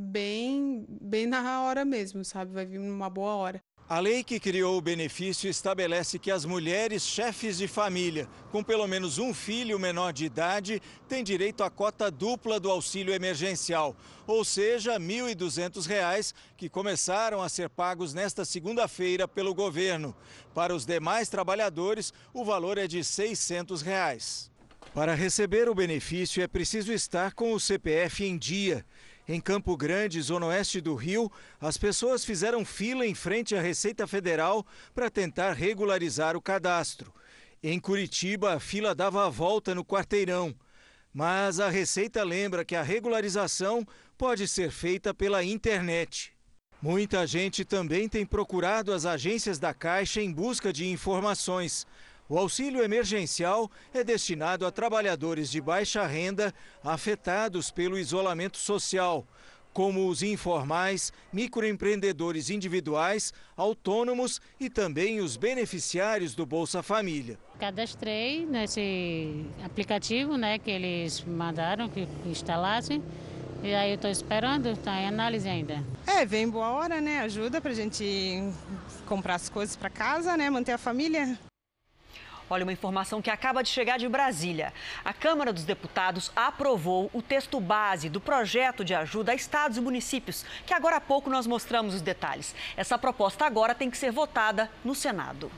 bem, 0.00 0.86
bem 0.88 1.26
na 1.26 1.62
hora 1.62 1.84
mesmo, 1.84 2.24
sabe? 2.24 2.52
Vai 2.52 2.64
vir 2.64 2.78
numa 2.78 3.10
boa 3.10 3.34
hora. 3.34 3.62
A 3.88 3.98
lei 3.98 4.22
que 4.22 4.38
criou 4.38 4.78
o 4.78 4.80
benefício 4.80 5.50
estabelece 5.50 6.16
que 6.16 6.30
as 6.30 6.44
mulheres 6.44 7.02
chefes 7.02 7.58
de 7.58 7.66
família 7.66 8.28
com 8.52 8.62
pelo 8.62 8.86
menos 8.86 9.18
um 9.18 9.34
filho 9.34 9.80
menor 9.80 10.12
de 10.12 10.26
idade 10.26 10.80
têm 11.08 11.24
direito 11.24 11.64
à 11.64 11.68
cota 11.68 12.08
dupla 12.08 12.60
do 12.60 12.70
auxílio 12.70 13.12
emergencial, 13.12 13.96
ou 14.28 14.44
seja, 14.44 14.92
R$ 14.92 15.00
1.200, 15.00 16.32
que 16.56 16.68
começaram 16.68 17.42
a 17.42 17.48
ser 17.48 17.68
pagos 17.68 18.14
nesta 18.14 18.44
segunda-feira 18.44 19.26
pelo 19.26 19.52
governo. 19.52 20.14
Para 20.54 20.72
os 20.72 20.86
demais 20.86 21.28
trabalhadores, 21.28 22.12
o 22.32 22.44
valor 22.44 22.78
é 22.78 22.86
de 22.86 23.02
600 23.02 23.82
reais. 23.82 24.52
Para 24.94 25.14
receber 25.14 25.68
o 25.68 25.74
benefício, 25.74 26.42
é 26.42 26.48
preciso 26.48 26.92
estar 26.92 27.32
com 27.32 27.52
o 27.52 27.60
CPF 27.60 28.24
em 28.24 28.36
dia. 28.36 28.84
Em 29.32 29.40
Campo 29.40 29.76
Grande, 29.76 30.20
zona 30.20 30.46
oeste 30.46 30.80
do 30.80 30.96
Rio, 30.96 31.30
as 31.60 31.78
pessoas 31.78 32.24
fizeram 32.24 32.64
fila 32.64 33.06
em 33.06 33.14
frente 33.14 33.54
à 33.54 33.60
Receita 33.60 34.04
Federal 34.04 34.66
para 34.92 35.08
tentar 35.08 35.52
regularizar 35.52 36.36
o 36.36 36.42
cadastro. 36.42 37.14
Em 37.62 37.78
Curitiba, 37.78 38.54
a 38.54 38.58
fila 38.58 38.92
dava 38.92 39.24
a 39.24 39.28
volta 39.28 39.72
no 39.72 39.84
quarteirão. 39.84 40.52
Mas 41.14 41.60
a 41.60 41.68
Receita 41.68 42.24
lembra 42.24 42.64
que 42.64 42.74
a 42.74 42.82
regularização 42.82 43.86
pode 44.18 44.48
ser 44.48 44.72
feita 44.72 45.14
pela 45.14 45.44
internet. 45.44 46.32
Muita 46.82 47.24
gente 47.24 47.64
também 47.64 48.08
tem 48.08 48.26
procurado 48.26 48.92
as 48.92 49.06
agências 49.06 49.60
da 49.60 49.72
Caixa 49.72 50.20
em 50.20 50.32
busca 50.32 50.72
de 50.72 50.88
informações. 50.88 51.86
O 52.30 52.38
auxílio 52.38 52.80
emergencial 52.80 53.68
é 53.92 54.04
destinado 54.04 54.64
a 54.64 54.70
trabalhadores 54.70 55.50
de 55.50 55.60
baixa 55.60 56.06
renda 56.06 56.54
afetados 56.84 57.72
pelo 57.72 57.98
isolamento 57.98 58.56
social, 58.56 59.26
como 59.72 60.06
os 60.06 60.22
informais, 60.22 61.12
microempreendedores 61.32 62.48
individuais, 62.48 63.32
autônomos 63.56 64.40
e 64.60 64.70
também 64.70 65.18
os 65.18 65.36
beneficiários 65.36 66.32
do 66.32 66.46
Bolsa 66.46 66.84
Família. 66.84 67.36
Cadastrei 67.58 68.46
nesse 68.46 69.44
aplicativo 69.64 70.36
né, 70.36 70.56
que 70.56 70.70
eles 70.70 71.24
mandaram 71.24 71.88
que 71.88 72.06
instalassem. 72.24 73.02
E 73.60 73.74
aí 73.74 73.90
eu 73.90 73.96
estou 73.96 74.08
esperando, 74.10 74.68
está 74.68 75.00
em 75.00 75.08
análise 75.08 75.48
ainda. 75.48 75.84
É, 76.06 76.24
vem 76.24 76.48
boa 76.48 76.70
hora, 76.70 77.00
né? 77.00 77.22
Ajuda 77.22 77.60
para 77.60 77.72
a 77.72 77.74
gente 77.74 78.40
comprar 79.04 79.34
as 79.34 79.48
coisas 79.48 79.74
para 79.74 79.90
casa, 79.90 80.36
né? 80.36 80.48
Manter 80.48 80.72
a 80.72 80.78
família. 80.78 81.36
Olha, 82.52 82.64
uma 82.64 82.72
informação 82.72 83.22
que 83.22 83.30
acaba 83.30 83.62
de 83.62 83.68
chegar 83.68 83.96
de 83.96 84.08
Brasília. 84.08 84.74
A 85.04 85.12
Câmara 85.12 85.52
dos 85.52 85.62
Deputados 85.62 86.32
aprovou 86.34 87.08
o 87.14 87.22
texto 87.22 87.60
base 87.60 88.08
do 88.08 88.20
projeto 88.20 88.84
de 88.84 88.92
ajuda 88.92 89.30
a 89.30 89.36
estados 89.36 89.76
e 89.76 89.80
municípios, 89.80 90.44
que 90.66 90.74
agora 90.74 90.96
há 90.96 91.00
pouco 91.00 91.30
nós 91.30 91.46
mostramos 91.46 91.94
os 91.94 92.02
detalhes. 92.02 92.52
Essa 92.76 92.98
proposta 92.98 93.46
agora 93.46 93.72
tem 93.72 93.88
que 93.88 93.96
ser 93.96 94.10
votada 94.10 94.68
no 94.84 94.96
Senado. 94.96 95.48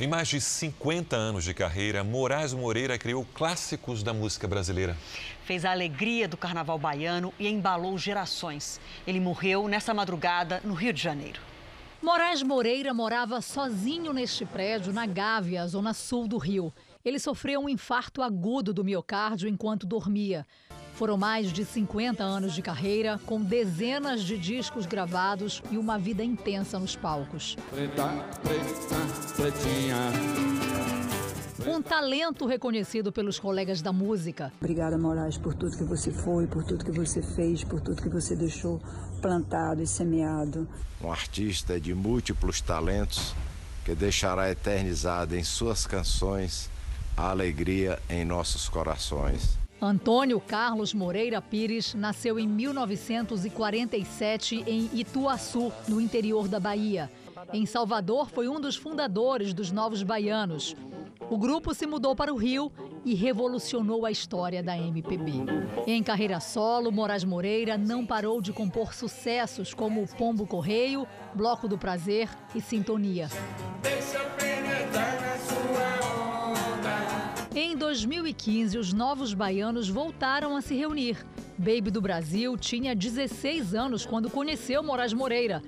Em 0.00 0.08
mais 0.08 0.26
de 0.26 0.40
50 0.40 1.14
anos 1.14 1.44
de 1.44 1.54
carreira, 1.54 2.02
Moraes 2.02 2.52
Moreira 2.52 2.98
criou 2.98 3.24
clássicos 3.34 4.02
da 4.02 4.12
música 4.12 4.48
brasileira. 4.48 4.96
Fez 5.44 5.64
a 5.64 5.70
alegria 5.70 6.26
do 6.26 6.36
carnaval 6.36 6.78
baiano 6.80 7.32
e 7.38 7.46
embalou 7.46 7.96
gerações. 7.96 8.80
Ele 9.06 9.20
morreu 9.20 9.68
nessa 9.68 9.94
madrugada 9.94 10.60
no 10.64 10.74
Rio 10.74 10.92
de 10.92 11.00
Janeiro. 11.00 11.47
Moraes 12.00 12.42
Moreira 12.42 12.94
morava 12.94 13.40
sozinho 13.40 14.12
neste 14.12 14.44
prédio 14.44 14.92
na 14.92 15.04
Gávea, 15.04 15.66
zona 15.66 15.92
sul 15.92 16.28
do 16.28 16.38
Rio. 16.38 16.72
Ele 17.04 17.18
sofreu 17.18 17.60
um 17.60 17.68
infarto 17.68 18.22
agudo 18.22 18.72
do 18.72 18.84
miocárdio 18.84 19.48
enquanto 19.48 19.86
dormia. 19.86 20.46
Foram 20.94 21.16
mais 21.16 21.52
de 21.52 21.64
50 21.64 22.22
anos 22.22 22.54
de 22.54 22.62
carreira, 22.62 23.20
com 23.26 23.40
dezenas 23.40 24.22
de 24.22 24.38
discos 24.38 24.86
gravados 24.86 25.62
e 25.70 25.78
uma 25.78 25.98
vida 25.98 26.24
intensa 26.24 26.78
nos 26.78 26.96
palcos. 26.96 27.56
Preta, 27.70 28.08
preta, 28.42 29.34
pretinha. 29.36 30.97
Um 31.66 31.82
talento 31.82 32.46
reconhecido 32.46 33.10
pelos 33.10 33.38
colegas 33.38 33.82
da 33.82 33.92
música. 33.92 34.52
Obrigada, 34.60 34.96
Moraes, 34.96 35.36
por 35.36 35.54
tudo 35.54 35.76
que 35.76 35.84
você 35.84 36.10
foi, 36.10 36.46
por 36.46 36.64
tudo 36.64 36.84
que 36.84 36.92
você 36.92 37.22
fez, 37.22 37.64
por 37.64 37.80
tudo 37.80 38.00
que 38.00 38.08
você 38.08 38.36
deixou 38.36 38.80
plantado 39.20 39.82
e 39.82 39.86
semeado. 39.86 40.68
Um 41.02 41.10
artista 41.10 41.80
de 41.80 41.94
múltiplos 41.94 42.60
talentos 42.60 43.34
que 43.84 43.94
deixará 43.94 44.50
eternizada 44.50 45.36
em 45.36 45.42
suas 45.42 45.86
canções 45.86 46.70
a 47.16 47.30
alegria 47.30 47.98
em 48.08 48.24
nossos 48.24 48.68
corações. 48.68 49.58
Antônio 49.80 50.40
Carlos 50.40 50.92
Moreira 50.92 51.40
Pires 51.40 51.94
nasceu 51.94 52.36
em 52.38 52.48
1947 52.48 54.64
em 54.66 54.90
Ituaçu, 54.92 55.72
no 55.88 56.00
interior 56.00 56.48
da 56.48 56.58
Bahia. 56.58 57.08
Em 57.52 57.66
Salvador, 57.66 58.28
foi 58.30 58.48
um 58.48 58.60
dos 58.60 58.76
fundadores 58.76 59.52
dos 59.52 59.70
Novos 59.70 60.02
Baianos. 60.02 60.74
O 61.30 61.36
grupo 61.36 61.74
se 61.74 61.86
mudou 61.86 62.16
para 62.16 62.32
o 62.32 62.36
Rio 62.36 62.72
e 63.04 63.14
revolucionou 63.14 64.06
a 64.06 64.10
história 64.10 64.62
da 64.62 64.76
MPB. 64.76 65.32
Em 65.86 66.02
carreira 66.02 66.40
solo, 66.40 66.90
Moraes 66.90 67.24
Moreira 67.24 67.76
não 67.76 68.06
parou 68.06 68.40
de 68.40 68.52
compor 68.52 68.94
sucessos 68.94 69.74
como 69.74 70.06
Pombo 70.16 70.46
Correio, 70.46 71.06
Bloco 71.34 71.68
do 71.68 71.76
Prazer 71.76 72.28
e 72.54 72.60
Sintonia. 72.60 73.28
Em 77.54 77.76
2015, 77.76 78.78
os 78.78 78.92
novos 78.92 79.34
baianos 79.34 79.88
voltaram 79.88 80.56
a 80.56 80.60
se 80.60 80.74
reunir. 80.74 81.26
Baby 81.58 81.90
do 81.90 82.00
Brasil 82.00 82.56
tinha 82.56 82.94
16 82.94 83.74
anos 83.74 84.06
quando 84.06 84.30
conheceu 84.30 84.82
Moraes 84.82 85.12
Moreira. 85.12 85.60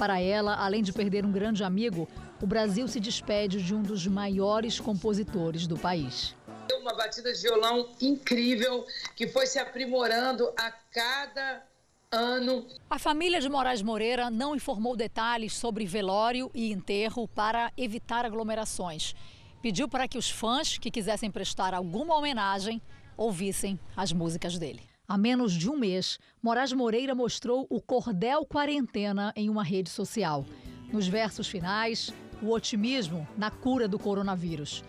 Para 0.00 0.18
ela, 0.18 0.54
além 0.54 0.82
de 0.82 0.94
perder 0.94 1.26
um 1.26 1.30
grande 1.30 1.62
amigo, 1.62 2.08
o 2.40 2.46
Brasil 2.46 2.88
se 2.88 2.98
despede 2.98 3.62
de 3.62 3.74
um 3.74 3.82
dos 3.82 4.06
maiores 4.06 4.80
compositores 4.80 5.66
do 5.66 5.76
país. 5.76 6.34
Uma 6.80 6.94
batida 6.94 7.30
de 7.30 7.42
violão 7.42 7.86
incrível 8.00 8.86
que 9.14 9.28
foi 9.28 9.46
se 9.46 9.58
aprimorando 9.58 10.50
a 10.56 10.70
cada 10.70 11.62
ano. 12.10 12.66
A 12.88 12.98
família 12.98 13.42
de 13.42 13.48
Moraes 13.50 13.82
Moreira 13.82 14.30
não 14.30 14.56
informou 14.56 14.96
detalhes 14.96 15.52
sobre 15.52 15.84
velório 15.84 16.50
e 16.54 16.72
enterro 16.72 17.28
para 17.28 17.70
evitar 17.76 18.24
aglomerações. 18.24 19.14
Pediu 19.60 19.86
para 19.86 20.08
que 20.08 20.16
os 20.16 20.30
fãs 20.30 20.78
que 20.78 20.90
quisessem 20.90 21.30
prestar 21.30 21.74
alguma 21.74 22.16
homenagem 22.16 22.80
ouvissem 23.18 23.78
as 23.94 24.14
músicas 24.14 24.56
dele. 24.56 24.89
Há 25.10 25.18
menos 25.18 25.54
de 25.54 25.68
um 25.68 25.76
mês, 25.76 26.20
Moraes 26.40 26.72
Moreira 26.72 27.16
mostrou 27.16 27.66
o 27.68 27.80
cordel 27.80 28.46
quarentena 28.46 29.32
em 29.34 29.50
uma 29.50 29.64
rede 29.64 29.90
social. 29.90 30.46
Nos 30.92 31.08
versos 31.08 31.48
finais, 31.48 32.14
o 32.40 32.52
otimismo 32.52 33.26
na 33.36 33.50
cura 33.50 33.88
do 33.88 33.98
coronavírus. 33.98 34.84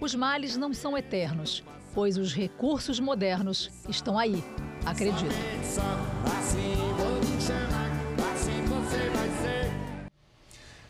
Os 0.00 0.14
males 0.14 0.56
não 0.56 0.72
são 0.72 0.96
eternos, 0.96 1.62
pois 1.92 2.16
os 2.16 2.32
recursos 2.32 2.98
modernos 2.98 3.70
estão 3.86 4.18
aí. 4.18 4.42
Acredito. 4.86 5.34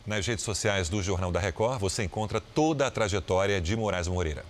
Nas 0.07 0.25
redes 0.25 0.45
sociais 0.45 0.87
do 0.87 1.03
Jornal 1.03 1.33
da 1.33 1.39
Record, 1.41 1.81
você 1.81 2.05
encontra 2.05 2.39
toda 2.39 2.87
a 2.87 2.89
trajetória 2.89 3.59
de 3.59 3.75
Moraes 3.75 4.07
Moreira. 4.07 4.45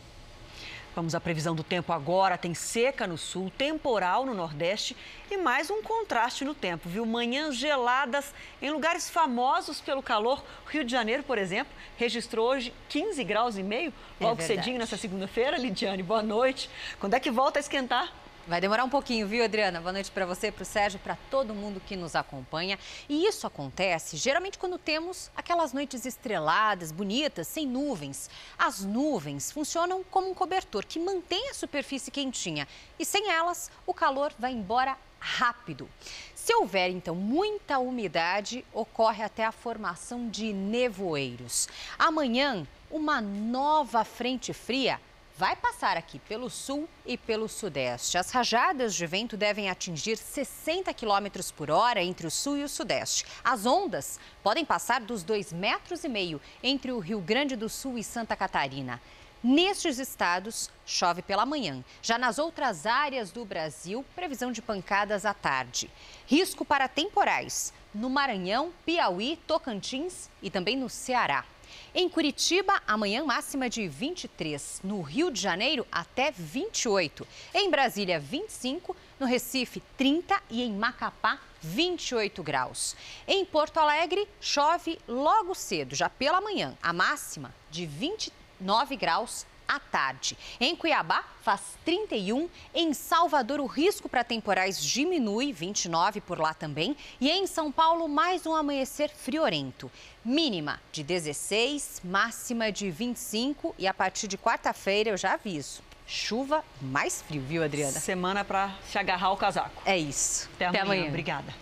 Vamos 0.95 1.13
à 1.13 1.21
previsão 1.21 1.55
do 1.55 1.63
tempo 1.63 1.93
agora. 1.93 2.37
Tem 2.37 2.53
seca 2.53 3.05
no 3.05 3.17
sul, 3.17 3.51
temporal 3.57 4.25
no 4.25 4.33
nordeste 4.33 4.97
e 5.29 5.37
mais 5.37 5.69
um 5.69 5.81
contraste 5.81 6.43
no 6.43 6.53
tempo, 6.53 6.89
viu? 6.89 7.05
Manhãs 7.05 7.55
geladas 7.55 8.33
em 8.61 8.71
lugares 8.71 9.09
famosos 9.09 9.79
pelo 9.79 10.01
calor. 10.01 10.43
Rio 10.67 10.83
de 10.83 10.91
Janeiro, 10.91 11.23
por 11.23 11.37
exemplo, 11.37 11.73
registrou 11.97 12.49
hoje 12.49 12.73
15 12.89 13.23
graus 13.23 13.57
e 13.57 13.63
meio, 13.63 13.93
logo 14.19 14.41
é 14.41 14.45
cedinho 14.45 14.79
nessa 14.79 14.97
segunda-feira. 14.97 15.57
Lidiane, 15.57 16.01
boa 16.01 16.23
noite. 16.23 16.69
Quando 16.99 17.13
é 17.13 17.19
que 17.19 17.29
volta 17.29 17.59
a 17.59 17.61
esquentar? 17.61 18.11
Vai 18.47 18.59
demorar 18.59 18.83
um 18.83 18.89
pouquinho, 18.89 19.27
viu, 19.27 19.43
Adriana? 19.43 19.79
Boa 19.79 19.93
noite 19.93 20.09
para 20.09 20.25
você, 20.25 20.51
para 20.51 20.63
o 20.63 20.65
Sérgio, 20.65 20.99
para 20.99 21.15
todo 21.29 21.53
mundo 21.53 21.79
que 21.79 21.95
nos 21.95 22.15
acompanha. 22.15 22.79
E 23.07 23.27
isso 23.27 23.45
acontece 23.45 24.17
geralmente 24.17 24.57
quando 24.57 24.77
temos 24.77 25.29
aquelas 25.35 25.71
noites 25.71 26.05
estreladas, 26.05 26.91
bonitas, 26.91 27.47
sem 27.47 27.67
nuvens. 27.67 28.29
As 28.57 28.83
nuvens 28.83 29.51
funcionam 29.51 30.03
como 30.09 30.31
um 30.31 30.33
cobertor 30.33 30.85
que 30.85 30.99
mantém 30.99 31.49
a 31.49 31.53
superfície 31.53 32.09
quentinha 32.09 32.67
e 32.97 33.05
sem 33.05 33.29
elas 33.29 33.69
o 33.85 33.93
calor 33.93 34.33
vai 34.39 34.51
embora 34.51 34.97
rápido. 35.19 35.87
Se 36.33 36.53
houver, 36.55 36.89
então, 36.89 37.13
muita 37.13 37.77
umidade, 37.77 38.65
ocorre 38.73 39.21
até 39.21 39.45
a 39.45 39.51
formação 39.51 40.27
de 40.27 40.53
nevoeiros. 40.53 41.67
Amanhã, 41.99 42.65
uma 42.89 43.21
nova 43.21 44.03
frente 44.03 44.53
fria 44.53 44.99
vai 45.39 45.55
passar 45.55 45.95
aqui 45.95 46.19
pelo 46.19 46.49
sul 46.49 46.85
e 47.05 47.17
pelo 47.17 47.47
sudeste. 47.47 48.17
As 48.17 48.29
rajadas 48.29 48.93
de 48.93 49.07
vento 49.07 49.37
devem 49.37 49.69
atingir 49.69 50.17
60 50.17 50.93
km 50.93 51.27
por 51.55 51.71
hora 51.71 52.03
entre 52.03 52.27
o 52.27 52.29
sul 52.29 52.57
e 52.57 52.63
o 52.65 52.67
sudeste. 52.67 53.25
As 53.41 53.65
ondas 53.65 54.19
podem 54.43 54.65
passar 54.65 54.99
dos 54.99 55.23
2,5 55.23 55.55
metros 55.55 56.03
e 56.03 56.09
meio 56.09 56.41
entre 56.61 56.91
o 56.91 56.99
Rio 56.99 57.21
Grande 57.21 57.55
do 57.55 57.69
Sul 57.69 57.97
e 57.97 58.03
Santa 58.03 58.35
Catarina. 58.35 59.01
Nestes 59.41 59.97
estados, 59.97 60.69
chove 60.85 61.21
pela 61.21 61.45
manhã. 61.45 61.85
Já 62.01 62.17
nas 62.17 62.37
outras 62.37 62.85
áreas 62.85 63.31
do 63.31 63.45
Brasil, 63.45 64.03
previsão 64.13 64.51
de 64.51 64.61
pancadas 64.61 65.25
à 65.25 65.33
tarde. 65.33 65.89
Risco 66.27 66.65
para 66.65 66.89
temporais 66.89 67.71
no 67.93 68.09
Maranhão, 68.09 68.73
Piauí, 68.85 69.39
Tocantins 69.47 70.29
e 70.41 70.49
também 70.49 70.75
no 70.75 70.89
Ceará. 70.89 71.45
Em 71.93 72.07
Curitiba, 72.07 72.81
amanhã 72.87 73.23
máxima 73.23 73.69
de 73.69 73.87
23. 73.87 74.81
No 74.83 75.01
Rio 75.01 75.31
de 75.31 75.41
Janeiro, 75.41 75.85
até 75.91 76.31
28. 76.31 77.27
Em 77.53 77.69
Brasília, 77.69 78.19
25. 78.19 78.95
No 79.19 79.25
Recife, 79.25 79.81
30. 79.97 80.41
E 80.49 80.61
em 80.61 80.71
Macapá, 80.73 81.39
28 81.61 82.41
graus. 82.43 82.95
Em 83.27 83.43
Porto 83.45 83.77
Alegre, 83.77 84.27
chove 84.39 84.99
logo 85.07 85.53
cedo, 85.55 85.95
já 85.95 86.09
pela 86.09 86.41
manhã. 86.41 86.77
A 86.81 86.93
máxima 86.93 87.53
de 87.69 87.85
29 87.85 88.95
graus 88.95 89.45
à 89.69 89.79
tarde. 89.79 90.35
Em 90.59 90.75
Cuiabá, 90.75 91.23
faz 91.43 91.61
31. 91.85 92.49
Em 92.73 92.91
Salvador, 92.91 93.59
o 93.59 93.67
risco 93.67 94.09
para 94.09 94.23
temporais 94.23 94.83
diminui, 94.83 95.53
29 95.53 96.19
por 96.21 96.39
lá 96.39 96.55
também. 96.55 96.97
E 97.21 97.29
em 97.29 97.45
São 97.45 97.71
Paulo, 97.71 98.07
mais 98.07 98.47
um 98.47 98.55
amanhecer 98.55 99.09
friorento. 99.09 99.91
Mínima 100.25 100.81
de 100.91 101.03
16, 101.03 102.01
máxima 102.03 102.71
de 102.71 102.89
25. 102.89 103.75
E 103.77 103.87
a 103.87 103.93
partir 103.93 104.27
de 104.27 104.37
quarta-feira, 104.37 105.11
eu 105.11 105.17
já 105.17 105.33
aviso. 105.33 105.81
Chuva 106.07 106.63
mais 106.81 107.21
frio, 107.21 107.43
viu, 107.47 107.63
Adriana? 107.63 107.99
Semana 107.99 108.43
para 108.43 108.75
se 108.89 108.97
agarrar 108.97 109.27
ao 109.27 109.37
casaco. 109.37 109.83
É 109.85 109.95
isso. 109.95 110.49
Até, 110.55 110.65
Até 110.65 110.79
amanhã. 110.79 111.01
amanhã. 111.01 111.09
Obrigada. 111.09 111.53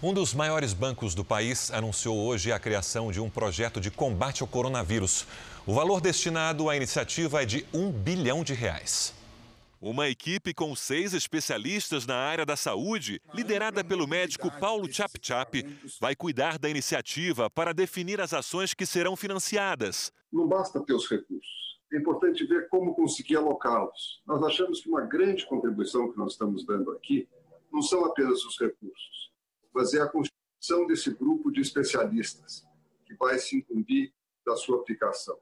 Um 0.00 0.12
dos 0.12 0.34
maiores 0.34 0.74
bancos 0.74 1.14
do 1.14 1.24
país 1.24 1.70
anunciou 1.70 2.16
hoje 2.18 2.52
a 2.52 2.58
criação 2.58 3.10
de 3.10 3.20
um 3.20 3.30
projeto 3.30 3.80
de 3.80 3.90
combate 3.90 4.42
ao 4.42 4.46
coronavírus. 4.46 5.26
O 5.66 5.72
valor 5.72 5.98
destinado 5.98 6.68
à 6.68 6.76
iniciativa 6.76 7.42
é 7.42 7.46
de 7.46 7.66
um 7.72 7.90
bilhão 7.90 8.44
de 8.44 8.52
reais. 8.52 9.14
Uma 9.80 10.10
equipe 10.10 10.52
com 10.52 10.76
seis 10.76 11.14
especialistas 11.14 12.04
na 12.04 12.16
área 12.16 12.44
da 12.44 12.54
saúde, 12.54 13.18
liderada 13.32 13.82
pelo 13.82 14.06
médico 14.06 14.50
Paulo 14.60 14.92
Chap-Chap, 14.92 15.64
vai 15.98 16.14
cuidar 16.14 16.58
da 16.58 16.68
iniciativa 16.68 17.48
para 17.48 17.72
definir 17.72 18.20
as 18.20 18.34
ações 18.34 18.74
que 18.74 18.84
serão 18.84 19.16
financiadas. 19.16 20.12
Não 20.30 20.46
basta 20.46 20.84
ter 20.84 20.92
os 20.92 21.08
recursos, 21.08 21.80
é 21.90 21.96
importante 21.96 22.46
ver 22.46 22.68
como 22.68 22.94
conseguir 22.94 23.36
alocá-los. 23.36 24.22
Nós 24.26 24.42
achamos 24.42 24.82
que 24.82 24.90
uma 24.90 25.00
grande 25.00 25.46
contribuição 25.46 26.12
que 26.12 26.18
nós 26.18 26.32
estamos 26.32 26.66
dando 26.66 26.90
aqui 26.90 27.26
não 27.72 27.80
são 27.80 28.04
apenas 28.04 28.44
os 28.44 28.60
recursos, 28.60 29.32
mas 29.74 29.94
é 29.94 30.02
a 30.02 30.08
constituição 30.08 30.86
desse 30.86 31.10
grupo 31.14 31.50
de 31.50 31.62
especialistas 31.62 32.66
que 33.06 33.14
vai 33.14 33.38
se 33.38 33.56
incumbir 33.56 34.12
da 34.44 34.56
sua 34.56 34.76
aplicação 34.76 35.38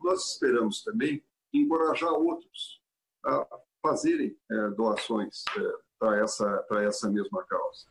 nós 0.00 0.32
esperamos 0.32 0.82
também 0.82 1.22
encorajar 1.52 2.12
outros 2.12 2.80
a 3.24 3.46
fazerem 3.82 4.36
é, 4.50 4.68
doações 4.70 5.44
é, 5.56 5.72
para 5.98 6.22
essa, 6.22 6.66
essa 6.86 7.10
mesma 7.10 7.44
causa. 7.44 7.86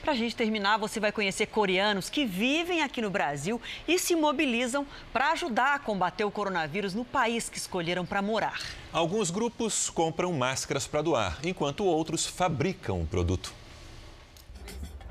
Para 0.00 0.12
a 0.12 0.14
gente 0.14 0.36
terminar, 0.36 0.78
você 0.78 1.00
vai 1.00 1.10
conhecer 1.10 1.46
coreanos 1.46 2.08
que 2.08 2.24
vivem 2.24 2.82
aqui 2.82 3.02
no 3.02 3.10
Brasil 3.10 3.60
e 3.86 3.98
se 3.98 4.14
mobilizam 4.14 4.86
para 5.12 5.32
ajudar 5.32 5.74
a 5.74 5.78
combater 5.78 6.24
o 6.24 6.30
coronavírus 6.30 6.94
no 6.94 7.04
país 7.04 7.48
que 7.48 7.58
escolheram 7.58 8.06
para 8.06 8.22
morar. 8.22 8.60
Alguns 8.92 9.30
grupos 9.30 9.90
compram 9.90 10.32
máscaras 10.32 10.86
para 10.86 11.02
doar, 11.02 11.38
enquanto 11.44 11.84
outros 11.84 12.24
fabricam 12.24 13.02
o 13.02 13.06
produto. 13.06 13.52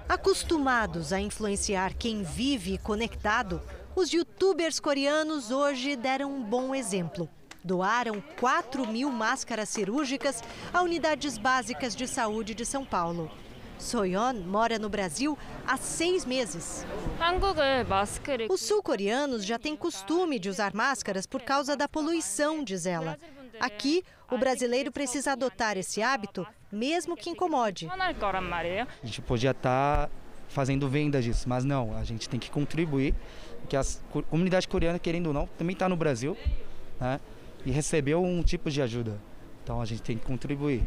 Acostumados 0.07 1.11
a 1.11 1.19
influenciar 1.19 1.93
quem 1.93 2.23
vive 2.23 2.77
conectado, 2.77 3.61
os 3.97 4.13
youtubers 4.13 4.79
coreanos 4.79 5.49
hoje 5.49 5.95
deram 5.95 6.31
um 6.31 6.43
bom 6.43 6.75
exemplo. 6.75 7.27
Doaram 7.63 8.21
4 8.39 8.85
mil 8.85 9.09
máscaras 9.09 9.69
cirúrgicas 9.69 10.43
a 10.71 10.83
unidades 10.83 11.39
básicas 11.39 11.95
de 11.95 12.07
saúde 12.07 12.53
de 12.53 12.63
São 12.63 12.85
Paulo. 12.85 13.31
Soyeon 13.79 14.35
mora 14.45 14.77
no 14.77 14.87
Brasil 14.87 15.35
há 15.65 15.77
seis 15.77 16.25
meses. 16.25 16.85
Os 18.47 18.61
sul-coreanos 18.61 19.43
já 19.43 19.57
têm 19.57 19.75
costume 19.75 20.37
de 20.37 20.47
usar 20.47 20.75
máscaras 20.75 21.25
por 21.25 21.41
causa 21.41 21.75
da 21.75 21.89
poluição, 21.89 22.63
diz 22.63 22.85
ela. 22.85 23.17
Aqui, 23.59 24.03
o 24.29 24.37
brasileiro 24.37 24.91
precisa 24.91 25.31
adotar 25.31 25.75
esse 25.75 26.03
hábito, 26.03 26.45
mesmo 26.71 27.17
que 27.17 27.31
incomode. 27.31 27.87
A 27.89 29.05
gente 29.05 29.21
podia 29.23 29.51
estar 29.51 30.07
fazendo 30.47 30.87
vendas 30.87 31.23
disso, 31.23 31.49
mas 31.49 31.65
não, 31.65 31.95
a 31.97 32.03
gente 32.03 32.29
tem 32.29 32.39
que 32.39 32.49
contribuir 32.51 33.13
que 33.67 33.75
a 33.75 33.83
comunidade 34.29 34.67
coreana, 34.67 34.99
querendo 34.99 35.27
ou 35.27 35.33
não, 35.33 35.47
também 35.57 35.73
está 35.73 35.87
no 35.89 35.95
Brasil 35.95 36.37
né, 36.99 37.19
e 37.65 37.71
recebeu 37.71 38.23
um 38.23 38.41
tipo 38.41 38.69
de 38.69 38.81
ajuda. 38.81 39.19
Então 39.63 39.81
a 39.81 39.85
gente 39.85 40.01
tem 40.01 40.17
que 40.17 40.25
contribuir. 40.25 40.83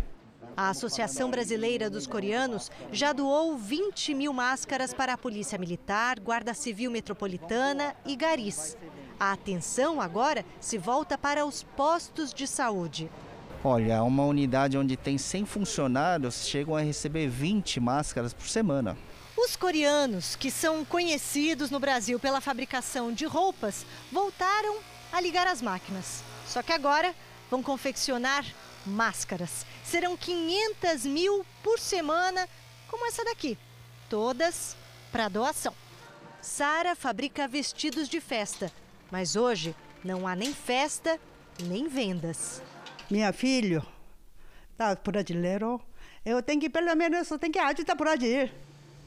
A 0.57 0.71
Associação 0.71 1.31
Brasileira 1.31 1.89
dos 1.89 2.07
Coreanos 2.07 2.71
já 2.93 3.13
doou 3.13 3.57
20 3.57 4.15
mil 4.15 4.33
máscaras 4.33 4.93
para 4.93 5.15
a 5.15 5.19
Polícia 5.19 5.59
Militar, 5.59 6.19
Guarda 6.19 6.53
Civil 6.55 6.91
Metropolitana 6.91 7.95
e 8.05 8.17
Garis. 8.17 8.77
A 9.19 9.33
atenção 9.33 10.01
agora 10.01 10.45
se 10.61 10.77
volta 10.77 11.17
para 11.17 11.47
os 11.47 11.63
postos 11.63 12.33
de 12.35 12.47
saúde. 12.47 13.09
Olha, 13.63 14.03
uma 14.03 14.25
unidade 14.25 14.79
onde 14.79 14.97
tem 14.97 15.19
100 15.19 15.45
funcionários 15.45 16.47
chegam 16.47 16.75
a 16.75 16.81
receber 16.81 17.29
20 17.29 17.79
máscaras 17.79 18.33
por 18.33 18.49
semana. 18.49 18.97
Os 19.43 19.57
coreanos, 19.57 20.37
que 20.37 20.51
são 20.51 20.85
conhecidos 20.85 21.71
no 21.71 21.81
Brasil 21.81 22.21
pela 22.21 22.43
fabricação 22.43 23.11
de 23.11 23.25
roupas, 23.25 23.87
voltaram 24.13 24.77
a 25.11 25.19
ligar 25.19 25.47
as 25.47 25.63
máquinas. 25.63 26.23
Só 26.47 26.63
que 26.63 26.75
agora 26.75 27.15
vão 27.51 27.63
confeccionar 27.63 28.45
máscaras. 28.85 29.65
Serão 29.83 30.15
500 30.15 31.07
mil 31.07 31.47
por 31.63 31.79
semana, 31.79 32.47
como 32.87 33.07
essa 33.07 33.25
daqui. 33.25 33.57
Todas 34.11 34.77
para 35.11 35.31
doação. 35.31 35.75
Sara 36.43 36.95
fabrica 36.95 37.49
vestidos 37.49 38.11
de 38.11 38.21
festa, 38.21 38.71
mas 39.11 39.37
hoje 39.37 39.75
não 40.05 40.29
há 40.29 40.37
nem 40.37 40.53
festa 40.53 41.19
nem 41.63 41.89
vendas. 41.89 42.63
Minha 43.11 43.33
filha, 43.33 43.83
tá 44.77 44.95
brasileiro. 44.95 45.81
Eu 46.27 46.43
tenho 46.43 46.61
que 46.61 46.69
pelo 46.69 46.95
menos 46.95 47.31
eu 47.31 47.39
tenho 47.39 47.55
que 47.55 47.59
ajudar 47.59 47.97
por 47.97 48.07
aí. 48.07 48.53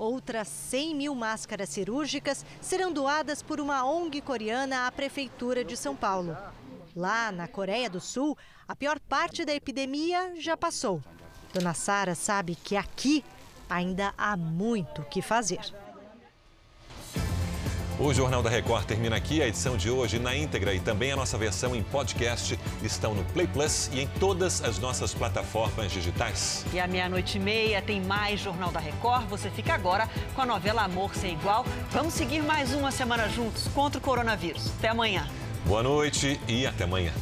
Outras 0.04 0.50
100 0.50 0.96
mil 0.96 1.16
máscaras 1.16 1.70
cirúrgicas 1.70 2.46
serão 2.60 2.92
doadas 2.92 3.42
por 3.42 3.62
uma 3.62 3.86
ONG 3.86 4.20
coreana 4.20 4.86
à 4.86 4.92
Prefeitura 4.92 5.64
de 5.64 5.78
São 5.78 5.96
Paulo. 5.96 6.36
Lá 6.94 7.32
na 7.32 7.48
Coreia 7.48 7.90
do 7.90 8.02
Sul, 8.02 8.38
a 8.68 8.76
pior 8.76 9.00
parte 9.00 9.46
da 9.46 9.54
epidemia 9.54 10.34
já 10.38 10.58
passou. 10.58 11.02
Dona 11.54 11.74
Sara 11.74 12.16
sabe 12.16 12.54
que 12.54 12.76
aqui 12.76 13.24
ainda 13.70 14.14
há 14.18 14.36
muito 14.36 15.04
o 15.04 15.06
que 15.06 15.22
fazer. 15.22 15.62
O 18.00 18.12
Jornal 18.12 18.42
da 18.42 18.50
Record 18.50 18.86
termina 18.86 19.16
aqui. 19.16 19.42
A 19.42 19.48
edição 19.48 19.78
de 19.78 19.90
hoje 19.90 20.18
na 20.18 20.36
íntegra 20.36 20.74
e 20.74 20.80
também 20.80 21.12
a 21.12 21.16
nossa 21.16 21.38
versão 21.38 21.76
em 21.76 21.84
podcast 21.84 22.60
estão 22.82 23.14
no 23.14 23.24
Play 23.26 23.46
Plus 23.46 23.90
e 23.94 24.02
em 24.02 24.08
todas 24.20 24.64
as 24.64 24.80
nossas 24.80 25.14
plataformas 25.14 25.92
digitais. 25.92 26.66
E 26.74 26.80
à 26.80 26.88
meia-noite 26.88 27.38
e 27.38 27.42
meia 27.42 27.82
tem 27.82 28.02
mais 28.02 28.40
Jornal 28.40 28.72
da 28.72 28.80
Record. 28.80 29.28
Você 29.28 29.50
fica 29.52 29.74
agora 29.74 30.10
com 30.34 30.42
a 30.42 30.46
novela 30.46 30.84
Amor 30.84 31.14
Sem 31.16 31.34
Igual. 31.34 31.66
Vamos 31.92 32.16
seguir 32.16 32.42
mais 32.42 32.74
uma 32.74 32.92
semana 32.92 33.30
juntos 33.30 33.68
contra 33.76 34.00
o 34.00 34.02
coronavírus. 34.02 34.72
Até 34.80 34.90
amanhã. 34.90 35.28
Boa 35.66 35.84
noite 35.84 36.40
e 36.48 36.66
até 36.66 36.86
amanhã. 36.86 37.14